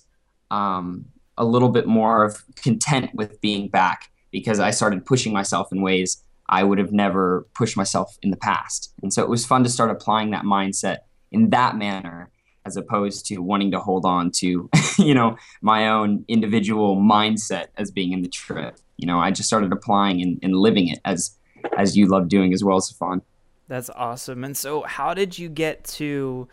um, 0.49 1.05
a 1.37 1.45
little 1.45 1.69
bit 1.69 1.87
more 1.87 2.23
of 2.23 2.43
content 2.55 3.11
with 3.13 3.39
being 3.41 3.69
back 3.69 4.11
because 4.31 4.59
I 4.59 4.71
started 4.71 5.05
pushing 5.05 5.33
myself 5.33 5.71
in 5.71 5.81
ways 5.81 6.23
I 6.51 6.63
would 6.63 6.77
have 6.77 6.91
never 6.91 7.47
pushed 7.53 7.77
myself 7.77 8.17
in 8.21 8.29
the 8.29 8.37
past. 8.37 8.93
And 9.01 9.13
so 9.13 9.23
it 9.23 9.29
was 9.29 9.45
fun 9.45 9.63
to 9.63 9.69
start 9.69 9.89
applying 9.89 10.31
that 10.31 10.43
mindset 10.43 10.99
in 11.31 11.49
that 11.51 11.77
manner 11.77 12.29
as 12.65 12.77
opposed 12.77 13.25
to 13.27 13.37
wanting 13.37 13.71
to 13.71 13.79
hold 13.79 14.05
on 14.05 14.31
to, 14.31 14.69
you 14.97 15.15
know, 15.15 15.37
my 15.61 15.87
own 15.87 16.25
individual 16.27 16.97
mindset 16.97 17.67
as 17.77 17.89
being 17.89 18.11
in 18.11 18.21
the 18.21 18.29
trip. 18.29 18.77
You 18.97 19.07
know, 19.07 19.17
I 19.17 19.31
just 19.31 19.47
started 19.47 19.71
applying 19.71 20.21
and, 20.21 20.39
and 20.43 20.53
living 20.55 20.89
it 20.89 20.99
as 21.05 21.37
as 21.77 21.95
you 21.95 22.07
love 22.07 22.27
doing 22.27 22.53
as 22.53 22.63
well, 22.63 22.79
Zephan. 22.79 23.21
That's 23.67 23.89
awesome. 23.91 24.43
And 24.43 24.57
so 24.57 24.81
how 24.81 25.13
did 25.13 25.39
you 25.39 25.47
get 25.47 25.83
to 25.85 26.47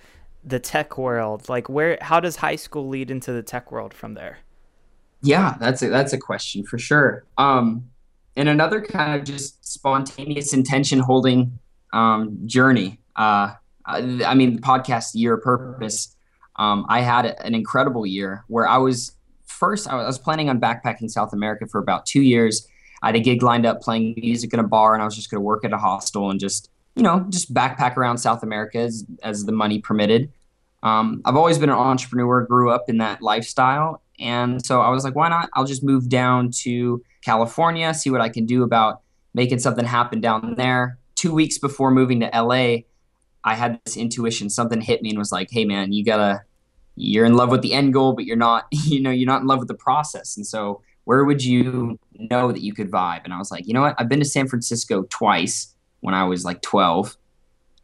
the 0.45 0.61
tech 0.61 0.97
world? 0.97 1.49
Like 1.49 1.69
where 1.69 1.99
how 2.01 2.21
does 2.21 2.37
high 2.37 2.57
school 2.57 2.89
lead 2.89 3.11
into 3.11 3.33
the 3.33 3.43
tech 3.43 3.73
world 3.73 3.93
from 3.93 4.15
there? 4.15 4.39
Yeah, 5.23 5.57
that's 5.59 5.83
a 5.83 5.89
that's 5.89 6.13
a 6.13 6.19
question 6.19 6.65
for 6.65 6.79
sure. 6.79 7.25
Um 7.37 7.91
and 8.39 8.49
another 8.49 8.81
kind 8.81 9.21
of 9.21 9.27
just 9.27 9.67
spontaneous 9.67 10.53
intention 10.55 11.01
holding 11.01 11.59
um, 11.93 12.39
journey. 12.47 13.01
Uh, 13.17 13.55
I 13.85 14.35
mean, 14.35 14.57
the 14.57 14.63
podcast 14.63 15.11
year 15.15 15.37
purpose. 15.39 16.15
Um, 16.57 16.87
I 16.89 17.01
had 17.01 17.27
an 17.27 17.55
incredible 17.55 18.07
year 18.07 18.45
where 18.47 18.67
I 18.67 18.79
was 18.79 19.13
first. 19.47 19.89
I 19.89 19.97
was 20.07 20.19
planning 20.19 20.49
on 20.49 20.61
backpacking 20.61 21.11
South 21.11 21.33
America 21.33 21.67
for 21.67 21.81
about 21.81 22.07
two 22.07 22.23
years. 22.23 22.67
I 23.03 23.09
had 23.09 23.17
a 23.17 23.21
gig 23.21 23.43
lined 23.43 23.67
up 23.67 23.81
playing 23.81 24.15
music 24.17 24.55
in 24.55 24.61
a 24.61 24.65
bar, 24.65 24.95
and 24.95 25.03
I 25.03 25.05
was 25.05 25.17
just 25.17 25.31
going 25.31 25.39
to 25.39 25.45
work 25.45 25.65
at 25.65 25.73
a 25.73 25.79
hostel 25.79 26.31
and 26.31 26.39
just 26.39 26.71
you 26.95 27.03
know 27.03 27.27
just 27.31 27.53
backpack 27.53 27.97
around 27.97 28.19
South 28.19 28.45
America 28.45 28.79
as, 28.79 29.05
as 29.23 29.47
the 29.47 29.53
money 29.53 29.81
permitted. 29.81 30.31
Um, 30.85 31.23
I've 31.25 31.37
always 31.37 31.59
been 31.59 31.71
an 31.71 31.77
entrepreneur, 31.77 32.45
grew 32.45 32.71
up 32.71 32.89
in 32.89 32.99
that 32.99 33.21
lifestyle, 33.21 34.01
and 34.19 34.65
so 34.65 34.81
I 34.81 34.91
was 34.91 35.05
like, 35.05 35.15
why 35.15 35.29
not? 35.29 35.49
I'll 35.55 35.65
just 35.65 35.83
move 35.83 36.09
down 36.09 36.51
to 36.63 37.03
California, 37.23 37.93
see 37.95 38.11
what 38.11 38.21
I 38.21 38.29
can 38.29 38.47
do 38.47 38.63
about 38.63 39.03
making 39.35 39.59
something 39.59 39.85
happen 39.85 40.21
down 40.21 40.55
there. 40.57 40.99
Two 41.15 41.33
weeks 41.33 41.59
before 41.59 41.91
moving 41.91 42.21
to 42.21 42.31
LA, 42.35 42.79
I 43.45 43.55
had 43.55 43.81
this 43.85 43.97
intuition. 43.97 44.51
Something 44.51 44.81
hit 44.81 45.03
me 45.03 45.11
and 45.11 45.19
was 45.19 45.33
like, 45.33 45.51
hey, 45.51 45.65
man, 45.65 45.93
you 45.93 46.05
gotta, 46.05 46.43
you're 46.97 47.25
in 47.25 47.35
love 47.35 47.51
with 47.51 47.63
the 47.63 47.73
end 47.73 47.93
goal, 47.93 48.13
but 48.13 48.25
you're 48.25 48.37
not, 48.37 48.67
you 48.73 49.01
know, 49.01 49.11
you're 49.11 49.27
not 49.27 49.41
in 49.43 49.47
love 49.47 49.59
with 49.59 49.69
the 49.69 49.75
process. 49.75 50.37
And 50.37 50.47
so, 50.47 50.83
where 51.05 51.25
would 51.25 51.43
you 51.43 51.99
know 52.13 52.53
that 52.53 52.61
you 52.61 52.75
could 52.75 52.91
vibe? 52.91 53.25
And 53.25 53.33
I 53.33 53.39
was 53.39 53.51
like, 53.51 53.67
you 53.67 53.73
know 53.73 53.81
what? 53.81 53.95
I've 53.99 54.11
been 54.11 54.19
to 54.19 54.27
San 54.27 54.47
Francisco 54.47 55.07
twice 55.09 55.75
when 56.01 56.15
I 56.15 56.25
was 56.25 56.45
like 56.45 56.61
12. 56.61 57.17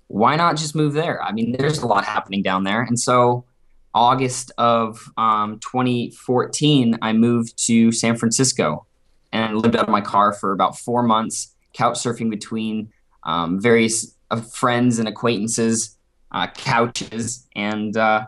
why 0.09 0.37
not 0.37 0.57
just 0.57 0.75
move 0.75 0.93
there? 0.93 1.23
I 1.23 1.33
mean, 1.33 1.57
there's 1.59 1.79
a 1.79 1.87
lot 1.87 2.05
happening 2.05 2.43
down 2.43 2.65
there. 2.65 2.83
And 2.83 3.01
so, 3.01 3.47
August 3.95 4.51
of 4.59 5.11
um, 5.17 5.61
2014, 5.61 6.99
I 7.01 7.13
moved 7.13 7.57
to 7.67 7.93
San 7.93 8.17
Francisco 8.17 8.87
and 9.33 9.57
lived 9.59 9.77
out 9.77 9.85
of 9.85 9.89
my 9.89 10.01
car 10.01 10.33
for 10.33 10.53
about 10.53 10.79
four 10.79 11.03
months, 11.03 11.55
couch 11.73 11.95
surfing 11.95 12.31
between 12.31 12.93
um, 13.25 13.61
various 13.61 14.15
uh, 14.31 14.41
friends 14.41 14.99
and 14.99 15.09
acquaintances, 15.09 15.97
uh, 16.33 16.49
couches. 16.49 17.47
And 17.55 17.97
uh, 17.97 18.27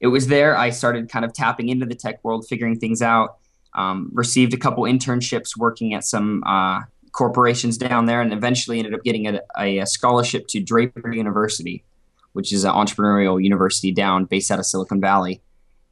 it 0.00 0.08
was 0.08 0.28
there 0.28 0.56
I 0.56 0.70
started 0.70 1.08
kind 1.08 1.24
of 1.24 1.32
tapping 1.32 1.68
into 1.68 1.86
the 1.86 1.94
tech 1.94 2.22
world, 2.24 2.46
figuring 2.48 2.78
things 2.78 3.02
out. 3.02 3.38
Um, 3.74 4.10
received 4.12 4.54
a 4.54 4.56
couple 4.56 4.84
internships 4.84 5.56
working 5.56 5.94
at 5.94 6.02
some 6.02 6.42
uh, 6.46 6.80
corporations 7.12 7.76
down 7.76 8.06
there, 8.06 8.20
and 8.20 8.32
eventually 8.32 8.78
ended 8.78 8.94
up 8.94 9.02
getting 9.04 9.26
a, 9.26 9.40
a, 9.56 9.84
scholarship 9.84 10.48
to 10.48 10.60
Draper 10.60 11.12
University, 11.12 11.84
which 12.32 12.52
is 12.52 12.64
an 12.64 12.72
entrepreneurial 12.72 13.42
university 13.42 13.92
down 13.92 14.24
based 14.24 14.50
out 14.50 14.58
of 14.58 14.66
Silicon 14.66 15.00
Valley. 15.00 15.42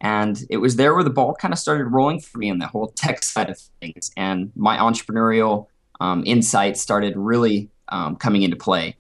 And 0.00 0.42
it 0.50 0.58
was 0.58 0.76
there 0.76 0.94
where 0.94 1.04
the 1.04 1.10
ball 1.10 1.34
kind 1.34 1.54
of 1.54 1.58
started 1.58 1.86
rolling 1.86 2.20
for 2.20 2.38
me 2.38 2.50
on 2.50 2.58
the 2.58 2.66
whole 2.66 2.88
tech 2.96 3.24
side 3.24 3.50
of 3.50 3.58
things, 3.80 4.10
and 4.16 4.52
my 4.54 4.76
entrepreneurial 4.76 5.66
um, 6.00 6.22
insights 6.26 6.80
started 6.80 7.16
really 7.16 7.70
um, 7.88 8.16
coming 8.16 8.42
into 8.42 8.56
play. 8.56 8.96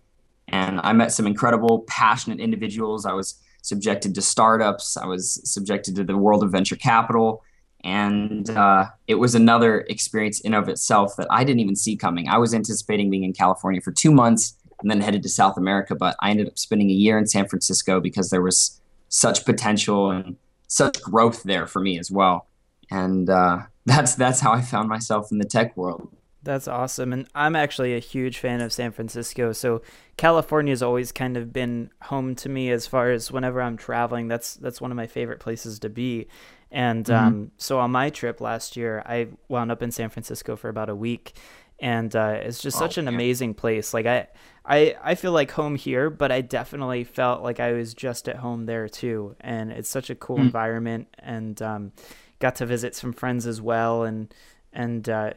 And 0.48 0.80
I 0.82 0.92
met 0.92 1.12
some 1.12 1.26
incredible, 1.26 1.80
passionate 1.88 2.40
individuals. 2.40 3.04
I 3.04 3.12
was 3.12 3.40
subjected 3.62 4.14
to 4.14 4.22
startups. 4.22 4.96
I 4.96 5.06
was 5.06 5.40
subjected 5.44 5.96
to 5.96 6.04
the 6.04 6.16
world 6.16 6.42
of 6.44 6.52
venture 6.52 6.76
capital 6.76 7.42
and 7.86 8.50
uh, 8.50 8.86
it 9.06 9.14
was 9.14 9.36
another 9.36 9.82
experience 9.82 10.40
in 10.40 10.54
of 10.54 10.68
itself 10.68 11.14
that 11.16 11.28
I 11.30 11.44
didn't 11.44 11.60
even 11.60 11.76
see 11.76 11.96
coming. 11.96 12.28
I 12.28 12.36
was 12.36 12.52
anticipating 12.52 13.10
being 13.10 13.22
in 13.22 13.32
California 13.32 13.80
for 13.80 13.92
two 13.92 14.10
months 14.10 14.55
and 14.80 14.90
then 14.90 15.00
headed 15.00 15.22
to 15.22 15.28
South 15.28 15.56
America, 15.56 15.94
but 15.94 16.16
I 16.20 16.30
ended 16.30 16.48
up 16.48 16.58
spending 16.58 16.90
a 16.90 16.94
year 16.94 17.18
in 17.18 17.26
San 17.26 17.48
Francisco 17.48 18.00
because 18.00 18.30
there 18.30 18.42
was 18.42 18.80
such 19.08 19.44
potential 19.44 20.10
and 20.10 20.36
such 20.68 21.00
growth 21.02 21.42
there 21.44 21.66
for 21.66 21.80
me 21.80 21.98
as 21.98 22.10
well. 22.10 22.46
And 22.90 23.30
uh, 23.30 23.60
that's 23.86 24.14
that's 24.14 24.40
how 24.40 24.52
I 24.52 24.60
found 24.60 24.88
myself 24.88 25.30
in 25.32 25.38
the 25.38 25.44
tech 25.44 25.76
world. 25.76 26.08
That's 26.42 26.68
awesome. 26.68 27.12
And 27.12 27.26
I'm 27.34 27.56
actually 27.56 27.96
a 27.96 27.98
huge 27.98 28.38
fan 28.38 28.60
of 28.60 28.72
San 28.72 28.92
Francisco. 28.92 29.52
So 29.52 29.82
California 30.16 30.70
has 30.70 30.82
always 30.82 31.10
kind 31.10 31.36
of 31.36 31.52
been 31.52 31.90
home 32.02 32.36
to 32.36 32.48
me 32.48 32.70
as 32.70 32.86
far 32.86 33.10
as 33.10 33.32
whenever 33.32 33.60
I'm 33.60 33.76
traveling. 33.76 34.28
That's 34.28 34.54
that's 34.54 34.80
one 34.80 34.92
of 34.92 34.96
my 34.96 35.08
favorite 35.08 35.40
places 35.40 35.80
to 35.80 35.88
be. 35.88 36.28
And 36.70 37.04
mm-hmm. 37.06 37.26
um, 37.26 37.50
so 37.56 37.80
on 37.80 37.90
my 37.90 38.10
trip 38.10 38.40
last 38.40 38.76
year, 38.76 39.02
I 39.06 39.28
wound 39.48 39.72
up 39.72 39.82
in 39.82 39.90
San 39.90 40.08
Francisco 40.08 40.56
for 40.56 40.68
about 40.68 40.88
a 40.88 40.94
week, 40.94 41.34
and 41.78 42.14
uh, 42.14 42.38
it's 42.40 42.60
just 42.60 42.76
oh, 42.76 42.80
such 42.80 42.98
an 42.98 43.04
man. 43.04 43.14
amazing 43.14 43.54
place. 43.54 43.92
Like 43.92 44.06
I, 44.06 44.28
I, 44.64 44.96
I 45.02 45.14
feel 45.14 45.32
like 45.32 45.50
home 45.50 45.76
here, 45.76 46.10
but 46.10 46.32
I 46.32 46.40
definitely 46.40 47.04
felt 47.04 47.42
like 47.42 47.60
I 47.60 47.72
was 47.72 47.94
just 47.94 48.28
at 48.28 48.36
home 48.36 48.66
there 48.66 48.88
too. 48.88 49.36
And 49.40 49.70
it's 49.70 49.88
such 49.88 50.10
a 50.10 50.14
cool 50.14 50.36
mm-hmm. 50.36 50.46
environment, 50.46 51.08
and 51.18 51.60
um, 51.62 51.92
got 52.38 52.56
to 52.56 52.66
visit 52.66 52.94
some 52.94 53.12
friends 53.12 53.46
as 53.46 53.60
well, 53.60 54.04
and 54.04 54.32
and 54.72 55.08
uh, 55.08 55.32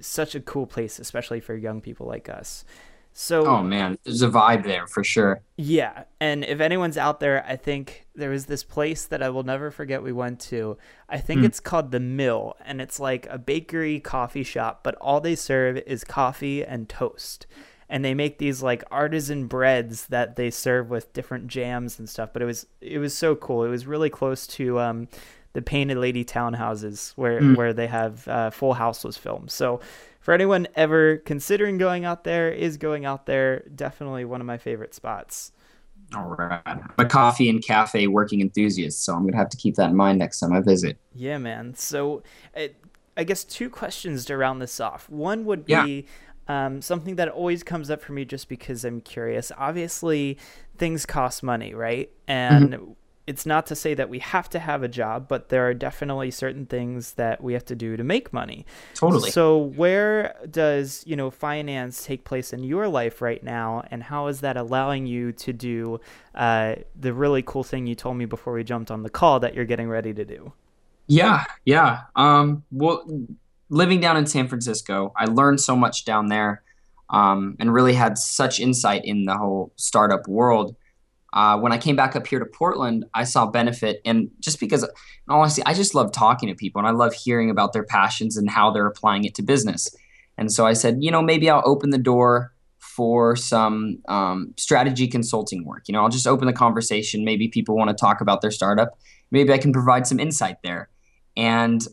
such 0.00 0.34
a 0.34 0.40
cool 0.40 0.66
place, 0.66 0.98
especially 0.98 1.40
for 1.40 1.54
young 1.54 1.80
people 1.80 2.06
like 2.06 2.28
us. 2.28 2.64
So 3.16 3.46
Oh 3.46 3.62
man, 3.62 3.96
there's 4.02 4.22
a 4.22 4.28
vibe 4.28 4.64
there 4.64 4.88
for 4.88 5.04
sure. 5.04 5.40
Yeah, 5.56 6.02
and 6.20 6.44
if 6.44 6.60
anyone's 6.60 6.98
out 6.98 7.20
there, 7.20 7.46
I 7.46 7.54
think 7.54 8.08
there 8.16 8.30
was 8.30 8.46
this 8.46 8.64
place 8.64 9.06
that 9.06 9.22
I 9.22 9.28
will 9.30 9.44
never 9.44 9.70
forget 9.70 10.02
we 10.02 10.10
went 10.10 10.40
to. 10.40 10.76
I 11.08 11.18
think 11.18 11.42
mm. 11.42 11.44
it's 11.44 11.60
called 11.60 11.92
The 11.92 12.00
Mill 12.00 12.56
and 12.64 12.80
it's 12.80 12.98
like 12.98 13.28
a 13.30 13.38
bakery 13.38 14.00
coffee 14.00 14.42
shop, 14.42 14.80
but 14.82 14.96
all 14.96 15.20
they 15.20 15.36
serve 15.36 15.76
is 15.86 16.02
coffee 16.02 16.64
and 16.64 16.88
toast. 16.88 17.46
And 17.88 18.04
they 18.04 18.14
make 18.14 18.38
these 18.38 18.64
like 18.64 18.82
artisan 18.90 19.46
breads 19.46 20.06
that 20.08 20.34
they 20.34 20.50
serve 20.50 20.90
with 20.90 21.12
different 21.12 21.46
jams 21.46 22.00
and 22.00 22.08
stuff, 22.08 22.30
but 22.32 22.42
it 22.42 22.46
was 22.46 22.66
it 22.80 22.98
was 22.98 23.16
so 23.16 23.36
cool. 23.36 23.62
It 23.62 23.68
was 23.68 23.86
really 23.86 24.10
close 24.10 24.44
to 24.48 24.80
um 24.80 25.06
the 25.54 25.62
Painted 25.62 25.96
Lady 25.96 26.24
townhouses 26.24 27.12
where 27.16 27.40
mm. 27.40 27.56
where 27.56 27.72
they 27.72 27.86
have 27.86 28.28
uh, 28.28 28.50
Full 28.50 28.74
House 28.74 29.02
was 29.02 29.16
filmed. 29.16 29.50
So 29.50 29.80
for 30.20 30.34
anyone 30.34 30.66
ever 30.74 31.18
considering 31.18 31.78
going 31.78 32.04
out 32.04 32.24
there, 32.24 32.50
is 32.50 32.76
going 32.76 33.04
out 33.04 33.26
there, 33.26 33.60
definitely 33.74 34.24
one 34.24 34.40
of 34.40 34.46
my 34.46 34.58
favorite 34.58 34.94
spots. 34.94 35.52
All 36.14 36.34
right. 36.38 36.60
I'm 36.66 36.82
a 36.98 37.04
coffee 37.04 37.48
and 37.48 37.64
cafe 37.64 38.06
working 38.08 38.40
enthusiast, 38.40 39.04
so 39.04 39.14
I'm 39.14 39.22
going 39.22 39.32
to 39.32 39.38
have 39.38 39.48
to 39.50 39.56
keep 39.56 39.76
that 39.76 39.90
in 39.90 39.96
mind 39.96 40.18
next 40.18 40.40
time 40.40 40.52
I 40.52 40.60
visit. 40.60 40.98
Yeah, 41.14 41.38
man. 41.38 41.74
So 41.74 42.22
it, 42.54 42.76
I 43.16 43.24
guess 43.24 43.44
two 43.44 43.70
questions 43.70 44.24
to 44.26 44.36
round 44.36 44.60
this 44.60 44.80
off. 44.80 45.08
One 45.08 45.44
would 45.44 45.64
be 45.64 46.06
yeah. 46.48 46.66
um, 46.66 46.82
something 46.82 47.16
that 47.16 47.28
always 47.28 47.62
comes 47.62 47.90
up 47.90 48.02
for 48.02 48.12
me 48.12 48.24
just 48.24 48.48
because 48.48 48.84
I'm 48.84 49.00
curious. 49.00 49.52
Obviously, 49.56 50.38
things 50.76 51.06
cost 51.06 51.42
money, 51.42 51.74
right? 51.74 52.10
And 52.26 52.72
mm-hmm 52.72 52.92
it's 53.26 53.46
not 53.46 53.66
to 53.66 53.74
say 53.74 53.94
that 53.94 54.10
we 54.10 54.18
have 54.18 54.50
to 54.50 54.58
have 54.58 54.82
a 54.82 54.88
job, 54.88 55.28
but 55.28 55.48
there 55.48 55.66
are 55.66 55.74
definitely 55.74 56.30
certain 56.30 56.66
things 56.66 57.12
that 57.12 57.42
we 57.42 57.54
have 57.54 57.64
to 57.64 57.74
do 57.74 57.96
to 57.96 58.04
make 58.04 58.32
money. 58.32 58.66
Totally. 58.94 59.30
So 59.30 59.56
where 59.56 60.34
does, 60.50 61.02
you 61.06 61.16
know, 61.16 61.30
finance 61.30 62.04
take 62.04 62.24
place 62.24 62.52
in 62.52 62.64
your 62.64 62.86
life 62.86 63.22
right 63.22 63.42
now 63.42 63.82
and 63.90 64.02
how 64.02 64.26
is 64.26 64.40
that 64.40 64.56
allowing 64.56 65.06
you 65.06 65.32
to 65.32 65.52
do 65.52 66.00
uh, 66.34 66.76
the 66.98 67.14
really 67.14 67.42
cool 67.42 67.64
thing 67.64 67.86
you 67.86 67.94
told 67.94 68.16
me 68.16 68.26
before 68.26 68.52
we 68.52 68.62
jumped 68.62 68.90
on 68.90 69.02
the 69.02 69.10
call 69.10 69.40
that 69.40 69.54
you're 69.54 69.64
getting 69.64 69.88
ready 69.88 70.12
to 70.12 70.24
do? 70.24 70.52
Yeah, 71.06 71.44
yeah. 71.64 72.02
Um, 72.16 72.64
well, 72.70 73.06
living 73.70 74.00
down 74.00 74.16
in 74.16 74.26
San 74.26 74.48
Francisco, 74.48 75.12
I 75.16 75.26
learned 75.26 75.60
so 75.60 75.76
much 75.76 76.04
down 76.04 76.28
there 76.28 76.62
um, 77.08 77.56
and 77.58 77.72
really 77.72 77.94
had 77.94 78.18
such 78.18 78.60
insight 78.60 79.04
in 79.04 79.24
the 79.24 79.36
whole 79.36 79.72
startup 79.76 80.28
world 80.28 80.76
uh, 81.34 81.58
when 81.58 81.72
I 81.72 81.78
came 81.78 81.96
back 81.96 82.14
up 82.14 82.26
here 82.28 82.38
to 82.38 82.46
Portland, 82.46 83.04
I 83.12 83.24
saw 83.24 83.44
benefit, 83.44 84.00
and 84.04 84.30
just 84.38 84.60
because, 84.60 84.88
honestly, 85.28 85.64
I 85.66 85.74
just 85.74 85.92
love 85.94 86.12
talking 86.12 86.48
to 86.48 86.54
people 86.54 86.78
and 86.78 86.86
I 86.86 86.92
love 86.92 87.12
hearing 87.12 87.50
about 87.50 87.72
their 87.72 87.82
passions 87.82 88.36
and 88.36 88.48
how 88.48 88.70
they're 88.70 88.86
applying 88.86 89.24
it 89.24 89.34
to 89.34 89.42
business. 89.42 89.94
And 90.38 90.52
so 90.52 90.64
I 90.64 90.74
said, 90.74 90.98
you 91.00 91.10
know, 91.10 91.22
maybe 91.22 91.50
I'll 91.50 91.62
open 91.66 91.90
the 91.90 91.98
door 91.98 92.52
for 92.78 93.34
some 93.34 93.98
um, 94.06 94.54
strategy 94.56 95.08
consulting 95.08 95.64
work. 95.64 95.88
You 95.88 95.92
know, 95.94 96.02
I'll 96.02 96.08
just 96.08 96.28
open 96.28 96.46
the 96.46 96.52
conversation. 96.52 97.24
Maybe 97.24 97.48
people 97.48 97.76
want 97.76 97.90
to 97.90 97.96
talk 97.96 98.20
about 98.20 98.40
their 98.40 98.52
startup. 98.52 98.96
Maybe 99.32 99.52
I 99.52 99.58
can 99.58 99.72
provide 99.72 100.06
some 100.06 100.20
insight 100.20 100.58
there. 100.62 100.88
And 101.36 101.84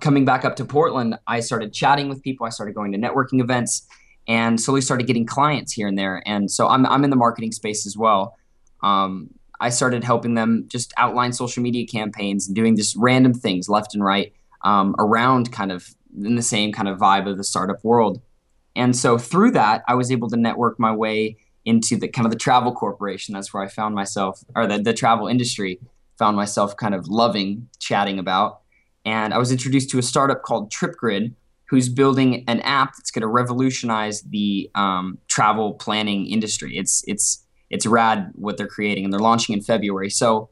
coming 0.00 0.24
back 0.24 0.46
up 0.46 0.56
to 0.56 0.64
Portland, 0.64 1.18
I 1.26 1.40
started 1.40 1.74
chatting 1.74 2.08
with 2.08 2.22
people. 2.22 2.46
I 2.46 2.50
started 2.50 2.74
going 2.74 2.92
to 2.92 2.98
networking 2.98 3.42
events 3.42 3.86
and 4.26 4.58
slowly 4.58 4.80
started 4.80 5.06
getting 5.06 5.26
clients 5.26 5.72
here 5.72 5.86
and 5.86 5.98
there. 5.98 6.22
And 6.24 6.50
so 6.50 6.68
I'm, 6.68 6.86
I'm 6.86 7.04
in 7.04 7.10
the 7.10 7.16
marketing 7.16 7.52
space 7.52 7.86
as 7.86 7.94
well 7.94 8.34
um, 8.84 9.30
I 9.60 9.70
started 9.70 10.04
helping 10.04 10.34
them 10.34 10.66
just 10.68 10.92
outline 10.96 11.32
social 11.32 11.62
media 11.62 11.86
campaigns 11.86 12.46
and 12.46 12.54
doing 12.54 12.76
just 12.76 12.94
random 12.96 13.32
things 13.32 13.68
left 13.68 13.94
and 13.94 14.04
right 14.04 14.32
um, 14.62 14.94
around 14.98 15.52
kind 15.52 15.72
of 15.72 15.94
in 16.22 16.34
the 16.36 16.42
same 16.42 16.72
kind 16.72 16.88
of 16.88 16.98
vibe 16.98 17.28
of 17.28 17.36
the 17.36 17.44
startup 17.44 17.82
world. 17.82 18.20
And 18.76 18.96
so 18.96 19.18
through 19.18 19.52
that, 19.52 19.82
I 19.88 19.94
was 19.94 20.10
able 20.10 20.28
to 20.30 20.36
network 20.36 20.78
my 20.78 20.92
way 20.92 21.36
into 21.64 21.96
the 21.96 22.08
kind 22.08 22.26
of 22.26 22.32
the 22.32 22.38
travel 22.38 22.72
corporation. 22.72 23.32
That's 23.32 23.54
where 23.54 23.62
I 23.62 23.68
found 23.68 23.94
myself, 23.94 24.44
or 24.54 24.66
the, 24.66 24.78
the 24.78 24.92
travel 24.92 25.28
industry, 25.28 25.80
found 26.18 26.36
myself 26.36 26.76
kind 26.76 26.94
of 26.94 27.08
loving 27.08 27.68
chatting 27.78 28.18
about. 28.18 28.60
And 29.04 29.32
I 29.32 29.38
was 29.38 29.50
introduced 29.50 29.90
to 29.90 29.98
a 29.98 30.02
startup 30.02 30.42
called 30.42 30.72
TripGrid, 30.72 31.34
who's 31.68 31.88
building 31.88 32.44
an 32.46 32.60
app 32.60 32.94
that's 32.96 33.10
going 33.10 33.22
to 33.22 33.28
revolutionize 33.28 34.22
the 34.22 34.70
um, 34.74 35.18
travel 35.28 35.74
planning 35.74 36.26
industry. 36.26 36.76
It's 36.76 37.02
it's 37.06 37.43
it's 37.70 37.86
rad 37.86 38.32
what 38.34 38.56
they're 38.56 38.66
creating, 38.66 39.04
and 39.04 39.12
they're 39.12 39.20
launching 39.20 39.54
in 39.54 39.62
February. 39.62 40.10
So 40.10 40.50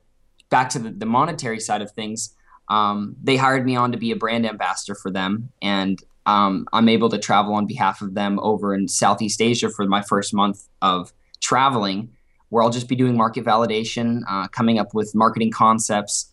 back 0.50 0.68
to 0.70 0.78
the, 0.78 0.90
the 0.90 1.06
monetary 1.06 1.60
side 1.60 1.82
of 1.82 1.90
things, 1.92 2.34
um, 2.68 3.16
they 3.22 3.36
hired 3.36 3.64
me 3.64 3.76
on 3.76 3.92
to 3.92 3.98
be 3.98 4.10
a 4.10 4.16
brand 4.16 4.46
ambassador 4.46 4.94
for 4.94 5.10
them, 5.10 5.50
and 5.60 6.02
um, 6.26 6.66
I'm 6.72 6.88
able 6.88 7.08
to 7.10 7.18
travel 7.18 7.54
on 7.54 7.66
behalf 7.66 8.00
of 8.00 8.14
them 8.14 8.38
over 8.40 8.74
in 8.74 8.88
Southeast 8.88 9.40
Asia 9.40 9.68
for 9.70 9.86
my 9.86 10.02
first 10.02 10.32
month 10.32 10.68
of 10.80 11.12
traveling, 11.40 12.10
where 12.48 12.62
I'll 12.62 12.70
just 12.70 12.88
be 12.88 12.96
doing 12.96 13.16
market 13.16 13.44
validation, 13.44 14.22
uh, 14.28 14.46
coming 14.48 14.78
up 14.78 14.94
with 14.94 15.14
marketing 15.14 15.50
concepts, 15.50 16.32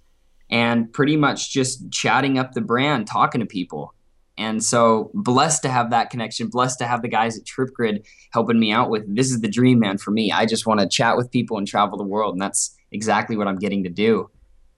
and 0.49 0.91
pretty 0.91 1.15
much 1.15 1.51
just 1.51 1.91
chatting 1.91 2.37
up 2.37 2.53
the 2.53 2.61
brand, 2.61 3.07
talking 3.07 3.39
to 3.41 3.47
people. 3.47 3.93
And 4.39 4.63
so 4.63 5.11
blessed 5.13 5.63
to 5.63 5.69
have 5.69 5.89
that 5.89 6.09
connection, 6.09 6.47
blessed 6.47 6.79
to 6.79 6.87
have 6.87 7.01
the 7.01 7.09
guys 7.09 7.37
at 7.37 7.43
TripGrid 7.43 8.05
helping 8.31 8.57
me 8.57 8.71
out 8.71 8.89
with 8.89 9.13
this 9.13 9.31
is 9.31 9.41
the 9.41 9.49
dream, 9.49 9.79
man, 9.79 9.97
for 9.97 10.11
me. 10.11 10.31
I 10.31 10.45
just 10.45 10.65
want 10.65 10.79
to 10.79 10.87
chat 10.87 11.17
with 11.17 11.29
people 11.29 11.57
and 11.57 11.67
travel 11.67 11.97
the 11.97 12.05
world. 12.05 12.35
And 12.35 12.41
that's 12.41 12.73
exactly 12.89 13.35
what 13.35 13.49
I'm 13.49 13.59
getting 13.59 13.83
to 13.83 13.89
do. 13.89 14.29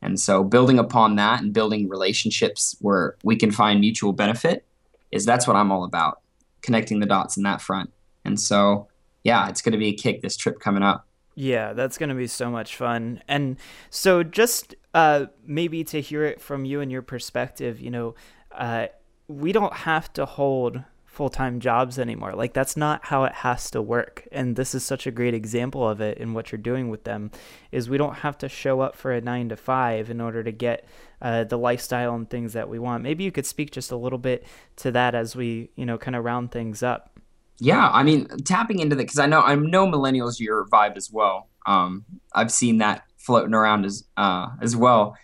And 0.02 0.19
so 0.19 0.43
building 0.43 0.80
upon 0.80 1.15
that 1.17 1.41
and 1.41 1.54
building 1.54 1.88
relationships 1.89 2.76
where 2.82 3.17
we 3.24 3.36
can 3.36 3.52
find 3.52 3.80
mutual 3.80 4.13
benefit 4.13 4.65
is 5.12 5.26
that's 5.26 5.45
what 5.45 5.56
I'm 5.56 5.71
all 5.71 5.84
about, 5.84 6.21
connecting 6.63 7.00
the 7.00 7.06
dots 7.06 7.38
in 7.38 7.43
that 7.43 7.62
front. 7.62 7.91
And 8.26 8.39
so, 8.39 8.88
yeah, 9.24 9.47
it's 9.47 9.62
going 9.62 9.74
to 9.74 9.78
be 9.78 9.89
a 9.89 9.93
kick 9.93 10.24
this 10.24 10.38
trip 10.38 10.60
coming 10.60 10.82
up. 10.82 11.06
Yeah, 11.36 11.74
that's 11.74 12.00
going 12.00 12.10
to 12.10 12.15
be 12.15 12.26
so 12.26 12.50
much 12.50 12.76
fun. 12.76 13.21
And 13.28 13.58
so 13.91 14.24
just 14.24 14.74
uh, 14.95 15.28
maybe 15.45 15.84
to 15.84 16.02
hear 16.02 16.24
it 16.24 16.41
from 16.41 16.65
you 16.65 16.82
and 16.82 16.91
your 16.91 17.04
perspective, 17.04 17.80
you 17.80 17.91
know, 17.91 18.15
uh, 18.52 18.88
we 19.32 19.52
don't 19.52 19.74
have 19.74 20.12
to 20.13 20.26
hold 20.26 20.84
full-time 21.06 21.60
jobs 21.60 22.00
anymore. 22.00 22.34
Like 22.34 22.54
that's 22.54 22.78
not 22.78 23.06
how 23.06 23.26
it 23.26 23.34
has 23.34 23.70
to 23.72 23.82
work. 23.82 24.28
And 24.32 24.56
this 24.56 24.74
is 24.74 24.86
such 24.86 25.06
a 25.06 25.12
great 25.12 25.34
example 25.34 25.88
of 25.88 26.00
it 26.00 26.17
in 26.17 26.34
what 26.34 26.52
you're 26.52 26.62
doing 26.62 26.89
with 26.89 27.04
them 27.04 27.32
is 27.72 27.89
we 27.89 27.98
don't 27.98 28.15
have 28.15 28.38
to 28.39 28.50
show 28.50 28.80
up 28.80 28.96
for 28.96 29.12
a 29.12 29.20
9 29.20 29.50
to 29.50 29.58
5 29.58 30.10
in 30.10 30.22
order 30.22 30.41
to 30.41 30.52
get 30.54 30.88
uh, 31.22 31.44
the 31.44 31.58
lifestyle 31.58 32.15
and 32.15 32.30
things 32.30 32.54
that 32.54 32.70
we 32.70 32.80
want. 32.80 33.04
Maybe 33.04 33.26
you 33.26 33.32
could 33.32 33.46
speak 33.46 33.72
just 33.72 33.91
a 33.91 33.98
little 33.98 34.17
bit 34.17 34.46
to 34.78 34.91
that 34.91 35.13
as 35.13 35.36
we, 35.36 35.70
you 35.76 35.86
know, 35.86 35.98
kind 35.98 36.15
of 36.15 36.24
round 36.24 36.52
things 36.52 36.82
up. 36.82 37.20
Yeah, 37.60 37.89
I 37.91 38.04
mean, 38.04 38.28
tapping 38.46 38.80
into 38.80 38.96
that 38.96 39.04
because 39.04 39.20
I 39.20 39.28
know 39.28 39.41
I 39.41 39.54
know 39.54 39.86
millennials 39.86 40.39
your 40.39 40.65
vibe 40.70 40.98
as 40.98 41.12
well. 41.12 41.50
Um, 41.67 42.06
I've 42.34 42.52
seen 42.52 42.80
that 42.80 43.04
floating 43.17 43.54
around 43.54 43.86
as 43.86 44.06
uh, 44.17 44.48
as 44.62 44.76
well. 44.76 45.15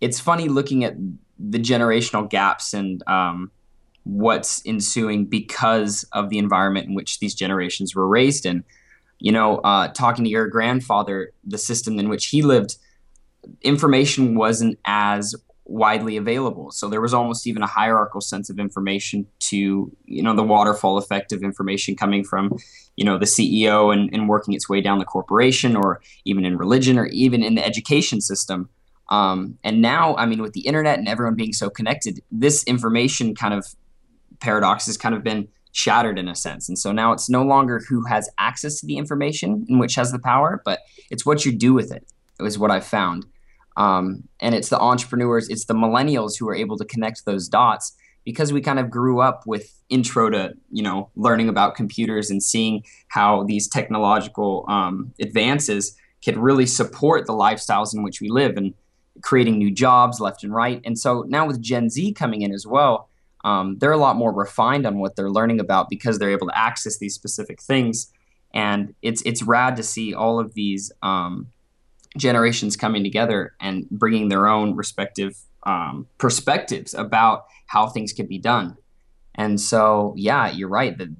It's 0.00 0.20
funny 0.20 0.48
looking 0.48 0.84
at 0.84 0.94
the 1.48 1.58
generational 1.58 2.28
gaps 2.28 2.74
and 2.74 3.02
um, 3.08 3.50
what's 4.04 4.64
ensuing 4.66 5.24
because 5.24 6.04
of 6.12 6.28
the 6.28 6.38
environment 6.38 6.88
in 6.88 6.94
which 6.94 7.18
these 7.18 7.34
generations 7.34 7.94
were 7.94 8.06
raised 8.06 8.44
in. 8.44 8.64
You 9.18 9.32
know, 9.32 9.58
uh, 9.58 9.88
talking 9.88 10.24
to 10.24 10.30
your 10.30 10.46
grandfather, 10.46 11.32
the 11.44 11.58
system 11.58 11.98
in 11.98 12.08
which 12.08 12.26
he 12.26 12.42
lived, 12.42 12.76
information 13.62 14.34
wasn't 14.34 14.78
as 14.84 15.34
widely 15.70 16.16
available. 16.16 16.70
So 16.72 16.88
there 16.88 17.00
was 17.00 17.14
almost 17.14 17.46
even 17.46 17.62
a 17.62 17.66
hierarchical 17.66 18.20
sense 18.20 18.50
of 18.50 18.58
information 18.58 19.26
to, 19.40 19.94
you 20.04 20.22
know, 20.22 20.34
the 20.34 20.42
waterfall 20.42 20.98
effect 20.98 21.32
of 21.32 21.42
information 21.42 21.96
coming 21.96 22.24
from, 22.24 22.56
you 22.96 23.04
know, 23.04 23.18
the 23.18 23.26
CEO 23.26 23.92
and, 23.92 24.10
and 24.12 24.28
working 24.28 24.52
its 24.52 24.68
way 24.68 24.80
down 24.80 24.98
the 24.98 25.04
corporation 25.04 25.76
or 25.76 26.00
even 26.24 26.44
in 26.44 26.56
religion 26.58 26.98
or 26.98 27.06
even 27.06 27.42
in 27.42 27.54
the 27.54 27.64
education 27.64 28.20
system. 28.20 28.68
Um, 29.10 29.58
and 29.64 29.82
now, 29.82 30.14
I 30.16 30.26
mean, 30.26 30.40
with 30.40 30.52
the 30.52 30.60
internet 30.60 30.98
and 30.98 31.08
everyone 31.08 31.34
being 31.34 31.52
so 31.52 31.68
connected, 31.68 32.20
this 32.30 32.62
information 32.64 33.34
kind 33.34 33.54
of 33.54 33.66
paradox 34.40 34.86
has 34.86 34.96
kind 34.96 35.14
of 35.14 35.22
been 35.22 35.48
shattered 35.72 36.18
in 36.18 36.28
a 36.28 36.34
sense. 36.34 36.68
And 36.68 36.78
so 36.78 36.92
now 36.92 37.12
it's 37.12 37.28
no 37.28 37.42
longer 37.42 37.80
who 37.88 38.04
has 38.06 38.28
access 38.38 38.80
to 38.80 38.86
the 38.86 38.96
information 38.96 39.66
and 39.68 39.80
which 39.80 39.94
has 39.94 40.12
the 40.12 40.18
power, 40.18 40.62
but 40.64 40.80
it's 41.10 41.26
what 41.26 41.44
you 41.44 41.52
do 41.52 41.72
with 41.72 41.92
it, 41.92 42.06
is 42.40 42.58
what 42.58 42.70
I've 42.70 42.86
found. 42.86 43.26
Um, 43.76 44.24
and 44.40 44.54
it's 44.54 44.68
the 44.68 44.78
entrepreneurs, 44.78 45.48
it's 45.48 45.66
the 45.66 45.74
millennials 45.74 46.38
who 46.38 46.48
are 46.48 46.54
able 46.54 46.76
to 46.78 46.84
connect 46.84 47.24
those 47.24 47.48
dots 47.48 47.96
because 48.24 48.52
we 48.52 48.60
kind 48.60 48.78
of 48.78 48.90
grew 48.90 49.20
up 49.20 49.44
with 49.46 49.74
intro 49.88 50.30
to 50.30 50.54
you 50.70 50.82
know 50.82 51.10
learning 51.16 51.48
about 51.48 51.74
computers 51.74 52.30
and 52.30 52.42
seeing 52.42 52.82
how 53.08 53.44
these 53.44 53.66
technological 53.66 54.64
um, 54.68 55.12
advances 55.20 55.96
can 56.22 56.38
really 56.38 56.66
support 56.66 57.26
the 57.26 57.32
lifestyles 57.32 57.94
in 57.94 58.02
which 58.02 58.20
we 58.20 58.28
live 58.28 58.56
and 58.56 58.74
creating 59.22 59.58
new 59.58 59.70
jobs 59.70 60.20
left 60.20 60.44
and 60.44 60.54
right. 60.54 60.80
And 60.84 60.98
so 60.98 61.24
now 61.28 61.46
with 61.46 61.60
Gen 61.60 61.90
Z 61.90 62.12
coming 62.12 62.42
in 62.42 62.52
as 62.52 62.66
well, 62.66 63.08
um, 63.44 63.78
they're 63.78 63.92
a 63.92 63.96
lot 63.96 64.16
more 64.16 64.32
refined 64.32 64.86
on 64.86 64.98
what 64.98 65.16
they're 65.16 65.30
learning 65.30 65.60
about 65.60 65.88
because 65.88 66.18
they're 66.18 66.30
able 66.30 66.48
to 66.48 66.58
access 66.58 66.98
these 66.98 67.14
specific 67.14 67.60
things. 67.60 68.12
And 68.52 68.94
it's 69.02 69.22
it's 69.22 69.42
rad 69.42 69.76
to 69.76 69.82
see 69.82 70.12
all 70.12 70.40
of 70.40 70.54
these 70.54 70.92
um, 71.02 71.48
generations 72.16 72.76
coming 72.76 73.02
together 73.02 73.54
and 73.60 73.88
bringing 73.90 74.28
their 74.28 74.46
own 74.46 74.74
respective 74.74 75.38
um, 75.64 76.06
perspectives 76.18 76.94
about 76.94 77.46
how 77.66 77.86
things 77.86 78.12
can 78.12 78.26
be 78.26 78.38
done. 78.38 78.76
And 79.34 79.60
so, 79.60 80.14
yeah, 80.16 80.50
you're 80.50 80.68
right. 80.68 80.96
The 80.96 81.14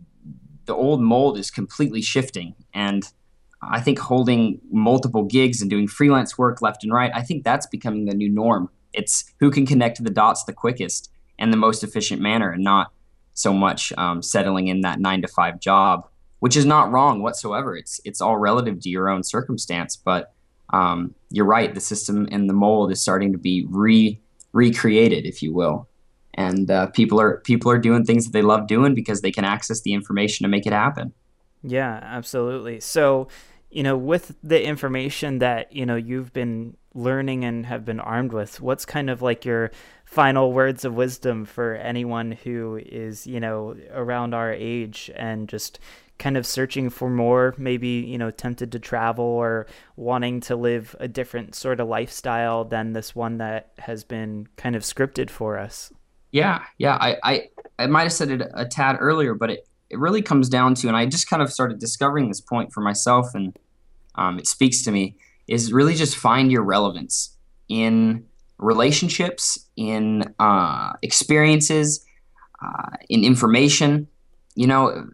the 0.67 0.75
old 0.75 1.01
mold 1.01 1.39
is 1.39 1.51
completely 1.51 2.03
shifting, 2.03 2.55
and 2.75 3.09
I 3.63 3.81
think 3.81 3.99
holding 3.99 4.61
multiple 4.71 5.25
gigs 5.25 5.61
and 5.61 5.71
doing 5.71 5.87
freelance 5.87 6.39
work 6.39 6.63
left 6.63 6.83
and 6.83 6.93
right, 6.93 7.11
I 7.15 7.23
think 7.23 7.45
that's 7.45 7.67
becoming 7.67 8.07
the 8.07 8.15
new 8.15 8.29
norm. 8.29 8.71
It's 8.93 9.25
who 9.39 9.51
can 9.51 9.67
connect 9.67 10.03
the 10.03 10.11
dots 10.11 10.45
the 10.45 10.53
quickest 10.53 11.11
and 11.39 11.53
the 11.53 11.57
most 11.57 11.85
efficient 11.85 12.21
manner, 12.21 12.51
and 12.51 12.65
not 12.65 12.93
so 13.35 13.53
much 13.53 13.93
um, 13.97 14.23
settling 14.23 14.69
in 14.69 14.83
that 14.83 15.01
nine 15.01 15.23
to 15.23 15.29
five 15.29 15.61
job, 15.61 16.07
which 16.41 16.57
is 16.57 16.67
not 16.67 16.91
wrong 16.91 17.23
whatsoever. 17.23 17.77
It's 17.77 18.01
it's 18.05 18.21
all 18.21 18.37
relative 18.39 18.81
to 18.81 18.89
your 18.89 19.09
own 19.09 19.23
circumstance, 19.23 19.97
but 19.97 20.33
um, 20.73 21.15
you're 21.31 21.47
right. 21.47 21.75
The 21.75 21.81
system 21.81 22.29
and 22.31 22.49
the 22.49 22.55
mold 22.55 22.93
is 22.93 23.01
starting 23.01 23.33
to 23.33 23.39
be 23.39 23.67
re 23.69 24.21
recreated, 24.53 25.27
if 25.27 25.43
you 25.43 25.53
will, 25.53 25.89
and 26.35 26.71
uh, 26.71 26.87
people 26.89 27.21
are 27.21 27.39
people 27.39 27.71
are 27.71 27.79
doing 27.79 28.05
things 28.05 28.25
that 28.25 28.33
they 28.33 28.43
love 28.43 28.67
doing 28.67 28.95
because 28.95 29.21
they 29.21 29.33
can 29.33 29.45
access 29.45 29.83
the 29.83 29.93
information 29.93 30.45
to 30.45 30.49
make 30.49 30.67
it 30.67 30.73
happen. 30.73 31.13
Yeah, 31.63 32.01
absolutely. 32.03 32.81
So, 32.81 33.29
you 33.71 33.83
know, 33.83 33.97
with 33.97 34.35
the 34.43 34.63
information 34.63 35.39
that 35.39 35.73
you 35.73 35.87
know 35.87 35.97
you've 35.97 36.33
been 36.33 36.77
learning 36.95 37.45
and 37.45 37.67
have 37.67 37.85
been 37.85 38.01
armed 38.01 38.33
with, 38.33 38.61
what's 38.61 38.85
kind 38.85 39.09
of 39.09 39.23
like 39.23 39.45
your 39.45 39.71
final 40.05 40.53
words 40.53 40.85
of 40.85 40.95
wisdom 40.95 41.45
for 41.45 41.75
anyone 41.77 42.33
who 42.33 42.81
is 42.85 43.27
you 43.27 43.41
know 43.41 43.77
around 43.93 44.35
our 44.35 44.53
age 44.53 45.11
and 45.15 45.49
just 45.49 45.79
kind 46.21 46.37
of 46.37 46.47
searching 46.47 46.91
for 46.91 47.11
more, 47.11 47.55
maybe, 47.57 47.89
you 47.89 48.19
know, 48.19 48.31
tempted 48.31 48.71
to 48.71 48.79
travel 48.79 49.25
or 49.25 49.67
wanting 49.97 50.39
to 50.39 50.55
live 50.55 50.95
a 51.01 51.09
different 51.09 51.55
sort 51.55 51.81
of 51.81 51.89
lifestyle 51.89 52.65
than 52.65 52.93
this 52.93 53.17
one 53.17 53.39
that 53.39 53.73
has 53.79 54.05
been 54.05 54.47
kind 54.57 54.77
of 54.77 54.83
scripted 54.83 55.31
for 55.31 55.59
us. 55.59 55.91
Yeah, 56.31 56.63
yeah. 56.79 56.97
I, 57.01 57.17
I, 57.25 57.49
I 57.79 57.87
might 57.87 58.03
have 58.03 58.13
said 58.13 58.31
it 58.31 58.43
a 58.55 58.67
tad 58.67 58.99
earlier, 59.01 59.35
but 59.35 59.51
it, 59.51 59.67
it 59.91 59.99
really 59.99 60.23
comes 60.23 60.49
down 60.49 60.75
to, 60.77 60.89
and 60.89 60.97
I 60.97 61.07
just 61.07 61.29
kind 61.29 61.43
of 61.43 61.53
started 61.53 61.79
discovering 61.79 62.29
this 62.29 62.41
point 62.41 62.73
for 62.73 62.81
myself, 62.81 63.35
and 63.35 63.57
um, 64.15 64.39
it 64.39 64.47
speaks 64.47 64.83
to 64.85 64.91
me, 64.91 65.17
is 65.49 65.73
really 65.73 65.95
just 65.95 66.17
find 66.17 66.51
your 66.51 66.63
relevance 66.63 67.37
in 67.69 68.25
relationships, 68.59 69.67
in 69.77 70.33
uh, 70.39 70.93
experiences, 71.03 72.05
uh, 72.65 72.97
in 73.09 73.25
information. 73.25 74.07
You 74.55 74.67
know, 74.67 75.09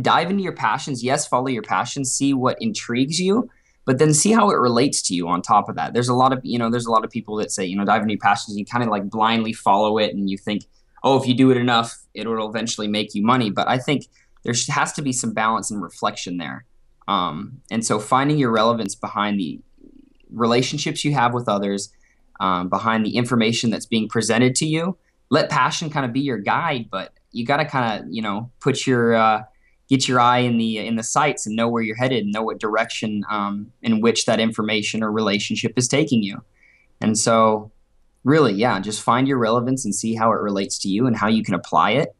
dive 0.00 0.30
into 0.30 0.42
your 0.42 0.52
passions. 0.52 1.02
Yes, 1.02 1.26
follow 1.26 1.48
your 1.48 1.62
passions. 1.62 2.12
See 2.12 2.34
what 2.34 2.56
intrigues 2.60 3.18
you, 3.18 3.48
but 3.84 3.98
then 3.98 4.12
see 4.14 4.32
how 4.32 4.50
it 4.50 4.54
relates 4.54 5.02
to 5.02 5.14
you 5.14 5.28
on 5.28 5.42
top 5.42 5.68
of 5.68 5.76
that. 5.76 5.92
There's 5.92 6.08
a 6.08 6.14
lot 6.14 6.32
of, 6.32 6.40
you 6.42 6.58
know, 6.58 6.70
there's 6.70 6.86
a 6.86 6.90
lot 6.90 7.04
of 7.04 7.10
people 7.10 7.36
that 7.36 7.50
say, 7.50 7.64
you 7.64 7.76
know, 7.76 7.84
dive 7.84 8.02
into 8.02 8.12
your 8.12 8.20
passions. 8.20 8.50
And 8.50 8.58
You 8.58 8.66
kind 8.66 8.84
of 8.84 8.90
like 8.90 9.08
blindly 9.08 9.52
follow 9.52 9.98
it 9.98 10.14
and 10.14 10.28
you 10.28 10.36
think, 10.36 10.64
oh, 11.04 11.20
if 11.20 11.28
you 11.28 11.34
do 11.34 11.50
it 11.50 11.56
enough, 11.56 11.98
it 12.14 12.26
will 12.26 12.48
eventually 12.48 12.88
make 12.88 13.14
you 13.14 13.22
money. 13.22 13.50
But 13.50 13.68
I 13.68 13.78
think 13.78 14.06
there 14.42 14.54
has 14.70 14.92
to 14.94 15.02
be 15.02 15.12
some 15.12 15.32
balance 15.32 15.70
and 15.70 15.82
reflection 15.82 16.38
there. 16.38 16.64
Um, 17.06 17.60
and 17.70 17.84
so 17.84 17.98
finding 17.98 18.38
your 18.38 18.50
relevance 18.50 18.94
behind 18.94 19.38
the 19.38 19.60
relationships 20.32 21.04
you 21.04 21.12
have 21.12 21.34
with 21.34 21.48
others, 21.48 21.92
um, 22.40 22.68
behind 22.70 23.04
the 23.04 23.16
information 23.16 23.70
that's 23.70 23.86
being 23.86 24.08
presented 24.08 24.56
to 24.56 24.66
you, 24.66 24.96
let 25.30 25.50
passion 25.50 25.90
kind 25.90 26.06
of 26.06 26.12
be 26.12 26.20
your 26.20 26.38
guide, 26.38 26.88
but 26.90 27.12
you 27.32 27.44
got 27.44 27.58
to 27.58 27.66
kind 27.66 28.00
of, 28.00 28.08
you 28.10 28.22
know, 28.22 28.50
put 28.60 28.86
your, 28.86 29.14
uh, 29.14 29.42
get 29.88 30.08
your 30.08 30.18
eye 30.18 30.38
in 30.38 30.56
the 30.56 30.78
in 30.78 30.96
the 30.96 31.02
sights 31.02 31.46
and 31.46 31.54
know 31.54 31.68
where 31.68 31.82
you're 31.82 31.96
headed 31.96 32.24
and 32.24 32.32
know 32.32 32.42
what 32.42 32.58
direction 32.58 33.22
um, 33.28 33.70
in 33.82 34.00
which 34.00 34.24
that 34.24 34.40
information 34.40 35.02
or 35.02 35.12
relationship 35.12 35.74
is 35.76 35.86
taking 35.86 36.22
you 36.22 36.42
and 37.00 37.18
so 37.18 37.70
really 38.24 38.54
yeah 38.54 38.80
just 38.80 39.02
find 39.02 39.28
your 39.28 39.38
relevance 39.38 39.84
and 39.84 39.94
see 39.94 40.14
how 40.14 40.32
it 40.32 40.40
relates 40.40 40.78
to 40.78 40.88
you 40.88 41.06
and 41.06 41.16
how 41.16 41.28
you 41.28 41.42
can 41.42 41.54
apply 41.54 41.92
it. 41.92 42.14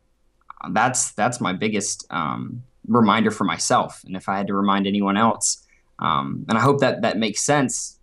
Uh, 0.62 0.68
that's 0.72 1.12
that's 1.12 1.40
my 1.40 1.52
biggest 1.52 2.06
um, 2.10 2.62
reminder 2.86 3.30
for 3.30 3.44
myself. 3.44 4.02
And 4.04 4.16
if 4.16 4.28
i 4.28 4.36
had 4.36 4.46
to 4.46 4.54
remind 4.54 4.86
anyone 4.86 5.16
else 5.16 5.66
um, 5.98 6.44
and 6.48 6.58
i 6.58 6.60
hope 6.60 6.80
that 6.80 7.02
that 7.02 7.18
makes 7.18 7.40
sense 7.40 7.98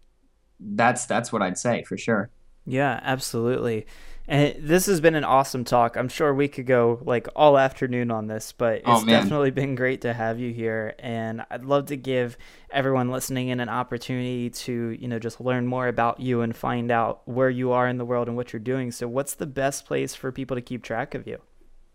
that's 0.59 1.05
that's 1.05 1.31
what 1.31 1.41
i'd 1.41 1.57
say 1.57 1.83
for 1.83 1.97
sure. 1.97 2.29
Yeah 2.65 2.99
absolutely 3.03 3.85
and 4.27 4.55
this 4.59 4.85
has 4.85 5.01
been 5.01 5.15
an 5.15 5.23
awesome 5.23 5.63
talk. 5.63 5.97
I'm 5.97 6.07
sure 6.07 6.33
we 6.33 6.47
could 6.47 6.65
go 6.65 6.99
like 7.03 7.27
all 7.35 7.57
afternoon 7.57 8.11
on 8.11 8.27
this, 8.27 8.51
but 8.51 8.81
oh, 8.85 8.95
it's 8.95 9.03
oh, 9.03 9.05
definitely 9.05 9.51
been 9.51 9.75
great 9.75 10.01
to 10.01 10.13
have 10.13 10.39
you 10.39 10.53
here. 10.53 10.93
And 10.99 11.43
I'd 11.49 11.65
love 11.65 11.87
to 11.87 11.97
give 11.97 12.37
everyone 12.71 13.09
listening 13.09 13.49
in 13.49 13.59
an 13.59 13.69
opportunity 13.69 14.49
to, 14.49 14.91
you 14.91 15.07
know, 15.07 15.19
just 15.19 15.41
learn 15.41 15.67
more 15.67 15.87
about 15.87 16.19
you 16.19 16.41
and 16.41 16.55
find 16.55 16.91
out 16.91 17.27
where 17.27 17.49
you 17.49 17.71
are 17.71 17.87
in 17.87 17.97
the 17.97 18.05
world 18.05 18.27
and 18.27 18.37
what 18.37 18.53
you're 18.53 18.59
doing. 18.59 18.91
So, 18.91 19.07
what's 19.07 19.33
the 19.33 19.47
best 19.47 19.85
place 19.85 20.15
for 20.15 20.31
people 20.31 20.55
to 20.55 20.61
keep 20.61 20.83
track 20.83 21.15
of 21.15 21.27
you? 21.27 21.39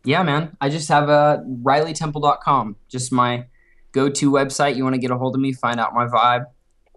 Yeah, 0.05 0.23
man. 0.23 0.57
I 0.61 0.69
just 0.69 0.89
have 0.89 1.09
uh, 1.09 1.39
a 1.41 1.45
RileyTemple.com, 1.45 2.77
just 2.89 3.13
my 3.13 3.47
go 3.93 4.09
to 4.09 4.31
website. 4.31 4.77
You 4.77 4.85
want 4.85 4.95
to 4.95 5.01
get 5.01 5.11
a 5.11 5.17
hold 5.17 5.35
of 5.35 5.41
me, 5.41 5.53
find 5.53 5.81
out 5.81 5.95
my 5.95 6.07
vibe 6.07 6.47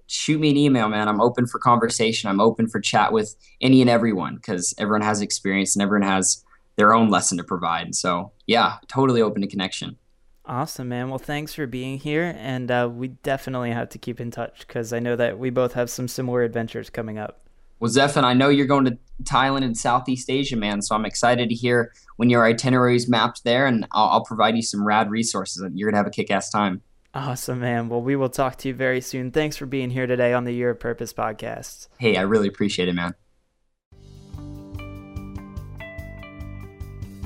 shoot 0.09 0.39
me 0.39 0.49
an 0.49 0.57
email, 0.57 0.89
man. 0.89 1.07
I'm 1.07 1.21
open 1.21 1.45
for 1.45 1.59
conversation. 1.59 2.29
I'm 2.29 2.41
open 2.41 2.67
for 2.67 2.79
chat 2.79 3.13
with 3.13 3.35
any 3.61 3.81
and 3.81 3.89
everyone 3.89 4.35
because 4.35 4.73
everyone 4.77 5.03
has 5.03 5.21
experience 5.21 5.75
and 5.75 5.83
everyone 5.83 6.07
has 6.07 6.43
their 6.77 6.93
own 6.93 7.09
lesson 7.09 7.37
to 7.37 7.43
provide. 7.43 7.93
So, 7.95 8.31
yeah, 8.47 8.77
totally 8.87 9.21
open 9.21 9.41
to 9.41 9.47
connection. 9.47 9.97
Awesome, 10.45 10.89
man. 10.89 11.09
Well, 11.09 11.19
thanks 11.19 11.53
for 11.53 11.67
being 11.67 11.99
here. 11.99 12.33
And 12.37 12.71
uh, 12.71 12.89
we 12.91 13.09
definitely 13.09 13.71
have 13.71 13.89
to 13.89 13.99
keep 13.99 14.19
in 14.19 14.31
touch 14.31 14.65
because 14.67 14.91
I 14.93 14.99
know 14.99 15.15
that 15.15 15.37
we 15.37 15.51
both 15.51 15.73
have 15.73 15.91
some 15.91 16.07
similar 16.07 16.41
adventures 16.41 16.89
coming 16.89 17.19
up. 17.19 17.41
Well, 17.79 17.91
Zephan, 17.91 18.23
I 18.23 18.33
know 18.33 18.49
you're 18.49 18.65
going 18.65 18.85
to 18.85 18.97
Thailand 19.23 19.63
and 19.63 19.77
Southeast 19.77 20.29
Asia, 20.29 20.57
man. 20.57 20.81
So 20.81 20.95
I'm 20.95 21.05
excited 21.05 21.49
to 21.49 21.55
hear 21.55 21.93
when 22.15 22.29
your 22.29 22.43
itinerary 22.43 22.95
is 22.95 23.07
mapped 23.07 23.43
there, 23.43 23.67
and 23.67 23.87
I'll, 23.91 24.09
I'll 24.09 24.25
provide 24.25 24.55
you 24.55 24.63
some 24.63 24.85
rad 24.85 25.11
resources. 25.11 25.61
And 25.61 25.77
you're 25.77 25.87
going 25.87 25.93
to 25.93 25.99
have 25.99 26.07
a 26.07 26.11
kick 26.11 26.31
ass 26.31 26.49
time. 26.49 26.81
Awesome, 27.13 27.59
man. 27.59 27.89
Well, 27.89 28.01
we 28.01 28.15
will 28.15 28.29
talk 28.29 28.55
to 28.57 28.67
you 28.67 28.75
very 28.75 29.01
soon. 29.01 29.31
Thanks 29.31 29.57
for 29.57 29.65
being 29.65 29.89
here 29.89 30.05
today 30.05 30.31
on 30.33 30.43
the 30.43 30.53
Year 30.53 30.69
of 30.69 30.79
Purpose 30.79 31.11
podcast. 31.11 31.87
Hey, 31.97 32.15
I 32.15 32.21
really 32.21 32.47
appreciate 32.47 32.87
it, 32.87 32.93
man. 32.93 33.15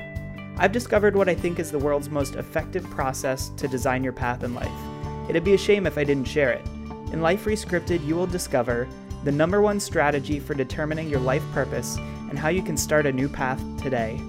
I've 0.61 0.73
discovered 0.73 1.17
what 1.17 1.31
I 1.31 1.35
think 1.35 1.59
is 1.59 1.71
the 1.71 1.79
world's 1.79 2.11
most 2.11 2.35
effective 2.35 2.85
process 2.91 3.49
to 3.57 3.67
design 3.67 4.05
your 4.05 4.13
path 4.13 4.45
in 4.45 4.55
life. 4.55 4.71
It'd 5.27 5.43
be 5.43 5.55
a 5.55 5.59
shame 5.59 5.87
if 5.87 5.97
I 5.97 6.05
didn't 6.05 6.27
share 6.29 6.51
it. 6.51 6.67
In 7.15 7.23
Life 7.23 7.47
Rescripted, 7.47 8.05
you 8.05 8.15
will 8.15 8.27
discover 8.27 8.87
the 9.25 9.33
number 9.33 9.63
one 9.63 9.81
strategy 9.81 10.39
for 10.39 10.53
determining 10.53 11.09
your 11.09 11.21
life 11.21 11.43
purpose 11.55 11.97
and 12.29 12.39
how 12.39 12.51
you 12.51 12.63
can 12.63 12.77
start 12.77 13.07
a 13.07 13.13
new 13.13 13.27
path 13.27 13.59
today, 13.83 14.21